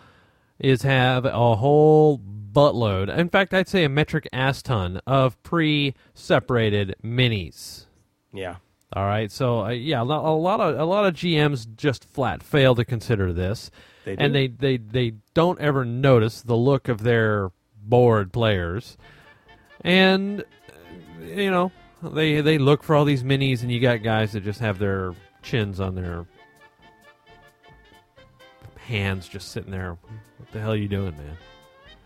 is 0.57 0.81
have 0.81 1.23
a 1.23 1.55
whole 1.55 2.19
buttload 2.51 3.15
in 3.15 3.29
fact 3.29 3.53
i'd 3.53 3.67
say 3.69 3.83
a 3.83 3.89
metric 3.89 4.27
ass 4.33 4.63
ton 4.63 4.99
of 5.05 5.41
pre-separated 5.43 6.95
minis 7.03 7.85
Yeah. 8.33 8.55
All 8.93 9.05
right 9.05 9.31
so 9.31 9.65
uh, 9.65 9.69
yeah 9.69 10.01
a 10.01 10.03
lot 10.03 10.59
of 10.59 10.79
a 10.79 10.83
lot 10.83 11.05
of 11.05 11.13
gms 11.13 11.75
just 11.75 12.05
flat 12.05 12.41
fail 12.41 12.75
to 12.75 12.85
consider 12.85 13.31
this. 13.33 13.69
They 14.05 14.17
and 14.17 14.33
they, 14.33 14.47
they 14.47 14.77
they 14.77 15.13
don't 15.33 15.59
ever 15.59 15.85
notice 15.85 16.41
the 16.41 16.55
look 16.55 16.87
of 16.87 17.03
their 17.03 17.51
board 17.81 18.31
players. 18.33 18.97
And 19.81 20.41
uh, 20.41 21.25
you 21.25 21.51
know 21.51 21.71
they 22.01 22.41
they 22.41 22.57
look 22.57 22.83
for 22.83 22.95
all 22.95 23.05
these 23.05 23.23
minis 23.23 23.61
and 23.61 23.71
you 23.71 23.79
got 23.79 24.01
guys 24.01 24.31
that 24.31 24.43
just 24.43 24.59
have 24.59 24.79
their 24.79 25.13
chins 25.43 25.79
on 25.79 25.95
their 25.95 26.25
hands 28.77 29.27
just 29.27 29.51
sitting 29.51 29.71
there. 29.71 29.97
What 30.37 30.51
the 30.51 30.59
hell 30.59 30.71
are 30.71 30.77
you 30.77 30.87
doing 30.87 31.15
man 31.15 31.37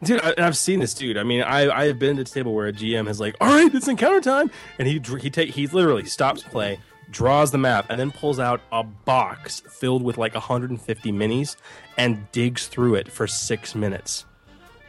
Dude, 0.03 0.21
I, 0.21 0.33
i've 0.37 0.57
seen 0.57 0.79
this 0.79 0.93
dude. 0.93 1.17
I 1.17 1.23
mean, 1.23 1.41
I 1.41 1.69
I 1.69 1.85
have 1.85 1.99
been 1.99 2.17
to 2.17 2.23
the 2.23 2.29
table 2.29 2.53
where 2.53 2.67
a 2.67 2.73
GM 2.73 3.07
has 3.07 3.19
like, 3.19 3.35
all 3.41 3.47
right, 3.47 3.73
it's 3.73 3.87
encounter 3.87 4.21
time, 4.21 4.51
and 4.79 4.87
he 4.87 5.01
he 5.19 5.29
take 5.29 5.49
he 5.49 5.67
literally 5.67 6.05
stops 6.05 6.43
play, 6.43 6.79
draws 7.09 7.51
the 7.51 7.57
map, 7.57 7.87
and 7.89 7.99
then 7.99 8.11
pulls 8.11 8.39
out 8.39 8.61
a 8.71 8.83
box 8.83 9.61
filled 9.61 10.03
with 10.03 10.17
like 10.17 10.33
150 10.33 11.11
minis, 11.11 11.55
and 11.97 12.31
digs 12.31 12.67
through 12.67 12.95
it 12.95 13.11
for 13.11 13.27
six 13.27 13.75
minutes. 13.75 14.25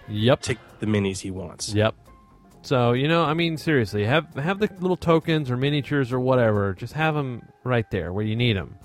Yep. 0.08 0.40
To 0.42 0.56
the 0.80 0.86
minis 0.86 1.20
he 1.20 1.30
wants. 1.30 1.72
Yep. 1.72 1.94
So 2.62 2.92
you 2.92 3.08
know, 3.08 3.24
I 3.24 3.34
mean, 3.34 3.56
seriously, 3.58 4.04
have 4.04 4.34
have 4.34 4.58
the 4.58 4.70
little 4.80 4.96
tokens 4.96 5.50
or 5.50 5.56
miniatures 5.56 6.12
or 6.12 6.20
whatever. 6.20 6.72
Just 6.72 6.94
have 6.94 7.14
them 7.14 7.46
right 7.62 7.88
there 7.90 8.12
where 8.12 8.24
you 8.24 8.36
need 8.36 8.56
them. 8.56 8.76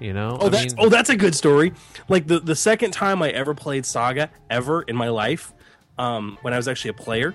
You 0.00 0.12
know. 0.12 0.38
Oh, 0.40 0.46
I 0.46 0.50
that's 0.50 0.74
mean, 0.74 0.84
oh, 0.84 0.88
that's 0.88 1.08
a 1.08 1.16
good 1.16 1.34
story. 1.34 1.72
Like 2.08 2.26
the 2.26 2.40
the 2.40 2.56
second 2.56 2.90
time 2.90 3.22
I 3.22 3.30
ever 3.30 3.54
played 3.54 3.86
Saga 3.86 4.30
ever 4.50 4.82
in 4.82 4.96
my 4.96 5.08
life, 5.08 5.54
um, 6.02 6.38
when 6.42 6.52
I 6.52 6.56
was 6.56 6.68
actually 6.68 6.90
a 6.90 6.94
player, 6.94 7.34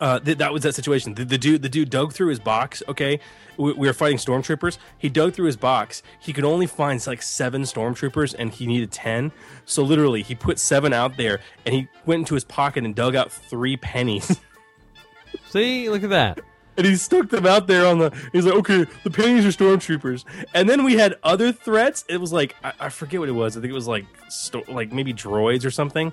uh, 0.00 0.18
th- 0.20 0.38
that 0.38 0.52
was 0.52 0.62
that 0.62 0.74
situation. 0.74 1.14
The, 1.14 1.24
the 1.24 1.36
dude 1.38 1.60
the 1.62 1.68
dude 1.68 1.90
dug 1.90 2.12
through 2.14 2.28
his 2.28 2.38
box. 2.38 2.82
Okay, 2.88 3.20
we, 3.58 3.72
we 3.74 3.86
were 3.86 3.92
fighting 3.92 4.16
stormtroopers. 4.16 4.78
He 4.96 5.08
dug 5.10 5.34
through 5.34 5.46
his 5.46 5.56
box. 5.58 6.02
He 6.18 6.32
could 6.32 6.44
only 6.44 6.66
find 6.66 7.04
like 7.06 7.20
seven 7.22 7.62
stormtroopers, 7.62 8.34
and 8.38 8.50
he 8.50 8.66
needed 8.66 8.90
ten. 8.90 9.32
So 9.66 9.82
literally, 9.82 10.22
he 10.22 10.34
put 10.34 10.58
seven 10.58 10.92
out 10.94 11.16
there, 11.18 11.40
and 11.66 11.74
he 11.74 11.88
went 12.06 12.20
into 12.20 12.34
his 12.34 12.44
pocket 12.44 12.84
and 12.84 12.94
dug 12.94 13.14
out 13.14 13.30
three 13.30 13.76
pennies. 13.76 14.40
See, 15.50 15.88
look 15.90 16.02
at 16.04 16.10
that. 16.10 16.40
and 16.78 16.86
he 16.86 16.96
stuck 16.96 17.28
them 17.28 17.44
out 17.46 17.66
there 17.66 17.86
on 17.86 17.98
the. 17.98 18.10
He's 18.32 18.46
like, 18.46 18.54
okay, 18.54 18.86
the 19.04 19.10
pennies 19.10 19.44
are 19.44 19.50
stormtroopers. 19.50 20.24
And 20.54 20.68
then 20.68 20.84
we 20.84 20.94
had 20.94 21.16
other 21.22 21.52
threats. 21.52 22.04
It 22.08 22.16
was 22.16 22.32
like 22.32 22.56
I, 22.64 22.72
I 22.80 22.88
forget 22.88 23.20
what 23.20 23.28
it 23.28 23.32
was. 23.32 23.56
I 23.56 23.60
think 23.60 23.70
it 23.70 23.74
was 23.74 23.88
like 23.88 24.06
sto- 24.30 24.64
like 24.68 24.90
maybe 24.90 25.12
droids 25.12 25.66
or 25.66 25.70
something. 25.70 26.12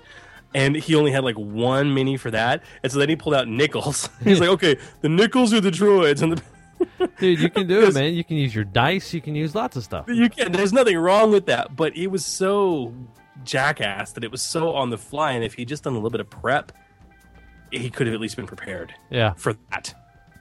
And 0.54 0.76
he 0.76 0.96
only 0.96 1.12
had 1.12 1.24
like 1.24 1.36
one 1.36 1.94
mini 1.94 2.18
for 2.18 2.32
that. 2.32 2.64
And 2.82 2.92
so 2.92 2.98
then 3.00 3.10
he 3.10 3.16
pulled 3.16 3.36
out 3.36 3.48
nickels. 3.48 4.10
He's 4.24 4.40
like, 4.40 4.50
okay, 4.50 4.78
the 5.02 5.10
nickels 5.10 5.54
are 5.54 5.62
the 5.62 5.70
droids, 5.70 6.22
and 6.22 6.34
the 6.34 6.44
Dude, 7.20 7.40
you 7.40 7.50
can 7.50 7.68
do 7.68 7.82
it, 7.82 7.94
man. 7.94 8.14
You 8.14 8.24
can 8.24 8.38
use 8.38 8.56
your 8.56 8.64
dice. 8.64 9.14
You 9.14 9.22
can 9.22 9.36
use 9.36 9.54
lots 9.54 9.76
of 9.76 9.84
stuff. 9.84 10.06
you 10.08 10.30
can. 10.30 10.52
There's 10.52 10.74
nothing 10.74 10.98
wrong 10.98 11.32
with 11.32 11.46
that. 11.48 11.76
But 11.76 11.96
it 11.98 12.08
was 12.08 12.26
so 12.26 12.94
jackass 13.44 14.14
that 14.14 14.24
it 14.24 14.32
was 14.32 14.42
so 14.42 14.72
on 14.74 14.90
the 14.90 14.98
fly. 14.98 15.34
And 15.34 15.44
if 15.44 15.54
he 15.54 15.66
just 15.66 15.84
done 15.84 15.94
a 15.94 15.98
little 15.98 16.10
bit 16.10 16.22
of 16.22 16.30
prep, 16.30 16.72
he 17.72 17.90
could 17.90 18.08
have 18.08 18.14
at 18.14 18.22
least 18.22 18.36
been 18.36 18.48
prepared. 18.48 18.94
Yeah. 19.10 19.34
For 19.34 19.56
that, 19.72 19.94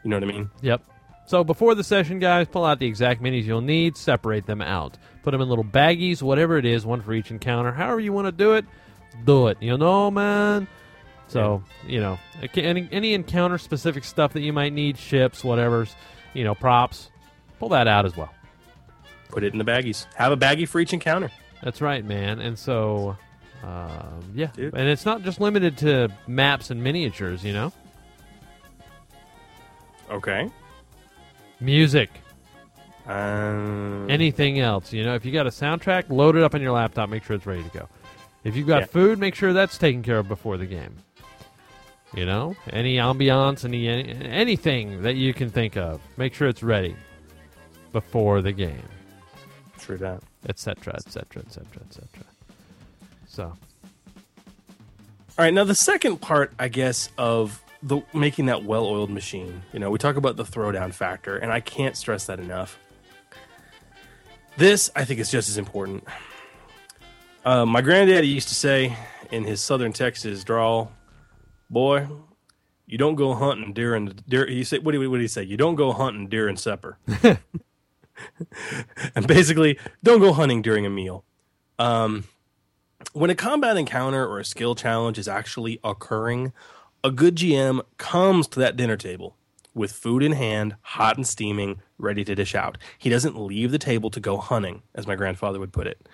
you 0.04 0.10
know 0.10 0.16
what 0.16 0.24
I 0.24 0.26
mean? 0.26 0.50
Yep. 0.62 0.82
So 1.26 1.44
before 1.44 1.74
the 1.74 1.84
session, 1.84 2.20
guys, 2.20 2.48
pull 2.48 2.64
out 2.64 2.78
the 2.78 2.86
exact 2.86 3.22
minis 3.22 3.44
you'll 3.44 3.60
need, 3.60 3.98
separate 3.98 4.46
them 4.46 4.62
out, 4.62 4.96
put 5.22 5.32
them 5.32 5.42
in 5.42 5.48
little 5.48 5.64
baggies, 5.64 6.22
whatever 6.22 6.56
it 6.56 6.64
is, 6.64 6.86
one 6.86 7.02
for 7.02 7.12
each 7.12 7.30
encounter. 7.30 7.70
However 7.70 8.00
you 8.00 8.14
want 8.14 8.26
to 8.26 8.32
do 8.32 8.54
it, 8.54 8.64
do 9.24 9.48
it. 9.48 9.58
You 9.60 9.76
know, 9.78 10.10
man. 10.10 10.66
So 11.28 11.62
you 11.86 12.00
know, 12.00 12.18
any, 12.54 12.88
any 12.90 13.12
encounter 13.14 13.58
specific 13.58 14.04
stuff 14.04 14.32
that 14.32 14.40
you 14.40 14.52
might 14.52 14.72
need, 14.72 14.96
ships, 14.96 15.44
whatever's, 15.44 15.94
you 16.32 16.42
know, 16.44 16.54
props, 16.54 17.10
pull 17.58 17.68
that 17.70 17.86
out 17.86 18.06
as 18.06 18.16
well. 18.16 18.32
Put 19.28 19.44
it 19.44 19.52
in 19.52 19.58
the 19.58 19.64
baggies. 19.64 20.06
Have 20.14 20.32
a 20.32 20.36
baggie 20.38 20.66
for 20.66 20.80
each 20.80 20.94
encounter. 20.94 21.30
That's 21.62 21.82
right, 21.82 22.02
man. 22.02 22.38
And 22.40 22.58
so, 22.58 23.16
um, 23.62 24.22
yeah, 24.34 24.48
and 24.56 24.88
it's 24.88 25.04
not 25.04 25.22
just 25.22 25.38
limited 25.38 25.76
to 25.78 26.08
maps 26.26 26.70
and 26.70 26.82
miniatures. 26.82 27.44
You 27.44 27.52
know, 27.52 27.72
Okay. 30.10 30.48
music. 31.60 32.10
Um, 33.06 34.06
anything 34.10 34.58
else. 34.60 34.92
You 34.92 35.04
know, 35.04 35.14
if 35.14 35.24
you 35.24 35.32
got 35.32 35.46
a 35.46 35.50
soundtrack, 35.50 36.08
load 36.10 36.36
it 36.36 36.42
up 36.42 36.54
on 36.54 36.62
your 36.62 36.72
laptop. 36.72 37.08
Make 37.08 37.24
sure 37.24 37.36
it's 37.36 37.46
ready 37.46 37.62
to 37.62 37.70
go. 37.70 37.88
If 38.48 38.56
you've 38.56 38.66
got 38.66 38.80
Yeah. 38.80 38.86
food, 38.86 39.18
make 39.18 39.34
sure 39.34 39.52
that's 39.52 39.76
taken 39.76 40.02
care 40.02 40.18
of 40.18 40.28
before 40.28 40.56
the 40.56 40.64
game. 40.66 40.96
You 42.14 42.24
know, 42.24 42.56
any 42.70 42.96
ambiance, 42.96 43.66
any, 43.66 43.86
any 43.86 44.24
anything 44.26 45.02
that 45.02 45.16
you 45.16 45.34
can 45.34 45.50
think 45.50 45.76
of, 45.76 46.00
make 46.16 46.32
sure 46.32 46.48
it's 46.48 46.62
ready 46.62 46.96
before 47.92 48.40
the 48.40 48.52
game, 48.52 48.88
True 49.78 49.98
that. 49.98 50.22
etc., 50.48 50.94
etc., 50.94 51.42
etc., 51.42 51.66
etc. 51.86 52.08
So, 53.26 53.44
All 53.44 53.58
right, 55.44 55.52
now 55.52 55.64
the 55.64 55.74
second 55.74 56.22
part, 56.22 56.52
I 56.58 56.68
guess, 56.68 57.10
of 57.18 57.62
the 57.82 58.00
making 58.14 58.46
that 58.46 58.64
well-oiled 58.64 59.10
machine. 59.10 59.62
You 59.74 59.78
know, 59.78 59.90
we 59.90 59.98
talk 59.98 60.16
about 60.16 60.36
the 60.36 60.44
throwdown 60.44 60.94
factor, 60.94 61.36
and 61.36 61.52
I 61.52 61.60
can't 61.60 61.96
stress 61.96 62.24
that 62.26 62.40
enough. 62.40 62.78
This, 64.56 64.90
I 64.96 65.04
think, 65.04 65.20
is 65.20 65.30
just 65.30 65.50
as 65.50 65.58
important. 65.58 66.04
Uh, 67.44 67.64
my 67.64 67.80
granddaddy 67.80 68.28
used 68.28 68.48
to 68.48 68.54
say 68.54 68.96
in 69.30 69.44
his 69.44 69.60
Southern 69.60 69.92
Texas 69.92 70.44
drawl, 70.44 70.92
"Boy, 71.70 72.08
you 72.86 72.98
don't 72.98 73.14
go 73.14 73.34
hunting 73.34 73.72
during 73.72 74.06
the 74.06 74.14
deer." 74.14 74.46
He 74.46 74.64
said, 74.64 74.84
"What 74.84 74.94
he, 74.94 75.06
what 75.06 75.16
did 75.16 75.22
he 75.22 75.28
say? 75.28 75.42
You 75.42 75.56
don't 75.56 75.76
go 75.76 75.92
hunting 75.92 76.28
during 76.28 76.56
supper." 76.56 76.98
and 79.14 79.26
basically, 79.26 79.78
don't 80.02 80.20
go 80.20 80.32
hunting 80.32 80.62
during 80.62 80.84
a 80.84 80.90
meal. 80.90 81.24
Um, 81.78 82.24
when 83.12 83.30
a 83.30 83.34
combat 83.34 83.76
encounter 83.76 84.26
or 84.26 84.40
a 84.40 84.44
skill 84.44 84.74
challenge 84.74 85.18
is 85.18 85.28
actually 85.28 85.78
occurring, 85.84 86.52
a 87.04 87.10
good 87.10 87.36
GM 87.36 87.80
comes 87.96 88.48
to 88.48 88.60
that 88.60 88.76
dinner 88.76 88.96
table 88.96 89.36
with 89.74 89.92
food 89.92 90.22
in 90.22 90.32
hand, 90.32 90.74
hot 90.82 91.16
and 91.16 91.26
steaming, 91.26 91.80
ready 91.98 92.24
to 92.24 92.34
dish 92.34 92.54
out. 92.54 92.76
He 92.98 93.08
doesn't 93.08 93.38
leave 93.38 93.70
the 93.70 93.78
table 93.78 94.10
to 94.10 94.20
go 94.20 94.36
hunting, 94.36 94.82
as 94.94 95.06
my 95.06 95.14
grandfather 95.14 95.60
would 95.60 95.72
put 95.72 95.86
it, 95.86 96.08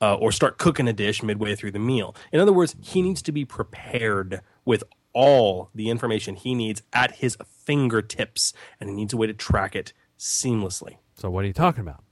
uh, 0.00 0.14
or 0.16 0.32
start 0.32 0.58
cooking 0.58 0.86
a 0.88 0.92
dish 0.92 1.22
midway 1.22 1.54
through 1.54 1.72
the 1.72 1.78
meal. 1.78 2.14
In 2.32 2.40
other 2.40 2.52
words, 2.52 2.76
he 2.80 3.02
needs 3.02 3.22
to 3.22 3.32
be 3.32 3.44
prepared 3.44 4.40
with 4.64 4.84
all 5.12 5.70
the 5.74 5.88
information 5.90 6.36
he 6.36 6.54
needs 6.54 6.82
at 6.92 7.16
his 7.16 7.36
fingertips, 7.64 8.52
and 8.80 8.88
he 8.90 8.94
needs 8.96 9.12
a 9.12 9.16
way 9.16 9.26
to 9.26 9.34
track 9.34 9.74
it 9.74 9.92
seamlessly. 10.18 10.98
So, 11.16 11.30
what 11.30 11.44
are 11.44 11.48
you 11.48 11.52
talking 11.52 11.80
about? 11.80 12.02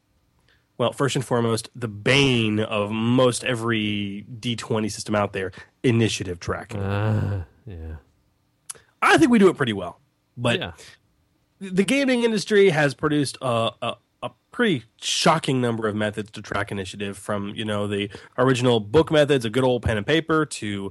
Well, 0.78 0.92
first 0.92 1.16
and 1.16 1.24
foremost, 1.24 1.70
the 1.74 1.88
bane 1.88 2.60
of 2.60 2.90
most 2.90 3.44
every 3.44 4.26
D20 4.40 4.90
system 4.90 5.14
out 5.14 5.32
there 5.32 5.52
initiative 5.82 6.38
tracking. 6.40 6.80
Uh, 6.80 7.44
yeah. 7.66 7.96
I 9.00 9.16
think 9.18 9.30
we 9.30 9.38
do 9.38 9.48
it 9.48 9.56
pretty 9.56 9.72
well. 9.72 10.00
But 10.36 10.58
Yeah. 10.60 10.72
the 11.60 11.84
gaming 11.84 12.24
industry 12.24 12.68
has 12.70 12.92
produced 12.94 13.38
a, 13.40 13.70
a, 13.80 13.96
a 14.22 14.30
pretty 14.50 14.84
shocking 15.00 15.60
number 15.60 15.86
of 15.88 15.94
methods 15.94 16.30
to 16.32 16.42
track 16.42 16.72
initiative 16.72 17.16
from, 17.16 17.54
you 17.54 17.64
know, 17.64 17.86
the 17.86 18.10
original 18.38 18.80
book 18.80 19.10
methods, 19.10 19.44
a 19.44 19.50
good 19.50 19.64
old 19.64 19.82
pen 19.82 19.96
and 19.96 20.06
paper, 20.06 20.46
to 20.46 20.90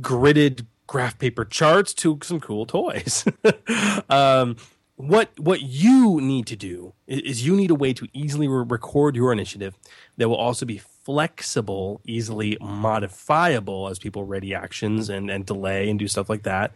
gridded 0.00 0.66
graph 0.86 1.18
paper 1.18 1.44
charts, 1.44 1.94
to 1.94 2.18
some 2.22 2.40
cool 2.40 2.66
toys. 2.66 3.24
um, 4.10 4.56
what 4.96 5.30
what 5.38 5.62
you 5.62 6.20
need 6.20 6.46
to 6.46 6.56
do 6.56 6.92
is, 7.06 7.44
you 7.44 7.56
need 7.56 7.70
a 7.70 7.74
way 7.74 7.92
to 7.92 8.06
easily 8.12 8.46
re- 8.46 8.64
record 8.68 9.16
your 9.16 9.32
initiative 9.32 9.74
that 10.16 10.28
will 10.28 10.36
also 10.36 10.64
be 10.66 10.78
flexible, 10.78 12.00
easily 12.04 12.56
modifiable 12.60 13.88
as 13.88 13.98
people 13.98 14.24
ready 14.24 14.54
actions 14.54 15.08
and, 15.08 15.30
and 15.30 15.46
delay 15.46 15.88
and 15.90 15.98
do 15.98 16.06
stuff 16.06 16.28
like 16.28 16.44
that, 16.44 16.72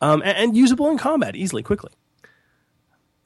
um, 0.00 0.20
and, 0.22 0.36
and 0.36 0.56
usable 0.56 0.90
in 0.90 0.98
combat 0.98 1.36
easily, 1.36 1.62
quickly. 1.62 1.92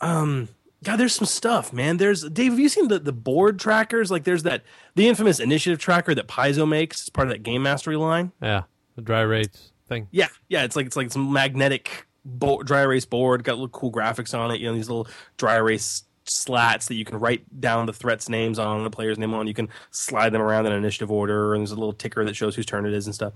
Um, 0.01 0.49
God, 0.85 0.97
there's 0.97 1.15
some 1.15 1.27
stuff, 1.27 1.73
man. 1.73 1.97
There's 1.97 2.23
Dave. 2.23 2.53
Have 2.53 2.61
you 2.61 2.69
seen 2.69 2.89
the, 2.89 2.99
the 2.99 3.13
board 3.13 3.59
trackers? 3.59 4.11
Like, 4.11 4.25
there's 4.25 4.45
that 4.45 4.63
the 4.95 5.09
infamous 5.09 5.41
initiative 5.41 5.79
tracker 5.79 6.15
that 6.15 6.29
Paizo 6.29 6.69
makes. 6.69 7.01
It's 7.01 7.11
part 7.11 7.29
of 7.29 7.33
that 7.33 7.43
Game 7.43 7.63
Mastery 7.63 7.97
line. 7.97 8.33
Yeah. 8.41 8.63
The 8.97 9.03
dry 9.03 9.23
erase 9.23 9.73
thing. 9.89 10.09
Yeah, 10.13 10.29
yeah. 10.49 10.63
It's 10.65 10.77
like 10.77 10.87
it's 10.87 10.97
like 10.97 11.11
some 11.11 11.33
magnetic 11.33 12.07
bo- 12.25 12.63
dry 12.63 12.83
erase 12.83 13.05
board. 13.05 13.43
Got 13.43 13.55
little 13.55 13.69
cool 13.69 13.91
graphics 13.91 14.39
on 14.39 14.51
it. 14.51 14.61
You 14.61 14.69
know, 14.69 14.75
these 14.75 14.89
little 14.89 15.09
dry 15.37 15.57
erase 15.57 16.05
slats 16.27 16.87
that 16.87 16.95
you 16.95 17.05
can 17.05 17.19
write 17.19 17.61
down 17.61 17.87
the 17.87 17.93
threats 17.93 18.29
names 18.29 18.59
on 18.59 18.83
the 18.85 18.91
player's 18.91 19.19
name 19.19 19.35
on. 19.35 19.47
You 19.47 19.55
can 19.55 19.69
slide 19.91 20.31
them 20.31 20.41
around 20.41 20.67
in 20.67 20.73
initiative 20.73 21.11
order, 21.11 21.55
and 21.55 21.63
there's 21.63 21.73
a 21.73 21.77
little 21.77 21.93
ticker 21.93 22.25
that 22.25 22.37
shows 22.37 22.55
whose 22.55 22.67
turn 22.67 22.87
it 22.87 22.95
is 22.95 23.07
and 23.07 23.15
stuff. 23.15 23.33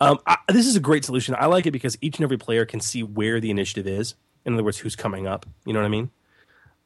Um, 0.00 0.18
I, 0.26 0.38
this 0.48 0.66
is 0.66 0.76
a 0.76 0.80
great 0.80 1.04
solution. 1.04 1.36
I 1.38 1.46
like 1.46 1.66
it 1.66 1.70
because 1.70 1.96
each 2.00 2.18
and 2.18 2.24
every 2.24 2.38
player 2.38 2.64
can 2.64 2.80
see 2.80 3.02
where 3.02 3.40
the 3.40 3.50
initiative 3.50 3.86
is. 3.86 4.14
In 4.44 4.54
other 4.54 4.64
words, 4.64 4.78
who's 4.78 4.96
coming 4.96 5.26
up. 5.26 5.46
You 5.64 5.72
know 5.72 5.80
what 5.80 5.86
I 5.86 5.90
mean? 5.90 6.10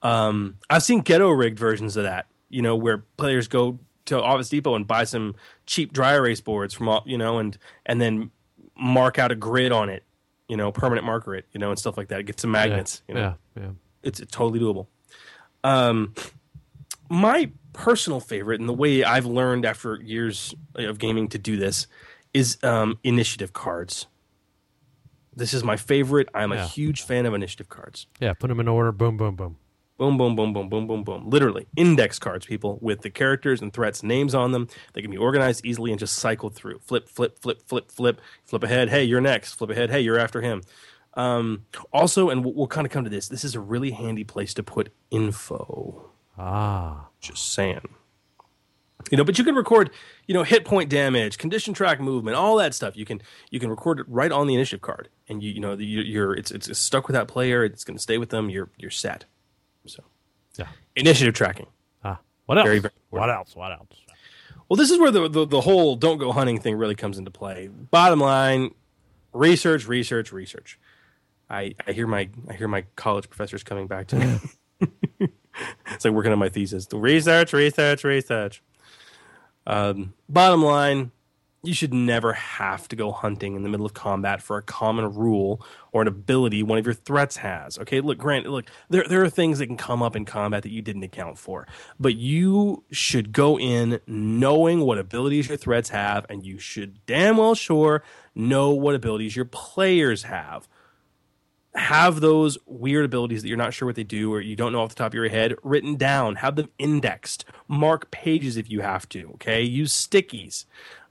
Um, 0.03 0.57
I've 0.70 0.82
seen 0.82 1.01
ghetto 1.01 1.30
rigged 1.30 1.59
versions 1.59 1.96
of 1.96 2.05
that. 2.05 2.26
You 2.49 2.62
know, 2.62 2.76
where 2.76 2.99
players 3.16 3.49
go 3.49 3.78
to 4.07 4.22
Office 4.22 4.49
Depot 4.49 4.74
and 4.74 4.86
buy 4.86 5.05
some 5.05 5.34
cheap 5.66 5.92
dry 5.92 6.14
erase 6.14 6.40
boards 6.40 6.72
from 6.72 6.88
all 6.88 7.03
you 7.07 7.18
know, 7.18 7.38
and 7.38 7.59
and 7.86 8.01
then 8.01 8.30
mark 8.78 9.18
out 9.18 9.30
a 9.32 9.34
grid 9.34 9.72
on 9.72 9.88
it. 9.88 10.05
You 10.49 10.57
know, 10.57 10.72
permanent 10.72 11.05
marker 11.07 11.34
it. 11.34 11.46
You 11.53 11.61
know, 11.61 11.70
and 11.70 11.78
stuff 11.78 11.96
like 11.96 12.09
that. 12.09 12.24
Get 12.26 12.40
some 12.40 12.51
magnets. 12.51 13.03
Yeah. 13.09 13.14
You 13.14 13.20
know, 13.20 13.34
yeah. 13.57 13.62
Yeah. 13.64 13.70
it's, 14.03 14.20
it's 14.20 14.32
totally 14.32 14.61
doable. 14.61 14.86
Um, 15.64 16.14
my 17.11 17.51
personal 17.72 18.20
favorite, 18.20 18.61
and 18.61 18.68
the 18.68 18.72
way 18.74 19.05
I've 19.05 19.26
learned 19.26 19.64
after 19.66 19.96
years 19.96 20.55
of 20.74 20.99
gaming 20.99 21.28
to 21.28 21.38
do 21.38 21.57
this, 21.57 21.86
is 22.32 22.57
um, 22.62 22.99
initiative 23.05 23.53
cards. 23.53 24.07
This 25.34 25.55
is 25.55 25.62
my 25.64 25.76
favorite. 25.76 26.28
I'm 26.34 26.53
Yeah. 26.53 26.64
a 26.64 26.66
huge 26.66 27.03
fan 27.03 27.26
of 27.26 27.34
initiative 27.34 27.68
cards. 27.68 28.07
Yeah. 28.20 28.32
Put 28.34 28.49
them 28.49 28.61
in 28.61 28.68
order. 28.68 28.90
Boom, 28.92 29.16
boom, 29.16 29.36
boom. 29.36 29.57
Boom, 29.99 30.16
boom, 30.16 30.36
boom, 30.36 30.53
boom, 30.53 30.68
boom, 30.68 30.86
boom, 30.86 31.03
boom. 31.03 31.28
Literally, 31.28 31.66
index 31.76 32.20
cards, 32.20 32.46
people, 32.46 32.78
with 32.80 33.03
the 33.03 33.11
characters 33.11 33.61
and 33.61 33.72
threats 33.72 34.05
names 34.05 34.32
on 34.32 34.53
them. 34.53 34.68
They 34.92 35.03
can 35.03 35.11
be 35.11 35.16
organized 35.16 35.66
easily 35.66 35.90
and 35.90 35.99
just 35.99 36.14
cycled 36.14 36.55
through. 36.55 36.78
Flip, 36.78 37.09
flip, 37.09 37.38
flip, 37.40 37.62
flip, 37.66 37.90
flip. 37.90 38.20
Flip 38.44 38.62
ahead. 38.62 38.90
Hey, 38.90 39.03
you're 39.03 39.20
next. 39.20 39.55
Flip 39.55 39.70
ahead. 39.70 39.90
Hey, 39.90 40.01
you're 40.01 40.18
after 40.18 40.40
him. 40.40 40.62
Um, 41.14 41.66
also, 41.92 42.30
and 42.30 42.44
we'll, 42.44 42.55
we'll 42.55 42.66
kind 42.68 42.86
of 42.86 42.92
come 42.92 43.03
to 43.03 43.11
this. 43.11 43.26
This 43.26 43.44
is 43.44 43.57
a 43.57 43.61
really 43.61 43.90
handy 43.90 44.22
place 44.22 44.55
to 44.55 44.62
put 44.62 44.92
info. 45.11 46.11
Ah. 46.38 47.09
Just 47.20 47.53
saying. 47.53 47.88
You 49.11 49.16
know, 49.16 49.24
but 49.24 49.38
you 49.38 49.44
can 49.44 49.55
record, 49.55 49.90
you 50.26 50.34
know, 50.34 50.42
hit 50.44 50.64
point 50.64 50.90
damage, 50.90 51.38
condition 51.38 51.74
track 51.74 52.01
movement, 52.01 52.36
all 52.36 52.57
that 52.57 52.74
stuff. 52.74 52.96
You 52.96 53.05
can 53.05 53.20
you 53.51 53.59
can 53.59 53.70
record 53.70 54.01
it 54.01 54.07
right 54.09 54.30
on 54.30 54.46
the 54.46 54.55
initiative 54.55 54.82
card, 54.82 55.09
and 55.28 55.42
you 55.42 55.53
you 55.53 55.61
know 55.61 55.74
you, 55.74 56.03
you're 56.03 56.34
it's 56.34 56.51
it's 56.51 56.78
stuck 56.78 57.07
with 57.07 57.14
that 57.14 57.28
player. 57.28 57.64
It's 57.64 57.84
going 57.84 57.96
to 57.96 58.03
stay 58.03 58.18
with 58.18 58.30
them. 58.30 58.51
You're 58.51 58.70
you're 58.76 58.90
set. 58.90 59.24
So, 59.89 60.05
Yeah. 60.57 60.68
initiative 60.97 61.34
tracking. 61.34 61.66
Ah. 62.05 62.18
What 62.47 62.59
else? 62.59 62.66
Very, 62.66 62.78
very 62.78 62.95
what 63.11 63.30
else? 63.30 63.57
What 63.57 63.72
else? 63.72 63.89
Well, 64.68 64.76
this 64.76 64.91
is 64.91 64.99
where 64.99 65.11
the, 65.11 65.28
the 65.28 65.47
the 65.47 65.61
whole 65.62 65.97
don't 65.97 66.18
go 66.18 66.30
hunting 66.32 66.61
thing 66.61 66.76
really 66.76 66.95
comes 66.95 67.18
into 67.18 67.30
play. 67.30 67.68
Bottom 67.68 68.20
line, 68.20 68.74
research, 69.32 69.86
research, 69.89 70.30
research. 70.32 70.78
I 71.49 71.74
I 71.86 71.93
hear 71.93 72.07
my 72.07 72.28
I 72.49 72.53
hear 72.53 72.68
my 72.68 72.84
college 72.97 73.28
professors 73.30 73.62
coming 73.62 73.86
back 73.86 74.09
to 74.09 74.16
me. 74.16 74.39
it's 75.91 76.05
like 76.05 76.12
working 76.14 76.32
on 76.32 76.39
my 76.39 76.51
thesis. 76.51 76.86
Research, 76.93 77.53
research, 77.55 78.05
research. 78.05 78.62
Um, 79.66 80.14
bottom 80.28 80.62
line, 80.62 81.11
you 81.62 81.74
should 81.74 81.92
never 81.92 82.34
have 82.34 82.86
to 82.88 82.94
go 82.94 83.11
hunting 83.11 83.56
in 83.56 83.62
the 83.62 83.68
middle 83.68 83.84
of 83.84 83.92
combat 83.92 84.40
for 84.40 84.56
a 84.56 84.62
common 84.62 85.12
rule 85.12 85.61
or 85.90 86.02
an 86.02 86.09
ability 86.09 86.62
one 86.62 86.78
of 86.78 86.86
your 86.86 86.94
threats 86.94 87.38
has. 87.38 87.78
Okay, 87.78 88.00
look, 88.00 88.16
Grant, 88.16 88.46
look, 88.46 88.66
there, 88.88 89.04
there 89.09 89.22
are 89.22 89.30
things 89.30 89.59
that 89.59 89.66
can 89.66 89.76
come 89.76 90.00
up 90.00 90.14
in 90.14 90.24
combat 90.24 90.62
that 90.62 90.70
you 90.70 90.82
didn't 90.82 91.02
account 91.02 91.36
for, 91.36 91.66
but 91.98 92.14
you 92.14 92.84
should 92.92 93.32
go 93.32 93.59
in 93.59 94.00
knowing 94.06 94.80
what 94.82 94.98
abilities 94.98 95.48
your 95.48 95.56
threats 95.56 95.88
have, 95.90 96.26
and 96.28 96.46
you 96.46 96.59
should 96.59 97.04
damn 97.06 97.38
well 97.38 97.56
sure 97.56 98.04
know 98.34 98.70
what 98.70 98.94
abilities 98.94 99.34
your 99.34 99.44
players 99.44 100.24
have. 100.24 100.68
Have 101.74 102.20
those 102.20 102.56
weird 102.66 103.04
abilities 103.04 103.42
that 103.42 103.48
you're 103.48 103.56
not 103.56 103.74
sure 103.74 103.86
what 103.86 103.94
they 103.94 104.04
do 104.04 104.32
or 104.32 104.40
you 104.40 104.56
don't 104.56 104.72
know 104.72 104.82
off 104.82 104.88
the 104.88 104.94
top 104.94 105.09
of 105.09 105.14
your 105.14 105.28
head 105.28 105.54
written 105.62 105.96
down. 105.96 106.36
Have 106.36 106.56
them 106.56 106.70
indexed. 106.78 107.44
Mark 107.68 108.11
pages 108.11 108.56
if 108.56 108.70
you 108.70 108.80
have 108.80 109.09
to 109.11 109.32
okay? 109.34 109.62
Use 109.62 109.92
stickies 109.92 110.64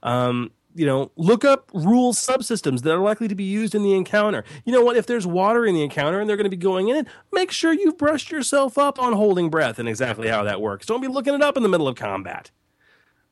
um, 0.04 0.52
you 0.76 0.86
know 0.86 1.12
look 1.16 1.44
up 1.44 1.72
rule 1.74 2.14
subsystems 2.14 2.82
that 2.84 2.94
are 2.94 3.00
likely 3.00 3.28
to 3.28 3.36
be 3.36 3.44
used 3.44 3.74
in 3.74 3.82
the 3.82 3.94
encounter 3.94 4.44
you 4.64 4.72
know 4.72 4.82
what 4.84 4.96
if 4.96 5.08
there's 5.08 5.26
water 5.26 5.66
in 5.66 5.74
the 5.74 5.82
encounter 5.82 6.20
and 6.20 6.30
they're 6.30 6.38
going 6.38 6.46
to 6.46 6.52
be 6.52 6.56
going 6.56 6.90
in 6.90 6.96
it 6.98 7.08
make 7.34 7.52
sure 7.52 7.74
you've 7.74 7.98
brushed 7.98 8.30
yourself 8.30 8.78
up 8.78 9.00
on 9.00 9.14
holding 9.14 9.50
breath 9.50 9.80
and 9.80 9.90
exactly 9.90 10.28
how 10.28 10.44
that 10.44 10.62
works 10.62 10.86
don't 10.86 11.02
be 11.02 11.08
looking 11.08 11.34
it 11.34 11.42
up 11.42 11.58
in 11.58 11.64
the 11.64 11.70
middle 11.70 11.88
of 11.88 11.96
combat 11.96 12.52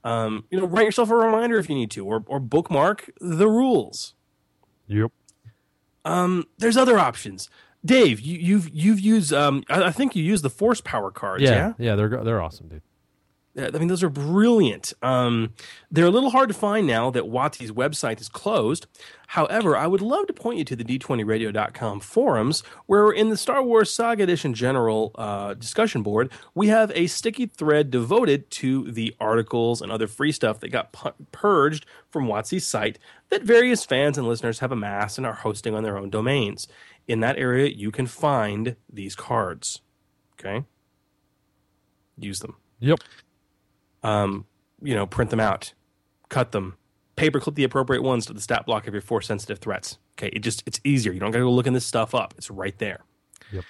um, 0.04 0.46
you 0.50 0.60
know 0.60 0.66
write 0.66 0.86
yourself 0.86 1.10
a 1.12 1.16
reminder 1.16 1.60
if 1.60 1.70
you 1.70 1.76
need 1.76 1.92
to 1.92 2.04
or, 2.06 2.24
or 2.28 2.40
bookmark 2.40 3.12
the 3.22 3.48
rules 3.48 4.16
Yep. 4.88 5.12
um, 6.04 6.46
there's 6.60 6.78
other 6.78 7.00
options. 7.00 7.50
Dave, 7.84 8.20
you, 8.20 8.38
you've 8.38 8.70
you've 8.70 9.00
used. 9.00 9.34
Um, 9.34 9.64
I, 9.70 9.86
I 9.86 9.92
think 9.92 10.16
you 10.16 10.24
use 10.24 10.42
the 10.42 10.50
force 10.50 10.82
power 10.82 11.12
cards. 11.12 11.44
Yeah. 11.44 11.50
Yeah, 11.52 11.74
Yeah. 11.80 11.96
They're 11.96 12.24
they're 12.24 12.42
awesome, 12.42 12.68
dude. 12.68 12.82
Yeah, 13.56 13.70
I 13.74 13.78
mean 13.78 13.88
those 13.88 14.04
are 14.04 14.10
brilliant. 14.10 14.92
Um, 15.02 15.54
they're 15.90 16.06
a 16.06 16.12
little 16.12 16.30
hard 16.30 16.50
to 16.50 16.54
find 16.54 16.86
now 16.86 17.10
that 17.12 17.24
WotC's 17.24 17.72
website 17.72 18.20
is 18.20 18.28
closed. 18.28 18.86
However, 19.28 19.78
I 19.78 19.88
would 19.88 20.02
love 20.02 20.28
to 20.28 20.34
point 20.34 20.60
you 20.60 20.66
to 20.66 20.76
the 20.76 20.84
d20radio.com 20.84 22.02
forums, 22.02 22.64
where 22.86 23.10
in 23.12 23.30
the 23.30 23.38
Star 23.38 23.64
Wars 23.64 23.90
Saga 23.92 24.24
Edition 24.24 24.54
General 24.54 25.12
uh, 25.16 25.54
discussion 25.54 26.04
board, 26.04 26.32
we 26.54 26.68
have 26.68 26.92
a 26.94 27.08
sticky 27.08 27.46
thread 27.46 27.90
devoted 27.90 28.52
to 28.52 28.92
the 28.92 29.16
articles 29.22 29.82
and 29.82 29.90
other 29.90 30.08
free 30.08 30.34
stuff 30.34 30.60
that 30.60 30.70
got 30.70 30.92
pu- 30.92 31.14
purged 31.32 31.86
from 32.12 32.28
WotC's 32.28 32.68
site 32.68 33.00
that 33.30 33.44
various 33.44 33.86
fans 33.86 34.18
and 34.18 34.28
listeners 34.28 34.60
have 34.60 34.74
amassed 34.74 35.18
and 35.18 35.26
are 35.26 35.34
hosting 35.34 35.74
on 35.74 35.84
their 35.84 35.98
own 35.98 36.10
domains. 36.10 36.68
In 37.08 37.22
that 37.22 37.38
area, 37.38 37.70
you 37.70 37.90
can 37.90 38.06
find 38.06 38.76
these 38.92 39.16
cards. 39.16 39.80
Okay, 40.38 40.66
use 42.18 42.40
them 42.40 42.58
Yep. 42.80 43.00
Um, 44.06 44.46
you 44.82 44.94
know, 44.94 45.08
print 45.08 45.32
them 45.32 45.40
out, 45.40 45.74
cut 46.30 46.52
them, 46.52 46.78
paperclip 47.18 47.56
the 47.56 47.64
appropriate 47.64 48.04
ones 48.04 48.28
to 48.28 48.34
the 48.34 48.42
stat 48.42 48.66
block 48.66 48.88
of 48.88 48.94
your 48.94 49.02
force 49.02 49.26
sensitive 49.26 49.60
threats. 49.60 49.98
Okay, 50.18 50.30
it 50.32 50.40
just 50.40 50.64
it's 50.66 50.80
easier. 50.84 51.12
You 51.12 51.20
don't 51.20 51.32
got 51.32 51.40
to 51.40 51.46
go 51.46 51.52
looking 51.52 51.74
this 51.74 51.86
stuff 51.86 52.14
up. 52.14 52.36
It's 52.38 52.52
right 52.52 52.78
there. 52.78 53.04
Yep. 53.52 53.64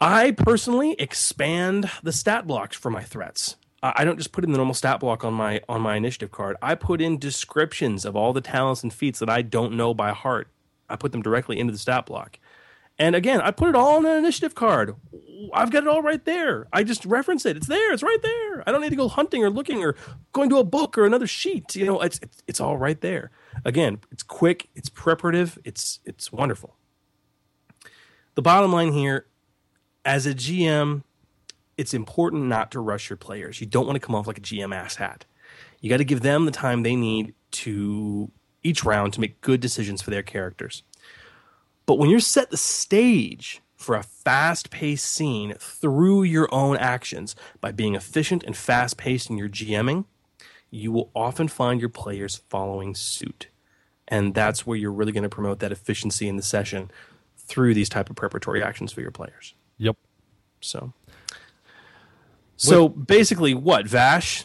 I 0.00 0.32
personally 0.32 0.96
expand 0.98 1.90
the 2.02 2.12
stat 2.12 2.46
blocks 2.46 2.76
for 2.76 2.90
my 2.90 3.02
threats. 3.02 3.56
I 3.82 3.92
I 3.96 4.04
don't 4.04 4.16
just 4.16 4.32
put 4.32 4.44
in 4.44 4.50
the 4.50 4.56
normal 4.56 4.74
stat 4.74 4.98
block 5.00 5.24
on 5.24 5.34
my 5.34 5.60
on 5.68 5.82
my 5.82 5.96
initiative 5.96 6.32
card. 6.32 6.56
I 6.62 6.74
put 6.74 7.02
in 7.02 7.18
descriptions 7.18 8.06
of 8.06 8.16
all 8.16 8.32
the 8.32 8.40
talents 8.40 8.82
and 8.82 8.92
feats 8.92 9.18
that 9.18 9.28
I 9.28 9.42
don't 9.42 9.76
know 9.76 9.92
by 9.92 10.12
heart. 10.12 10.48
I 10.88 10.96
put 10.96 11.12
them 11.12 11.22
directly 11.22 11.58
into 11.58 11.72
the 11.72 11.78
stat 11.78 12.06
block. 12.06 12.38
And 12.98 13.16
again, 13.16 13.40
I 13.40 13.50
put 13.50 13.68
it 13.68 13.74
all 13.74 13.96
on 13.96 14.06
an 14.06 14.18
initiative 14.18 14.54
card. 14.54 14.94
I've 15.52 15.70
got 15.70 15.82
it 15.82 15.88
all 15.88 16.02
right 16.02 16.24
there. 16.24 16.68
I 16.72 16.84
just 16.84 17.04
reference 17.04 17.44
it. 17.44 17.56
It's 17.56 17.66
there. 17.66 17.92
It's 17.92 18.02
right 18.02 18.22
there. 18.22 18.62
I 18.66 18.72
don't 18.72 18.80
need 18.80 18.90
to 18.90 18.96
go 18.96 19.08
hunting 19.08 19.42
or 19.44 19.50
looking 19.50 19.82
or 19.82 19.96
going 20.32 20.50
to 20.50 20.58
a 20.58 20.64
book 20.64 20.96
or 20.96 21.04
another 21.04 21.26
sheet. 21.26 21.74
You 21.74 21.86
know, 21.86 22.00
it's 22.00 22.18
it's, 22.22 22.42
it's 22.46 22.60
all 22.60 22.76
right 22.76 23.00
there. 23.00 23.30
Again, 23.64 24.00
it's 24.10 24.22
quick. 24.22 24.68
It's 24.74 24.88
preparative. 24.88 25.58
It's 25.64 26.00
it's 26.04 26.30
wonderful. 26.30 26.76
The 28.34 28.42
bottom 28.42 28.72
line 28.72 28.92
here, 28.92 29.26
as 30.04 30.26
a 30.26 30.34
GM, 30.34 31.02
it's 31.76 31.92
important 31.92 32.44
not 32.44 32.70
to 32.70 32.80
rush 32.80 33.10
your 33.10 33.16
players. 33.16 33.60
You 33.60 33.66
don't 33.66 33.86
want 33.86 33.96
to 33.96 34.00
come 34.00 34.14
off 34.14 34.26
like 34.26 34.38
a 34.38 34.42
GM 34.42 34.74
ass 34.74 34.96
hat. 34.96 35.24
You 35.80 35.90
got 35.90 35.98
to 35.98 36.04
give 36.04 36.22
them 36.22 36.44
the 36.44 36.52
time 36.52 36.82
they 36.82 36.96
need 36.96 37.34
to 37.50 38.30
each 38.62 38.84
round 38.84 39.12
to 39.14 39.20
make 39.20 39.40
good 39.40 39.60
decisions 39.60 40.00
for 40.00 40.10
their 40.10 40.22
characters. 40.22 40.82
But 41.86 41.98
when 41.98 42.10
you're 42.10 42.20
set 42.20 42.50
the 42.50 42.56
stage 42.56 43.60
for 43.76 43.96
a 43.96 44.02
fast 44.02 44.70
paced 44.70 45.06
scene 45.06 45.54
through 45.58 46.22
your 46.22 46.48
own 46.54 46.76
actions 46.76 47.34
by 47.60 47.72
being 47.72 47.94
efficient 47.94 48.44
and 48.44 48.56
fast 48.56 48.96
paced 48.96 49.28
in 49.28 49.38
your 49.38 49.48
GMing, 49.48 50.04
you 50.70 50.92
will 50.92 51.10
often 51.14 51.48
find 51.48 51.80
your 51.80 51.90
players 51.90 52.42
following 52.48 52.94
suit. 52.94 53.48
And 54.08 54.34
that's 54.34 54.66
where 54.66 54.76
you're 54.76 54.92
really 54.92 55.12
going 55.12 55.22
to 55.22 55.28
promote 55.28 55.58
that 55.60 55.72
efficiency 55.72 56.28
in 56.28 56.36
the 56.36 56.42
session 56.42 56.90
through 57.36 57.74
these 57.74 57.88
type 57.88 58.08
of 58.08 58.16
preparatory 58.16 58.62
actions 58.62 58.92
for 58.92 59.00
your 59.00 59.10
players. 59.10 59.54
Yep. 59.78 59.96
So 60.60 60.92
So 62.56 62.88
basically 62.88 63.54
what, 63.54 63.86
Vash? 63.86 64.44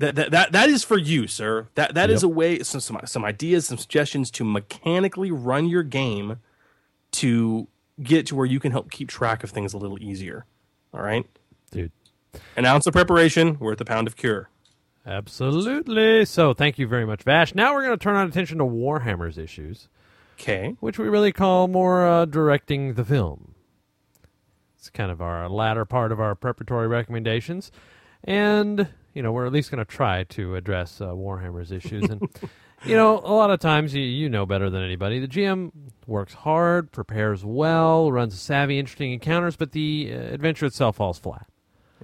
That, 0.00 0.14
that, 0.16 0.30
that, 0.30 0.52
that 0.52 0.68
is 0.70 0.82
for 0.82 0.98
you, 0.98 1.26
sir. 1.26 1.68
That 1.74 1.94
that 1.94 2.08
is 2.10 2.22
Yep. 2.22 2.30
a 2.30 2.34
way 2.34 2.58
some, 2.60 2.80
some 2.80 2.98
some 3.04 3.24
ideas, 3.24 3.66
some 3.66 3.78
suggestions 3.78 4.30
to 4.32 4.44
mechanically 4.44 5.30
run 5.30 5.68
your 5.68 5.82
game 5.82 6.38
to 7.12 7.68
get 8.02 8.26
to 8.28 8.34
where 8.34 8.46
you 8.46 8.58
can 8.58 8.72
help 8.72 8.90
keep 8.90 9.08
track 9.10 9.44
of 9.44 9.50
things 9.50 9.74
a 9.74 9.78
little 9.78 10.02
easier. 10.02 10.46
All 10.94 11.02
right? 11.02 11.26
Dude. 11.70 11.92
An 12.56 12.64
ounce 12.64 12.86
of 12.86 12.94
preparation 12.94 13.58
worth 13.58 13.80
a 13.80 13.84
pound 13.84 14.06
of 14.06 14.16
cure. 14.16 14.48
Absolutely. 15.06 16.24
So 16.24 16.54
thank 16.54 16.78
you 16.78 16.86
very 16.86 17.04
much, 17.04 17.22
Vash. 17.22 17.54
Now 17.54 17.74
we're 17.74 17.84
going 17.84 17.98
to 17.98 18.02
turn 18.02 18.16
our 18.16 18.24
attention 18.24 18.58
to 18.58 18.64
Warhammer's 18.64 19.36
issues. 19.38 19.88
Okay. 20.38 20.76
Which 20.80 20.98
we 20.98 21.08
really 21.08 21.32
call 21.32 21.68
more 21.68 22.06
uh, 22.06 22.24
directing 22.24 22.94
the 22.94 23.04
film. 23.04 23.54
It's 24.78 24.88
kind 24.88 25.10
of 25.10 25.20
our 25.20 25.48
latter 25.48 25.84
part 25.84 26.10
of 26.10 26.20
our 26.20 26.34
preparatory 26.34 26.88
recommendations. 26.88 27.70
And, 28.24 28.88
you 29.14 29.22
know, 29.22 29.32
we're 29.32 29.46
at 29.46 29.52
least 29.52 29.70
going 29.70 29.78
to 29.78 29.84
try 29.84 30.24
to 30.24 30.56
address 30.56 31.00
uh, 31.00 31.08
Warhammer's 31.08 31.72
issues. 31.72 32.08
And, 32.08 32.28
you 32.84 32.96
know, 32.96 33.18
a 33.18 33.32
lot 33.32 33.50
of 33.50 33.60
times, 33.60 33.94
you, 33.94 34.02
you 34.02 34.28
know 34.28 34.46
better 34.46 34.70
than 34.70 34.82
anybody, 34.82 35.18
the 35.18 35.28
GM 35.28 35.70
works 36.06 36.34
hard, 36.34 36.92
prepares 36.92 37.44
well, 37.44 38.10
runs 38.10 38.40
savvy, 38.40 38.78
interesting 38.78 39.12
encounters, 39.12 39.56
but 39.56 39.72
the 39.72 40.12
uh, 40.12 40.16
adventure 40.16 40.66
itself 40.66 40.96
falls 40.96 41.18
flat. 41.18 41.46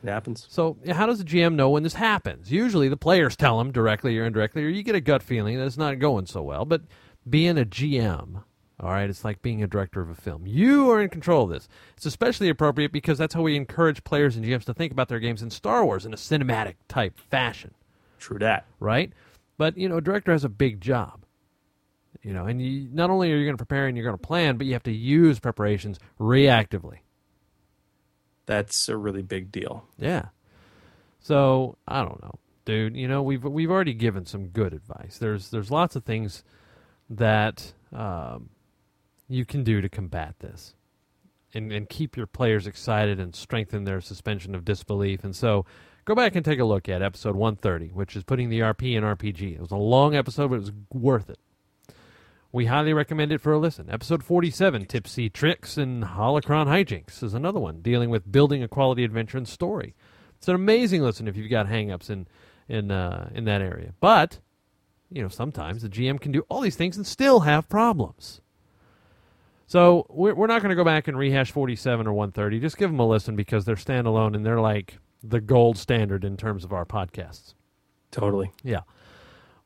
It 0.03 0.09
happens. 0.09 0.47
So, 0.51 0.77
how 0.91 1.07
does 1.07 1.19
the 1.19 1.25
GM 1.25 1.55
know 1.55 1.71
when 1.71 1.83
this 1.83 1.95
happens? 1.95 2.53
Usually 2.53 2.89
the 2.89 2.99
players 2.99 3.35
tell 3.35 3.61
him 3.61 3.73
directly 3.73 4.19
or 4.19 4.25
indirectly, 4.25 4.63
or 4.65 4.69
you 4.69 4.83
get 4.83 4.95
a 4.95 5.01
gut 5.01 5.23
feeling 5.23 5.57
that 5.57 5.65
it's 5.65 5.79
not 5.79 5.99
going 5.99 6.27
so 6.27 6.43
well. 6.43 6.67
But 6.67 6.83
being 7.29 7.57
a 7.59 7.65
GM, 7.65 8.45
all 8.79 8.91
right, 8.91 9.09
it's 9.09 9.24
like 9.24 9.41
being 9.41 9.62
a 9.62 9.66
director 9.66 10.03
of 10.03 10.11
a 10.11 10.14
film. 10.14 10.47
You 10.47 10.91
are 10.91 11.01
in 11.01 11.09
control 11.09 11.45
of 11.45 11.51
this. 11.51 11.68
It's 11.97 12.05
especially 12.05 12.51
appropriate 12.51 12.93
because 12.93 13.16
that's 13.16 13.33
how 13.33 13.43
we 13.43 13.57
encourage 13.57 14.05
players 14.05 14.37
and 14.37 14.45
GMs 14.45 14.64
to 14.64 14.74
think 14.74 14.93
about 14.93 15.09
their 15.09 15.18
games 15.18 15.43
in 15.43 15.51
Star 15.51 15.85
Wars 15.85 16.05
in 16.05 16.12
a 16.12 16.16
cinematic 16.16 16.74
type 16.87 17.18
fashion. 17.18 17.72
True 18.18 18.39
that. 18.41 18.66
Right? 18.79 19.12
But, 19.57 19.79
you 19.79 19.89
know, 19.89 19.97
a 19.97 20.03
director 20.03 20.33
has 20.33 20.45
a 20.45 20.51
big 20.51 20.81
job. 20.81 21.24
You 22.22 22.35
know, 22.35 22.47
and 22.47 22.61
you, 22.61 22.89
not 22.93 23.09
only 23.09 23.33
are 23.33 23.37
you 23.37 23.45
going 23.45 23.57
to 23.57 23.64
prepare 23.64 23.87
and 23.87 23.97
you're 23.97 24.05
going 24.05 24.18
to 24.18 24.27
plan, 24.27 24.57
but 24.57 24.66
you 24.66 24.72
have 24.74 24.83
to 24.85 24.93
use 24.93 25.39
preparations 25.39 25.99
reactively. 26.20 26.99
That's 28.47 28.89
a 28.89 28.97
really 28.97 29.22
big 29.22 29.53
deal. 29.53 29.87
Yeah. 29.99 30.27
So 31.20 31.77
I 31.87 32.03
don't 32.03 32.22
know, 32.22 32.35
dude. 32.64 32.97
You 32.97 33.09
know, 33.09 33.22
we've 33.22 33.43
we've 33.43 33.70
already 33.70 33.95
given 33.95 34.27
some 34.27 34.49
good 34.49 34.72
advice. 34.72 35.18
There's 35.18 35.51
there's 35.51 35.70
lots 35.70 35.97
of 35.97 36.05
things 36.05 36.45
that 37.11 37.72
um, 37.93 38.51
you 39.29 39.45
can 39.45 39.64
do 39.64 39.81
to 39.81 39.89
combat 39.89 40.37
this, 40.41 40.74
and 41.55 41.72
and 41.72 41.89
keep 41.89 42.16
your 42.16 42.27
players 42.27 42.66
excited 42.66 43.18
and 43.20 43.35
strengthen 43.35 43.85
their 43.85 44.01
suspension 44.01 44.55
of 44.55 44.64
disbelief. 44.64 45.24
And 45.24 45.35
so, 45.35 45.64
go 46.05 46.14
back 46.14 46.35
and 46.35 46.45
take 46.45 46.61
a 46.61 46.64
look 46.64 46.89
at 46.89 47.03
episode 47.03 47.37
130, 47.37 47.89
which 47.93 48.16
is 48.16 48.24
putting 48.24 48.49
the 48.49 48.61
RP 48.61 48.95
in 48.97 49.05
RPG. 49.05 49.55
It 49.55 49.61
was 49.61 49.70
a 49.70 49.77
long 49.77 50.14
episode, 50.14 50.49
but 50.49 50.57
it 50.57 50.61
was 50.61 50.72
worth 50.93 51.31
it. 51.31 51.39
We 52.53 52.66
highly 52.66 52.95
recommend 52.95 53.33
it 53.33 53.41
for 53.41 53.53
a 53.53 53.59
listen. 53.59 53.91
Episode 53.91 54.22
47, 54.22 54.87
Tipsy 54.87 55.29
Tricks 55.29 55.77
and 55.77 56.05
Holocron 56.05 56.66
Hijinks, 56.66 57.22
is 57.22 57.35
another 57.35 57.61
one 57.61 57.83
dealing 57.83 58.09
with 58.09 58.31
building 58.33 58.62
a 58.62 58.68
quality 58.68 59.05
adventure 59.05 59.37
and 59.37 59.47
story. 59.47 59.95
It's 60.39 60.49
an 60.49 60.55
amazing 60.55 61.03
listen 61.03 61.29
if 61.29 61.37
you've 61.37 61.51
got 61.51 61.66
hangups 61.66 62.09
in 62.09 62.27
in 62.68 62.91
uh, 62.91 63.31
in 63.35 63.45
that 63.45 63.61
area. 63.61 63.93
But 64.01 64.39
you 65.11 65.22
know, 65.22 65.29
sometimes 65.29 65.83
the 65.83 65.89
GM 65.89 66.20
can 66.20 66.33
do 66.33 66.45
all 66.49 66.61
these 66.61 66.77
things 66.77 66.97
and 66.97 67.07
still 67.07 67.41
have 67.41 67.68
problems. 67.68 68.41
So 69.67 70.07
we're 70.09 70.35
we're 70.35 70.47
not 70.47 70.62
going 70.62 70.71
to 70.71 70.77
go 70.77 70.85
back 70.85 71.09
and 71.09 71.19
rehash 71.19 71.51
47 71.51 72.07
or 72.07 72.12
130. 72.12 72.61
Just 72.61 72.77
give 72.77 72.91
them 72.91 73.01
a 73.01 73.07
listen 73.07 73.35
because 73.37 73.64
they're 73.64 73.77
standalone 73.77 74.35
and 74.35 74.47
they're 74.47 74.61
like 74.61 74.99
the 75.23 75.41
gold 75.41 75.77
standard 75.77 76.25
in 76.25 76.37
terms 76.37 76.64
of 76.64 76.73
our 76.73 76.85
podcasts. 76.85 77.55
Totally. 78.11 78.53
Yeah. 78.62 78.81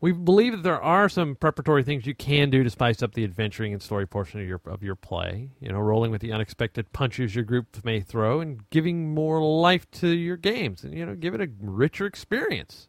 We 0.01 0.12
believe 0.12 0.53
that 0.53 0.62
there 0.62 0.80
are 0.80 1.11
some 1.11 1.34
preparatory 1.34 1.82
things 1.82 2.07
you 2.07 2.14
can 2.14 2.48
do 2.48 2.64
to 2.64 2.70
spice 2.70 3.03
up 3.03 3.12
the 3.12 3.22
adventuring 3.22 3.74
and 3.74 3.82
story 3.82 4.07
portion 4.07 4.40
of 4.40 4.46
your 4.48 4.61
of 4.64 4.82
your 4.82 4.94
play. 4.94 5.51
You 5.61 5.72
know, 5.72 5.78
rolling 5.78 6.11
with 6.11 6.22
the 6.22 6.32
unexpected 6.32 6.90
punches 6.94 7.34
your 7.34 7.44
group 7.44 7.84
may 7.84 8.01
throw, 8.01 8.40
and 8.40 8.68
giving 8.70 9.12
more 9.12 9.42
life 9.42 9.90
to 9.92 10.09
your 10.09 10.38
games, 10.38 10.84
and 10.84 10.94
you 10.94 11.05
know, 11.05 11.14
give 11.14 11.34
it 11.34 11.42
a 11.42 11.51
richer 11.61 12.07
experience. 12.07 12.88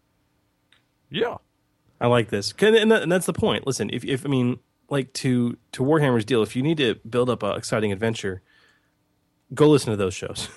Yeah, 1.10 1.38
I 2.00 2.08
like 2.08 2.30
this. 2.30 2.54
and, 2.62 2.90
that's 2.90 3.26
the 3.26 3.34
point. 3.34 3.68
Listen, 3.68 3.90
if, 3.92 4.06
if 4.06 4.26
I 4.26 4.30
mean, 4.30 4.60
like 4.92 5.12
to 5.14 5.58
to 5.72 5.84
Warhammer's 5.84 6.26
deal, 6.26 6.44
if 6.44 6.56
you 6.56 6.62
need 6.62 6.78
to 6.78 6.96
build 7.10 7.30
up 7.30 7.42
an 7.42 7.58
exciting 7.58 7.92
adventure, 7.92 8.42
go 9.54 9.68
listen 9.70 9.90
to 9.92 9.98
those 9.98 10.14
shows. 10.14 10.48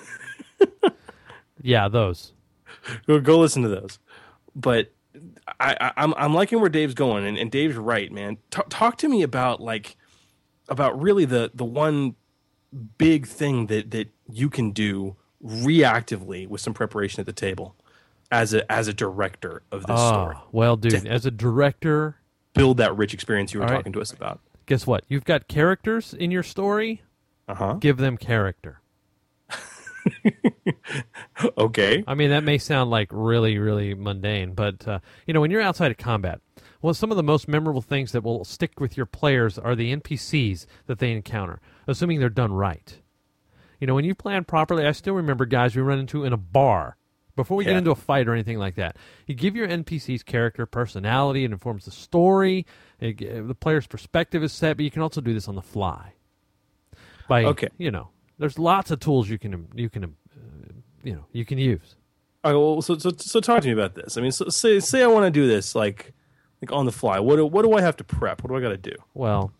yeah, 1.62 1.88
those. 1.88 2.32
go 3.06 3.20
go 3.20 3.38
listen 3.38 3.62
to 3.62 3.68
those. 3.68 3.98
But 4.54 4.92
I, 5.60 5.76
I 5.80 5.92
I'm 5.96 6.14
I'm 6.14 6.34
liking 6.34 6.60
where 6.60 6.68
Dave's 6.68 6.94
going, 6.94 7.24
and, 7.26 7.38
and 7.38 7.50
Dave's 7.50 7.76
right, 7.76 8.10
man. 8.12 8.38
Talk, 8.50 8.66
talk 8.68 8.98
to 8.98 9.08
me 9.08 9.22
about 9.22 9.60
like 9.60 9.96
about 10.68 11.00
really 11.00 11.24
the 11.24 11.50
the 11.54 11.64
one 11.64 12.16
big 12.98 13.26
thing 13.26 13.66
that 13.66 13.92
that 13.92 14.08
you 14.30 14.50
can 14.50 14.72
do 14.72 15.16
reactively 15.44 16.48
with 16.48 16.60
some 16.60 16.74
preparation 16.74 17.20
at 17.20 17.26
the 17.26 17.32
table 17.32 17.76
as 18.30 18.52
a 18.54 18.70
as 18.72 18.88
a 18.88 18.92
director 18.94 19.62
of 19.70 19.82
this 19.82 19.96
Ah, 19.98 20.08
story. 20.08 20.36
well, 20.52 20.76
dude, 20.76 21.06
as 21.06 21.24
a 21.26 21.30
director, 21.30 22.16
build 22.54 22.78
that 22.78 22.96
rich 22.96 23.12
experience 23.14 23.52
you 23.52 23.60
were 23.60 23.66
All 23.66 23.70
right. 23.72 23.76
talking 23.78 23.92
to 23.92 24.00
us 24.00 24.12
about. 24.12 24.40
guess 24.66 24.86
what? 24.86 25.04
You've 25.08 25.24
got 25.24 25.48
characters 25.48 26.14
in 26.14 26.30
your 26.30 26.42
story. 26.42 27.02
Uh 27.46 27.54
huh. 27.54 27.72
Give 27.74 27.96
them 27.98 28.16
character. 28.16 28.80
Okay. 31.58 32.04
I 32.06 32.14
mean, 32.14 32.30
that 32.30 32.44
may 32.44 32.58
sound 32.58 32.90
like 32.90 33.08
really, 33.10 33.58
really 33.58 33.94
mundane, 33.94 34.52
but 34.54 34.86
uh, 34.86 34.98
you 35.26 35.34
know, 35.34 35.40
when 35.40 35.50
you're 35.50 35.60
outside 35.62 35.90
of 35.90 35.96
combat, 35.96 36.40
well, 36.82 36.94
some 36.94 37.10
of 37.10 37.16
the 37.16 37.22
most 37.22 37.48
memorable 37.48 37.80
things 37.80 38.12
that 38.12 38.22
will 38.22 38.44
stick 38.44 38.78
with 38.78 38.96
your 38.96 39.06
players 39.06 39.58
are 39.58 39.74
the 39.74 39.94
NPCs 39.96 40.66
that 40.86 40.98
they 40.98 41.12
encounter, 41.12 41.60
assuming 41.86 42.20
they're 42.20 42.28
done 42.28 42.52
right. 42.52 43.00
You 43.80 43.86
know, 43.86 43.94
when 43.94 44.04
you 44.04 44.14
plan 44.14 44.44
properly, 44.44 44.86
I 44.86 44.92
still 44.92 45.14
remember 45.14 45.46
guys 45.46 45.74
we 45.74 45.82
run 45.82 45.98
into 45.98 46.24
in 46.24 46.32
a 46.32 46.36
bar 46.38 46.96
before 47.36 47.56
we 47.56 47.64
get 47.64 47.76
into 47.76 47.90
a 47.90 47.96
fight 47.96 48.28
or 48.28 48.32
anything 48.32 48.58
like 48.58 48.76
that. 48.76 48.96
You 49.26 49.34
give 49.34 49.56
your 49.56 49.66
NPCs 49.66 50.24
character, 50.24 50.66
personality, 50.66 51.44
it 51.44 51.52
informs 51.52 51.84
the 51.84 51.90
story. 51.90 52.66
It, 53.00 53.46
the 53.48 53.54
player's 53.54 53.86
perspective 53.86 54.42
is 54.42 54.52
set, 54.52 54.76
but 54.76 54.84
you 54.84 54.90
can 54.90 55.02
also 55.02 55.20
do 55.20 55.34
this 55.34 55.48
on 55.48 55.54
the 55.54 55.62
fly. 55.62 56.12
By 57.28 57.44
Okay. 57.44 57.68
you 57.78 57.90
know, 57.90 58.10
there's 58.38 58.58
lots 58.58 58.90
of 58.90 59.00
tools 59.00 59.28
you 59.28 59.38
can 59.38 59.68
you 59.74 59.88
can 59.88 60.04
uh, 60.04 60.08
you 61.02 61.14
know 61.14 61.24
you 61.32 61.44
can 61.44 61.58
use. 61.58 61.96
All 62.42 62.52
right, 62.52 62.58
well, 62.58 62.82
so, 62.82 62.98
so 62.98 63.10
so 63.16 63.40
talk 63.40 63.62
to 63.62 63.68
me 63.68 63.72
about 63.72 63.94
this. 63.94 64.18
I 64.18 64.20
mean, 64.20 64.30
so, 64.32 64.48
say 64.48 64.78
say 64.80 65.02
I 65.02 65.06
want 65.06 65.24
to 65.24 65.30
do 65.30 65.46
this 65.48 65.74
like 65.74 66.12
like 66.60 66.70
on 66.70 66.84
the 66.84 66.92
fly. 66.92 67.18
What 67.18 67.36
do, 67.36 67.46
what 67.46 67.62
do 67.62 67.72
I 67.72 67.80
have 67.80 67.96
to 67.96 68.04
prep? 68.04 68.42
What 68.42 68.50
do 68.50 68.56
I 68.56 68.60
got 68.60 68.68
to 68.70 68.76
do? 68.76 68.96
Well, 69.14 69.52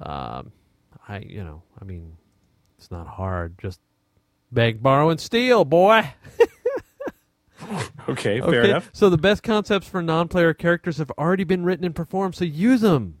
um, 0.00 0.52
I 1.08 1.18
you 1.20 1.44
know, 1.44 1.62
I 1.80 1.84
mean, 1.84 2.16
it's 2.78 2.90
not 2.90 3.06
hard. 3.06 3.56
Just 3.58 3.80
beg, 4.52 4.82
borrow, 4.82 5.10
and 5.10 5.20
steal, 5.20 5.64
boy. 5.64 6.12
Okay, 8.08 8.40
fair 8.40 8.62
enough. 8.64 8.90
So 8.92 9.10
the 9.10 9.16
best 9.18 9.42
concepts 9.42 9.88
for 9.88 10.00
non-player 10.00 10.54
characters 10.54 10.98
have 10.98 11.10
already 11.12 11.42
been 11.42 11.64
written 11.64 11.84
and 11.84 11.94
performed, 11.94 12.36
so 12.36 12.44
use 12.44 12.80
them. 12.82 13.18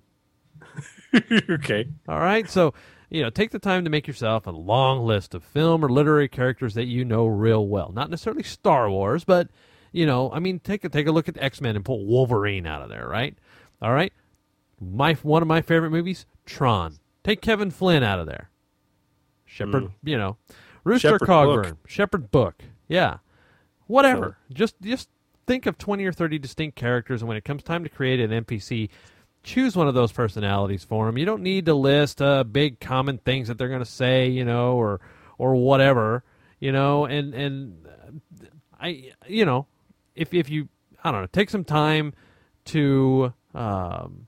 okay. 1.50 1.88
All 2.06 2.20
right. 2.20 2.48
So, 2.48 2.72
you 3.10 3.22
know, 3.22 3.30
take 3.30 3.50
the 3.50 3.58
time 3.58 3.82
to 3.84 3.90
make 3.90 4.06
yourself 4.06 4.46
a 4.46 4.50
long 4.50 5.04
list 5.04 5.34
of 5.34 5.42
film 5.42 5.84
or 5.84 5.88
literary 5.88 6.28
characters 6.28 6.74
that 6.74 6.84
you 6.84 7.04
know 7.04 7.26
real 7.26 7.66
well. 7.66 7.90
Not 7.92 8.10
necessarily 8.10 8.44
Star 8.44 8.88
Wars, 8.88 9.24
but 9.24 9.48
you 9.90 10.06
know, 10.06 10.30
I 10.30 10.38
mean, 10.38 10.60
take 10.60 10.84
a 10.84 10.88
take 10.88 11.08
a 11.08 11.12
look 11.12 11.28
at 11.28 11.38
X 11.38 11.60
Men 11.60 11.74
and 11.74 11.84
pull 11.84 12.04
Wolverine 12.06 12.66
out 12.66 12.82
of 12.82 12.88
there, 12.88 13.08
right? 13.08 13.36
All 13.82 13.92
right. 13.92 14.12
My 14.80 15.14
one 15.14 15.42
of 15.42 15.48
my 15.48 15.62
favorite 15.62 15.90
movies, 15.90 16.26
Tron. 16.44 16.98
Take 17.24 17.40
Kevin 17.40 17.70
Flynn 17.72 18.04
out 18.04 18.20
of 18.20 18.26
there. 18.26 18.50
Shepherd, 19.46 19.84
Mm. 19.84 19.90
you 20.04 20.18
know, 20.18 20.36
Rooster 20.86 21.08
Shepherd 21.08 21.28
Cogburn, 21.28 21.62
Book. 21.70 21.78
Shepherd 21.88 22.30
Book. 22.30 22.62
Yeah. 22.86 23.18
Whatever. 23.88 24.38
Just 24.52 24.80
just 24.80 25.08
think 25.44 25.66
of 25.66 25.78
20 25.78 26.04
or 26.04 26.12
30 26.12 26.38
distinct 26.38 26.76
characters 26.76 27.22
and 27.22 27.28
when 27.28 27.36
it 27.36 27.44
comes 27.44 27.64
time 27.64 27.82
to 27.82 27.90
create 27.90 28.20
an 28.20 28.44
NPC, 28.44 28.90
choose 29.42 29.74
one 29.74 29.88
of 29.88 29.94
those 29.94 30.12
personalities 30.12 30.84
for 30.84 31.06
them. 31.06 31.18
You 31.18 31.24
don't 31.24 31.42
need 31.42 31.66
to 31.66 31.74
list 31.74 32.22
uh, 32.22 32.44
big 32.44 32.78
common 32.78 33.18
things 33.18 33.48
that 33.48 33.58
they're 33.58 33.68
going 33.68 33.80
to 33.80 33.84
say, 33.84 34.28
you 34.28 34.44
know, 34.44 34.76
or 34.76 35.00
or 35.38 35.56
whatever, 35.56 36.22
you 36.60 36.70
know, 36.70 37.04
and 37.04 37.34
and 37.34 37.86
uh, 37.86 38.46
I 38.80 39.10
you 39.26 39.44
know, 39.44 39.66
if 40.14 40.32
if 40.32 40.48
you 40.48 40.68
I 41.02 41.10
don't 41.10 41.22
know, 41.22 41.28
take 41.32 41.50
some 41.50 41.64
time 41.64 42.14
to 42.66 43.34
um 43.54 44.25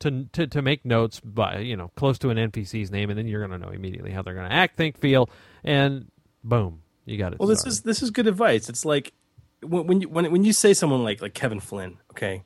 to, 0.00 0.24
to 0.32 0.46
to 0.46 0.62
make 0.62 0.84
notes 0.84 1.20
by 1.20 1.58
you 1.58 1.76
know 1.76 1.90
close 1.96 2.18
to 2.20 2.30
an 2.30 2.36
NPC's 2.36 2.90
name, 2.90 3.10
and 3.10 3.18
then 3.18 3.26
you're 3.26 3.46
going 3.46 3.58
to 3.58 3.66
know 3.66 3.72
immediately 3.72 4.10
how 4.10 4.22
they're 4.22 4.34
going 4.34 4.48
to 4.48 4.54
act, 4.54 4.76
think, 4.76 4.98
feel, 4.98 5.28
and 5.64 6.10
boom, 6.44 6.82
you 7.04 7.18
got 7.18 7.32
it. 7.32 7.38
Well, 7.38 7.48
this 7.48 7.60
started. 7.60 7.72
is 7.72 7.80
this 7.82 8.02
is 8.02 8.10
good 8.10 8.26
advice. 8.26 8.68
It's 8.68 8.84
like 8.84 9.12
when 9.62 9.86
when 9.86 10.00
you 10.00 10.08
when, 10.08 10.30
when 10.30 10.44
you 10.44 10.52
say 10.52 10.74
someone 10.74 11.02
like 11.02 11.22
like 11.22 11.34
Kevin 11.34 11.60
Flynn, 11.60 11.98
okay, 12.12 12.44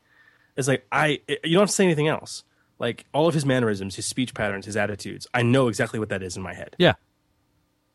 it's 0.57 0.69
like 0.69 0.87
I 0.91 1.21
you 1.29 1.53
don't 1.53 1.63
have 1.63 1.69
to 1.69 1.75
say 1.75 1.85
anything 1.85 2.09
else. 2.09 2.45
Like 2.79 3.07
all 3.15 3.27
of 3.27 3.35
his 3.35 3.47
mannerisms, 3.47 3.97
his 3.97 4.05
speech 4.05 4.35
patterns, 4.35 4.67
his 4.67 4.77
attitudes, 4.77 5.27
I 5.33 5.43
know 5.43 5.69
exactly 5.69 5.99
what 5.99 6.11
that 6.11 6.23
is 6.23 6.37
in 6.37 6.43
my 6.43 6.53
head. 6.53 6.77
yeah, 6.79 6.95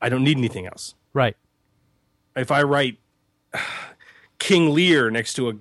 I 0.01 0.09
don't 0.09 0.23
need 0.23 0.37
anything 0.37 0.65
else. 0.65 0.95
right. 1.13 1.35
If 2.35 2.49
I 2.49 2.63
write 2.63 2.97
King 4.39 4.73
Lear 4.73 5.11
next 5.11 5.33
to 5.33 5.49
a 5.49 5.53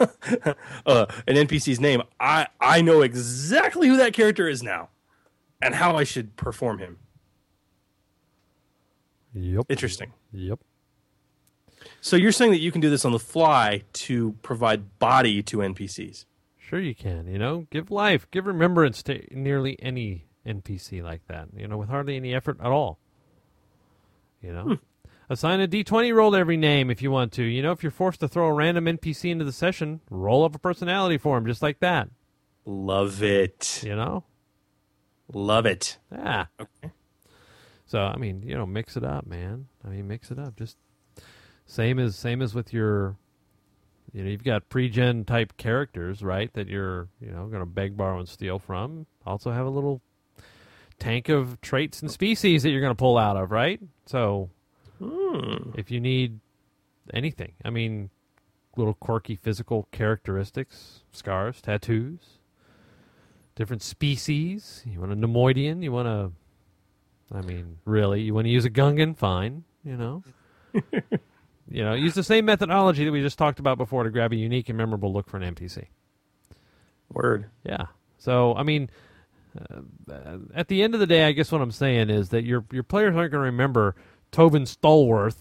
uh, 0.86 1.06
an 1.26 1.36
NPC's 1.36 1.80
name, 1.80 2.02
I 2.20 2.46
I 2.60 2.80
know 2.82 3.02
exactly 3.02 3.88
who 3.88 3.96
that 3.96 4.12
character 4.12 4.48
is 4.48 4.62
now, 4.62 4.90
and 5.60 5.74
how 5.74 5.96
I 5.96 6.04
should 6.04 6.36
perform 6.36 6.78
him. 6.78 6.98
Yep. 9.34 9.66
Interesting. 9.68 10.12
Yep. 10.32 10.60
So 12.00 12.16
you're 12.16 12.32
saying 12.32 12.52
that 12.52 12.60
you 12.60 12.72
can 12.72 12.80
do 12.80 12.90
this 12.90 13.04
on 13.04 13.12
the 13.12 13.18
fly 13.18 13.82
to 13.92 14.32
provide 14.42 14.98
body 14.98 15.42
to 15.44 15.58
NPCs? 15.58 16.24
Sure, 16.56 16.80
you 16.80 16.94
can. 16.94 17.26
You 17.26 17.38
know, 17.38 17.66
give 17.70 17.90
life, 17.90 18.30
give 18.30 18.46
remembrance 18.46 19.02
to 19.04 19.22
nearly 19.34 19.76
any 19.82 20.26
NPC 20.46 21.02
like 21.02 21.26
that. 21.28 21.48
You 21.56 21.66
know, 21.66 21.76
with 21.76 21.88
hardly 21.88 22.16
any 22.16 22.34
effort 22.34 22.58
at 22.60 22.66
all. 22.66 22.98
You 24.42 24.52
know, 24.52 24.78
assign 25.28 25.60
a 25.60 25.68
D20 25.68 26.14
roll 26.14 26.32
to 26.32 26.38
every 26.38 26.56
name 26.56 26.90
if 26.90 27.02
you 27.02 27.10
want 27.10 27.32
to. 27.32 27.42
You 27.42 27.62
know, 27.62 27.72
if 27.72 27.82
you're 27.82 27.92
forced 27.92 28.20
to 28.20 28.28
throw 28.28 28.46
a 28.46 28.52
random 28.52 28.84
NPC 28.86 29.30
into 29.30 29.44
the 29.44 29.52
session, 29.52 30.00
roll 30.10 30.44
up 30.44 30.54
a 30.54 30.58
personality 30.58 31.18
for 31.18 31.36
him 31.38 31.46
just 31.46 31.62
like 31.62 31.80
that. 31.80 32.08
Love 32.64 33.22
it. 33.22 33.82
You 33.84 33.96
know, 33.96 34.24
Love 35.32 35.66
it. 35.66 35.98
yeah. 36.12 36.46
Okay. 36.60 36.92
So 37.86 38.00
I 38.00 38.16
mean, 38.16 38.42
you 38.42 38.54
know, 38.54 38.66
mix 38.66 38.96
it 38.96 39.04
up, 39.04 39.26
man. 39.26 39.68
I 39.84 39.88
mean, 39.88 40.06
mix 40.08 40.30
it 40.30 40.38
up. 40.38 40.56
Just 40.56 40.76
same 41.66 41.98
as 41.98 42.16
same 42.16 42.42
as 42.42 42.54
with 42.54 42.72
your, 42.72 43.16
you 44.12 44.22
know, 44.22 44.30
you've 44.30 44.44
got 44.44 44.68
pre-gen 44.68 45.24
type 45.24 45.56
characters, 45.56 46.22
right? 46.22 46.52
That 46.54 46.66
you're, 46.68 47.08
you 47.20 47.30
know, 47.30 47.46
going 47.46 47.60
to 47.60 47.66
beg, 47.66 47.96
borrow, 47.96 48.18
and 48.18 48.28
steal 48.28 48.58
from. 48.58 49.06
Also 49.24 49.50
have 49.50 49.66
a 49.66 49.70
little 49.70 50.00
tank 50.98 51.28
of 51.28 51.60
traits 51.60 52.02
and 52.02 52.10
species 52.10 52.62
that 52.62 52.70
you're 52.70 52.80
going 52.80 52.90
to 52.90 52.98
pull 52.98 53.16
out 53.16 53.36
of, 53.36 53.50
right? 53.50 53.80
So 54.06 54.50
if 55.76 55.90
you 55.90 56.00
need 56.00 56.40
anything, 57.12 57.52
I 57.64 57.70
mean, 57.70 58.10
little 58.76 58.94
quirky 58.94 59.36
physical 59.36 59.88
characteristics, 59.92 61.02
scars, 61.12 61.60
tattoos, 61.60 62.38
different 63.54 63.82
species. 63.82 64.82
You 64.86 65.00
want 65.00 65.12
a 65.12 65.16
Neimoidian? 65.16 65.82
You 65.82 65.92
want 65.92 66.08
a 66.08 66.30
I 67.32 67.42
mean, 67.42 67.78
really, 67.84 68.22
you 68.22 68.34
want 68.34 68.46
to 68.46 68.50
use 68.50 68.64
a 68.64 68.70
Gungan? 68.70 69.16
Fine, 69.16 69.64
you 69.84 69.96
know. 69.96 70.22
you 71.70 71.84
know, 71.84 71.92
use 71.92 72.14
the 72.14 72.22
same 72.22 72.46
methodology 72.46 73.04
that 73.04 73.12
we 73.12 73.20
just 73.20 73.38
talked 73.38 73.58
about 73.58 73.76
before 73.76 74.04
to 74.04 74.10
grab 74.10 74.32
a 74.32 74.36
unique 74.36 74.68
and 74.68 74.78
memorable 74.78 75.12
look 75.12 75.28
for 75.28 75.36
an 75.36 75.54
NPC. 75.54 75.86
Word. 77.12 77.46
Yeah. 77.64 77.86
So, 78.18 78.54
I 78.54 78.62
mean, 78.62 78.88
uh, 79.58 80.38
at 80.54 80.68
the 80.68 80.82
end 80.82 80.94
of 80.94 81.00
the 81.00 81.06
day, 81.06 81.24
I 81.24 81.32
guess 81.32 81.52
what 81.52 81.60
I'm 81.60 81.70
saying 81.70 82.10
is 82.10 82.30
that 82.30 82.44
your 82.44 82.64
your 82.72 82.82
players 82.82 83.14
aren't 83.14 83.32
going 83.32 83.42
to 83.42 83.46
remember 83.46 83.94
Tobin 84.30 84.64
Stallworth, 84.64 85.38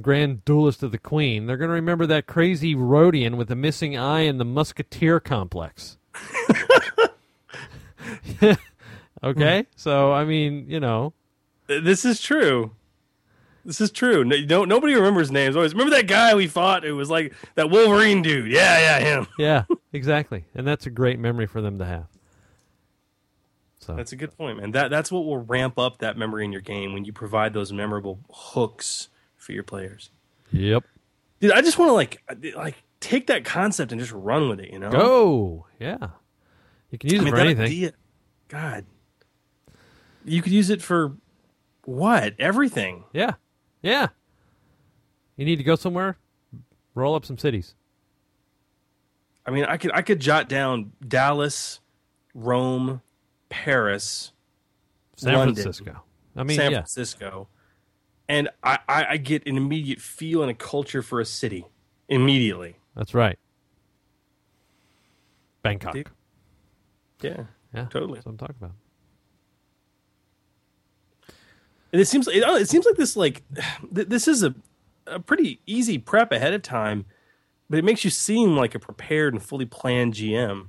Grand 0.00 0.44
Duelist 0.44 0.82
of 0.82 0.92
the 0.92 0.98
Queen. 0.98 1.46
They're 1.46 1.56
going 1.56 1.68
to 1.68 1.74
remember 1.74 2.06
that 2.06 2.26
crazy 2.26 2.74
Rodian 2.74 3.36
with 3.36 3.48
the 3.48 3.56
missing 3.56 3.96
eye 3.96 4.20
and 4.20 4.40
the 4.40 4.44
Musketeer 4.44 5.20
complex. 5.20 5.98
okay, 9.22 9.62
hmm. 9.62 9.68
so 9.76 10.12
I 10.12 10.24
mean, 10.24 10.66
you 10.68 10.80
know, 10.80 11.12
uh, 11.68 11.80
This 11.80 12.04
is 12.04 12.20
true. 12.20 12.72
This 13.64 13.80
is 13.80 13.90
true. 13.90 14.24
No, 14.24 14.36
no, 14.36 14.64
nobody 14.64 14.94
remembers 14.94 15.30
names. 15.30 15.54
Always 15.54 15.74
remember 15.74 15.94
that 15.94 16.06
guy 16.06 16.34
we 16.34 16.46
fought 16.46 16.82
who 16.82 16.96
was 16.96 17.10
like 17.10 17.34
that 17.56 17.70
Wolverine 17.70 18.22
dude. 18.22 18.50
Yeah, 18.50 18.78
yeah, 18.78 18.98
him. 19.00 19.26
yeah, 19.38 19.64
exactly, 19.92 20.46
and 20.54 20.66
that's 20.66 20.86
a 20.86 20.90
great 20.90 21.18
memory 21.18 21.46
for 21.46 21.60
them 21.60 21.78
to 21.78 21.84
have. 21.84 22.06
So 23.90 23.96
That's 23.96 24.12
a 24.12 24.16
good 24.16 24.36
point, 24.36 24.58
man. 24.58 24.70
That 24.72 24.90
that's 24.90 25.10
what 25.12 25.24
will 25.24 25.38
ramp 25.38 25.78
up 25.78 25.98
that 25.98 26.16
memory 26.16 26.44
in 26.44 26.52
your 26.52 26.60
game 26.60 26.92
when 26.92 27.04
you 27.04 27.12
provide 27.12 27.52
those 27.54 27.72
memorable 27.72 28.18
hooks 28.30 29.08
for 29.36 29.52
your 29.52 29.62
players. 29.62 30.10
Yep. 30.52 30.84
Dude, 31.40 31.52
I 31.52 31.60
just 31.62 31.78
want 31.78 31.88
to 31.90 31.94
like 31.94 32.22
like 32.54 32.76
take 33.00 33.28
that 33.28 33.44
concept 33.44 33.92
and 33.92 34.00
just 34.00 34.12
run 34.12 34.48
with 34.48 34.60
it. 34.60 34.72
You 34.72 34.78
know, 34.78 34.90
Go. 34.90 35.66
Yeah. 35.78 36.08
You 36.90 36.98
can 36.98 37.10
use 37.10 37.20
I 37.20 37.22
it 37.22 37.24
mean, 37.24 37.34
for 37.34 37.40
anything. 37.40 37.64
idea- 37.64 37.92
God, 38.48 38.84
you 40.24 40.42
could 40.42 40.52
use 40.52 40.70
it 40.70 40.82
for 40.82 41.16
what? 41.84 42.34
Everything. 42.38 43.04
Yeah. 43.12 43.34
Yeah. 43.80 44.08
You 45.36 45.44
need 45.46 45.56
to 45.56 45.62
go 45.64 45.76
somewhere, 45.76 46.18
roll 46.94 47.14
up 47.14 47.24
some 47.24 47.38
cities. 47.38 47.74
I 49.46 49.50
mean, 49.52 49.64
I 49.64 49.76
could 49.78 49.90
I 49.94 50.02
could 50.02 50.20
jot 50.20 50.48
down 50.48 50.92
Dallas, 51.06 51.80
Rome, 52.34 53.00
Paris, 53.50 54.32
San 55.16 55.34
London, 55.34 55.54
Francisco. 55.54 56.02
I 56.34 56.42
mean, 56.44 56.56
San 56.56 56.72
yeah. 56.72 56.78
Francisco, 56.78 57.48
and 58.28 58.48
I, 58.62 58.78
I 58.88 59.06
I 59.10 59.16
get 59.18 59.46
an 59.46 59.58
immediate 59.58 60.00
feel 60.00 60.40
and 60.42 60.50
a 60.50 60.54
culture 60.54 61.02
for 61.02 61.20
a 61.20 61.26
city 61.26 61.66
immediately. 62.08 62.76
That's 62.96 63.12
right. 63.12 63.38
Bangkok. 65.62 65.94
Yeah, 67.20 67.44
Yeah. 67.74 67.84
totally. 67.90 68.14
That's 68.14 68.26
what 68.26 68.32
I'm 68.32 68.38
talking 68.38 68.56
about. 68.58 68.72
And 71.92 72.00
it 72.00 72.06
seems 72.06 72.28
it, 72.28 72.42
oh, 72.46 72.56
it 72.56 72.68
seems 72.68 72.86
like 72.86 72.96
this 72.96 73.16
like 73.16 73.42
this 73.92 74.26
is 74.26 74.42
a 74.42 74.54
a 75.06 75.18
pretty 75.20 75.60
easy 75.66 75.98
prep 75.98 76.30
ahead 76.32 76.54
of 76.54 76.62
time, 76.62 77.04
but 77.68 77.78
it 77.78 77.84
makes 77.84 78.04
you 78.04 78.10
seem 78.10 78.56
like 78.56 78.74
a 78.74 78.78
prepared 78.78 79.34
and 79.34 79.42
fully 79.42 79.66
planned 79.66 80.14
GM. 80.14 80.68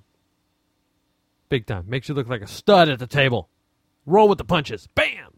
Big 1.52 1.66
time. 1.66 1.84
Makes 1.86 2.08
you 2.08 2.16
look 2.16 2.30
like 2.30 2.42
a 2.42 2.48
stud 2.48 2.88
at 2.88 2.98
the 2.98 3.06
table. 3.08 3.50
Roll 4.06 4.30
with 4.30 4.38
the 4.38 4.46
punches. 4.46 4.88
Bam. 4.96 5.34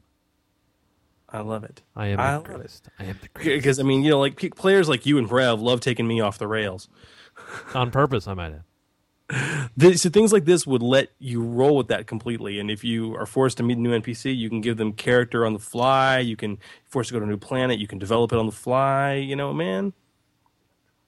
I 1.28 1.40
love 1.40 1.64
it. 1.64 1.82
I 1.96 2.06
am 2.10 2.20
I 2.20 2.34
the 2.34 2.38
love 2.38 2.46
it. 2.46 2.54
greatest. 2.54 2.90
I 3.00 3.06
am 3.06 3.18
the 3.20 3.30
greatest. 3.30 3.64
Because 3.64 3.80
I 3.80 3.84
mean, 3.84 4.04
you 4.04 4.12
know, 4.12 4.20
like 4.20 4.54
players 4.56 4.88
like 4.88 5.08
you 5.08 5.18
and 5.18 5.30
Rev 5.30 5.60
love 5.60 5.80
taking 5.80 6.08
me 6.08 6.22
off 6.22 6.38
the 6.38 6.46
rails. 6.46 6.88
On 7.74 7.90
purpose, 7.90 8.28
I 8.28 8.36
might 8.36 8.54
add. 8.54 9.98
So 9.98 10.12
things 10.12 10.32
like 10.32 10.46
this 10.46 10.68
would 10.68 10.84
let 10.84 11.10
you 11.18 11.42
roll 11.42 11.76
with 11.78 11.88
that 11.88 12.06
completely. 12.06 12.60
And 12.60 12.70
if 12.70 12.84
you 12.84 13.16
are 13.16 13.26
forced 13.26 13.58
to 13.58 13.64
meet 13.64 13.80
a 13.80 13.82
new 13.82 14.00
NPC, 14.00 14.38
you 14.38 14.50
can 14.50 14.62
give 14.62 14.78
them 14.78 14.94
character 14.94 15.48
on 15.48 15.54
the 15.54 15.60
fly. 15.60 16.20
You 16.20 16.36
can 16.36 16.60
force 16.86 17.08
to 17.08 17.14
go 17.14 17.20
to 17.22 17.26
a 17.26 17.28
new 17.28 17.38
planet. 17.38 17.80
You 17.80 17.88
can 17.88 17.98
develop 17.98 18.32
it 18.32 18.38
on 18.38 18.46
the 18.46 18.52
fly. 18.52 19.16
You 19.16 19.36
know, 19.36 19.52
man, 19.52 19.94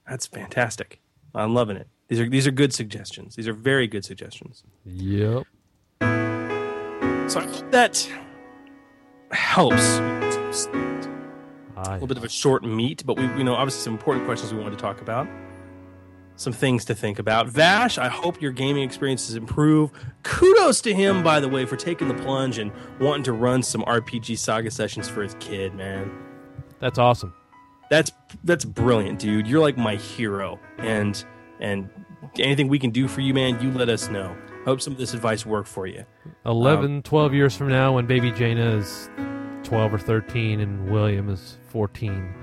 that's 0.10 0.26
fantastic. 0.26 1.00
I'm 1.36 1.54
loving 1.54 1.78
it. 1.78 1.88
These 2.08 2.20
are 2.20 2.30
these 2.30 2.46
are 2.46 2.52
good 2.52 2.74
suggestions. 2.74 3.36
These 3.36 3.48
are 3.48 3.54
very 3.54 3.88
good 3.88 4.06
suggestions. 4.06 4.64
Yep. 4.86 5.44
So 6.02 7.40
I 7.40 7.44
hope 7.44 7.72
that 7.72 8.08
helps. 9.32 10.00
A 11.78 11.94
little 11.94 12.08
bit 12.08 12.18
of 12.18 12.24
a 12.24 12.30
short 12.30 12.64
meet, 12.64 13.06
but 13.06 13.18
we, 13.18 13.24
you 13.38 13.44
know, 13.44 13.54
obviously 13.54 13.82
some 13.82 13.94
important 13.94 14.26
questions 14.26 14.54
we 14.54 14.60
wanted 14.60 14.78
to 14.78 14.82
talk 14.82 15.02
about. 15.02 15.28
Some 16.36 16.54
things 16.54 16.84
to 16.86 16.96
think 16.96 17.20
about. 17.20 17.48
Vash, 17.48 17.98
I 17.98 18.10
hope 18.10 18.42
your 18.42 18.52
gaming 18.52 18.84
experiences 18.84 19.36
improve. 19.36 19.92
Kudos 20.24 20.82
to 20.82 20.94
him, 20.94 21.24
by 21.24 21.40
the 21.40 21.48
way, 21.48 21.66
for 21.66 21.76
taking 21.76 22.08
the 22.08 22.14
plunge 22.14 22.58
and 22.58 22.72
wanting 23.00 23.24
to 23.24 23.34
run 23.34 23.64
some 23.64 23.82
RPG 23.84 24.38
saga 24.38 24.70
sessions 24.70 25.08
for 25.08 25.22
his 25.22 25.36
kid, 25.40 25.74
man. 25.74 26.12
That's 26.80 26.98
awesome. 26.98 27.34
That's 27.90 28.12
that's 28.44 28.66
brilliant, 28.66 29.20
dude. 29.20 29.48
You're 29.48 29.62
like 29.62 29.78
my 29.78 29.96
hero, 29.96 30.60
and 30.78 31.24
and 31.60 31.90
anything 32.40 32.68
we 32.68 32.80
can 32.80 32.92
do 32.92 33.08
for 33.08 33.22
you, 33.22 33.34
man, 33.34 33.62
you 33.62 33.72
let 33.72 33.90
us 33.90 34.10
know. 34.10 34.36
Hope 34.66 34.82
some 34.82 34.94
of 34.94 35.00
this 35.00 35.14
advice 35.14 35.46
worked 35.46 35.68
for 35.68 35.86
you. 35.86 36.06
11, 36.46 37.04
12 37.04 37.34
years 37.34 37.56
from 37.56 37.70
now, 37.70 37.94
when 37.94 38.08
baby 38.08 38.32
Jaina 38.32 38.78
is 38.78 39.10
12 39.64 39.94
or 39.94 40.00
13 40.00 40.60
and 40.60 40.90
William 40.92 41.30
is 41.30 41.58
14, 41.70 42.34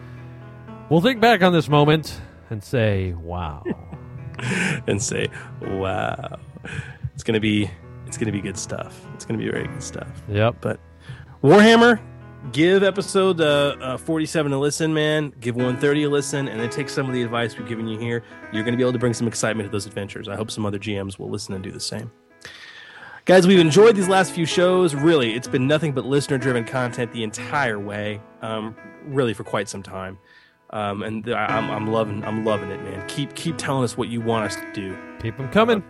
we'll 0.88 1.00
think 1.00 1.20
back 1.20 1.42
on 1.42 1.52
this 1.52 1.68
moment 1.68 2.20
and 2.50 2.62
say, 2.62 3.12
wow. 3.14 3.64
and 4.86 5.02
say, 5.02 5.28
"Wow, 5.60 6.38
it's 7.14 7.22
gonna 7.22 7.40
be 7.40 7.70
it's 8.06 8.16
gonna 8.16 8.32
be 8.32 8.40
good 8.40 8.58
stuff. 8.58 9.04
It's 9.14 9.24
gonna 9.24 9.38
be 9.38 9.48
very 9.50 9.66
good 9.68 9.82
stuff." 9.82 10.22
Yep. 10.28 10.56
But 10.60 10.80
Warhammer, 11.42 12.00
give 12.50 12.82
episode 12.82 13.40
uh, 13.40 13.76
uh, 13.80 13.96
47 13.96 14.52
a 14.52 14.58
listen, 14.58 14.92
man. 14.92 15.32
Give 15.40 15.54
130 15.54 16.02
a 16.04 16.10
listen, 16.10 16.48
and 16.48 16.60
then 16.60 16.70
take 16.70 16.88
some 16.88 17.06
of 17.06 17.12
the 17.12 17.22
advice 17.22 17.56
we've 17.56 17.68
given 17.68 17.86
you 17.86 17.98
here. 17.98 18.24
You're 18.52 18.64
gonna 18.64 18.76
be 18.76 18.82
able 18.82 18.92
to 18.92 18.98
bring 18.98 19.14
some 19.14 19.28
excitement 19.28 19.68
to 19.68 19.72
those 19.72 19.86
adventures. 19.86 20.28
I 20.28 20.34
hope 20.34 20.50
some 20.50 20.66
other 20.66 20.78
GMs 20.78 21.18
will 21.18 21.30
listen 21.30 21.54
and 21.54 21.62
do 21.62 21.70
the 21.70 21.80
same. 21.80 22.10
Guys, 23.24 23.46
we've 23.46 23.60
enjoyed 23.60 23.94
these 23.94 24.08
last 24.08 24.32
few 24.32 24.44
shows. 24.44 24.96
Really, 24.96 25.34
it's 25.34 25.46
been 25.46 25.68
nothing 25.68 25.92
but 25.92 26.04
listener-driven 26.04 26.64
content 26.64 27.12
the 27.12 27.22
entire 27.22 27.78
way. 27.78 28.20
Um, 28.40 28.74
really, 29.04 29.32
for 29.32 29.44
quite 29.44 29.68
some 29.68 29.82
time. 29.82 30.18
Um, 30.70 31.02
and 31.02 31.32
I'm, 31.32 31.70
I'm 31.70 31.86
loving, 31.92 32.24
I'm 32.24 32.44
loving 32.44 32.70
it, 32.70 32.82
man. 32.82 33.06
Keep, 33.06 33.34
keep 33.34 33.58
telling 33.58 33.84
us 33.84 33.96
what 33.96 34.08
you 34.08 34.20
want 34.20 34.46
us 34.46 34.56
to 34.56 34.72
do. 34.72 34.98
Keep 35.20 35.36
them 35.36 35.48
coming. 35.50 35.84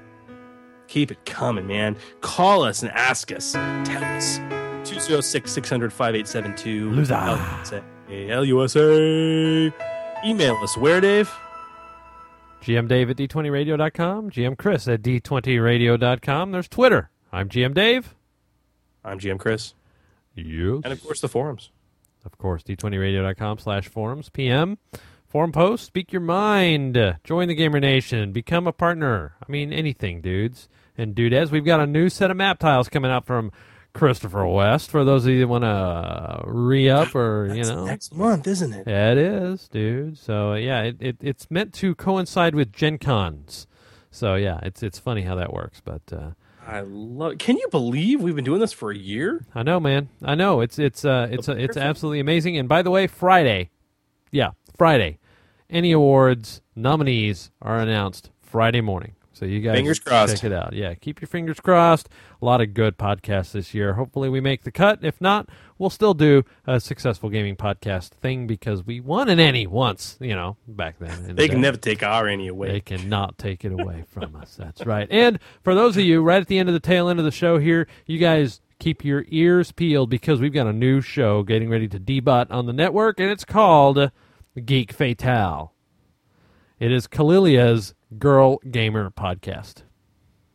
Keep 0.89 1.13
it 1.13 1.25
coming, 1.25 1.67
man. 1.67 1.97
Call 2.21 2.65
us 2.65 2.83
and 2.83 2.91
ask 2.93 3.33
us. 3.33 3.53
Tell 3.53 4.05
us. 4.05 4.62
206 4.85 5.51
600 5.51 5.93
5872. 5.93 6.91
Loser. 6.91 7.15
LUSA. 8.09 9.73
Email 10.25 10.57
us. 10.57 10.77
Where, 10.77 11.01
Dave? 11.01 11.31
GM 12.63 12.87
Dave 12.87 13.11
at 13.11 13.17
D20Radio.com, 13.17 14.31
GM 14.31 14.57
Chris 14.57 14.87
at 14.87 15.03
D20Radio.com. 15.03 16.53
There's 16.53 16.69
Twitter. 16.69 17.11
I'm 17.33 17.49
GM 17.49 17.75
Dave. 17.75 18.15
I'm 19.05 19.19
GM 19.19 19.39
Chris. 19.41 19.75
Yes. 20.37 20.81
And 20.85 20.93
of 20.93 21.03
course, 21.03 21.21
the 21.21 21.29
forums. 21.29 21.71
Of 22.25 22.39
course, 22.39 22.63
D20Radio.com 22.63 23.59
slash 23.59 23.89
forums. 23.89 24.29
PM. 24.29 24.79
Forum 25.27 25.51
post. 25.51 25.87
Speak 25.87 26.13
your 26.13 26.21
mind. 26.21 27.17
Join 27.25 27.49
the 27.49 27.55
Gamer 27.55 27.81
Nation. 27.81 28.33
Become 28.33 28.69
a 28.69 28.73
partner. 28.73 29.35
I 29.43 29.51
mean, 29.51 29.73
anything, 29.73 30.21
dudes 30.21 30.69
and 30.97 31.15
dudes. 31.15 31.51
We've 31.51 31.65
got 31.65 31.81
a 31.81 31.87
new 31.87 32.09
set 32.09 32.31
of 32.31 32.37
map 32.37 32.59
tiles 32.59 32.89
coming 32.89 33.11
out 33.11 33.27
from 33.27 33.51
Christopher 33.95 34.47
West. 34.47 34.91
For 34.91 35.05
those 35.05 35.27
of 35.27 35.33
you 35.33 35.41
that 35.41 35.49
want 35.49 35.65
to 35.65 36.43
re 36.47 36.89
up 36.89 37.15
or, 37.15 37.53
you 37.55 37.65
know. 37.65 37.85
next 37.85 38.15
month, 38.15 38.47
isn't 38.47 38.73
it? 38.73 38.87
Yeah, 38.87 39.13
it 39.13 39.19
is, 39.19 39.69
dude. 39.69 40.19
So 40.19 40.55
yeah, 40.55 40.83
it, 40.83 40.97
it 41.01 41.17
it's 41.21 41.51
meant 41.51 41.73
to 41.75 41.95
coincide 41.95 42.55
with 42.55 42.73
Gen 42.73 42.99
Cons. 42.99 43.67
So 44.11 44.35
yeah, 44.35 44.61
it's 44.63 44.83
it's 44.83 44.99
funny 44.99 45.23
how 45.23 45.35
that 45.37 45.53
works, 45.53 45.81
but 45.85 46.03
uh, 46.13 46.31
I 46.67 46.81
love. 46.81 47.39
Can 47.39 47.57
you 47.57 47.67
believe 47.71 48.21
we've 48.21 48.37
been 48.37 48.45
doing 48.45 48.61
this 48.61 48.73
for 48.73 48.91
a 48.91 48.97
year? 48.97 49.45
I 49.55 49.63
know, 49.63 49.81
man. 49.81 50.09
I 50.23 50.35
know 50.35 50.61
it's 50.61 50.79
it's 50.79 51.05
uh 51.05 51.29
it's 51.31 51.49
uh, 51.49 51.55
it's 51.57 51.77
absolutely 51.77 52.21
amazing. 52.21 52.57
And 52.57 52.69
by 52.69 52.83
the 52.83 52.91
way, 52.91 53.07
Friday, 53.07 53.71
yeah, 54.31 54.51
Friday, 54.77 55.19
any 55.69 55.93
awards 55.93 56.61
nominees 56.77 57.51
are 57.61 57.79
announced 57.79 58.31
Friday 58.41 58.81
morning. 58.81 59.15
So 59.43 59.47
you 59.47 59.59
guys 59.59 59.75
Fingers 59.75 59.99
crossed. 59.99 60.37
check 60.37 60.45
it 60.45 60.53
out. 60.53 60.73
Yeah, 60.73 60.95
keep 60.95 61.21
your 61.21 61.27
fingers 61.27 61.59
crossed. 61.59 62.09
A 62.41 62.45
lot 62.45 62.61
of 62.61 62.75
good 62.75 62.97
podcasts 62.97 63.51
this 63.51 63.75
year. 63.75 63.95
Hopefully 63.95 64.29
we 64.29 64.41
make 64.41 64.63
the 64.63 64.71
cut. 64.71 65.01
If 65.03 65.21
not, 65.21 65.49
we'll 65.79 65.91
still 65.91 66.15
do 66.15 66.45
a 66.65 66.79
successful 66.79 67.29
gaming 67.29 67.57
podcast 67.57 68.11
thing 68.11 68.47
because 68.47 68.87
we 68.87 69.01
won 69.01 69.29
an 69.29 69.41
ENnie 69.41 69.67
once, 69.67 70.17
you 70.21 70.37
know, 70.37 70.59
back 70.69 71.01
then. 71.01 71.27
the 71.27 71.35
They 71.35 71.49
can 71.49 71.61
never 71.61 71.77
take 71.77 72.05
our 72.05 72.29
ENnie 72.29 72.47
away. 72.47 72.71
They 72.71 72.81
cannot 72.83 73.37
take 73.37 73.65
it 73.65 73.73
away 73.73 74.05
from 74.07 74.37
us. 74.37 74.55
That's 74.55 74.87
right. 74.87 75.09
And 75.11 75.41
for 75.65 75.75
those 75.75 75.97
of 75.97 76.05
you 76.05 76.23
right 76.23 76.41
at 76.41 76.47
the 76.47 76.61
end 76.61 76.69
of 76.69 76.73
the 76.73 76.79
tail 76.79 77.09
end 77.09 77.19
of 77.19 77.25
the 77.25 77.33
show 77.33 77.59
here, 77.59 77.89
you 78.07 78.19
guys 78.19 78.61
keep 78.79 79.05
your 79.05 79.25
ears 79.27 79.73
peeled 79.73 80.09
because 80.09 80.41
we've 80.41 80.55
got 80.55 80.69
a 80.69 80.73
new 80.73 81.01
show 81.01 81.43
getting 81.43 81.69
ready 81.69 81.89
to 81.89 81.99
debut 81.99 82.47
on 82.49 82.67
the 82.67 82.73
network, 82.73 83.19
and 83.19 83.29
it's 83.29 83.45
called 83.45 84.13
Geek 84.65 84.93
Fatale. 84.93 85.73
It 86.79 86.91
is 86.93 87.07
Kalilia's 87.07 87.95
Girl 88.19 88.59
Gamer 88.71 89.11
podcast. 89.11 89.83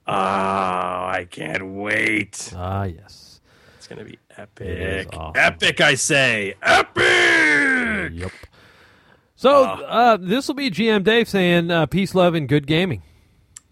Oh, 0.06 0.14
I 0.14 1.27
can't 1.30 1.73
wait. 1.73 2.53
Ah, 2.56 2.84
yes. 2.84 3.41
It's 3.77 3.88
going 3.88 3.99
to 3.99 4.06
be 4.06 4.18
epic. 4.38 5.10
awesome. 5.14 5.34
Epic, 5.41 5.81
I 5.81 5.95
say. 5.95 6.56
Epic. 6.61 8.11
Yep. 8.14 8.31
So 9.35 9.64
uh, 9.64 10.18
this 10.18 10.48
will 10.48 10.56
be 10.56 10.72
GM 10.72 11.03
Dave 11.03 11.30
saying 11.30 11.69
uh, 11.72 11.85
peace, 11.85 12.15
love, 12.15 12.34
and 12.35 12.48
good 12.49 12.68
gaming. 12.68 13.03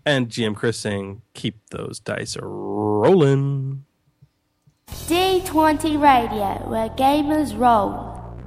And 0.06 0.30
GM 0.30 0.56
Chris 0.56 0.78
saying, 0.78 1.22
keep 1.34 1.58
those 1.72 2.00
dice 2.00 2.38
rolling. 2.40 3.86
D20 4.88 6.00
Radio, 6.00 6.70
where 6.70 6.90
gamers 6.90 7.58
roll. 7.58 8.14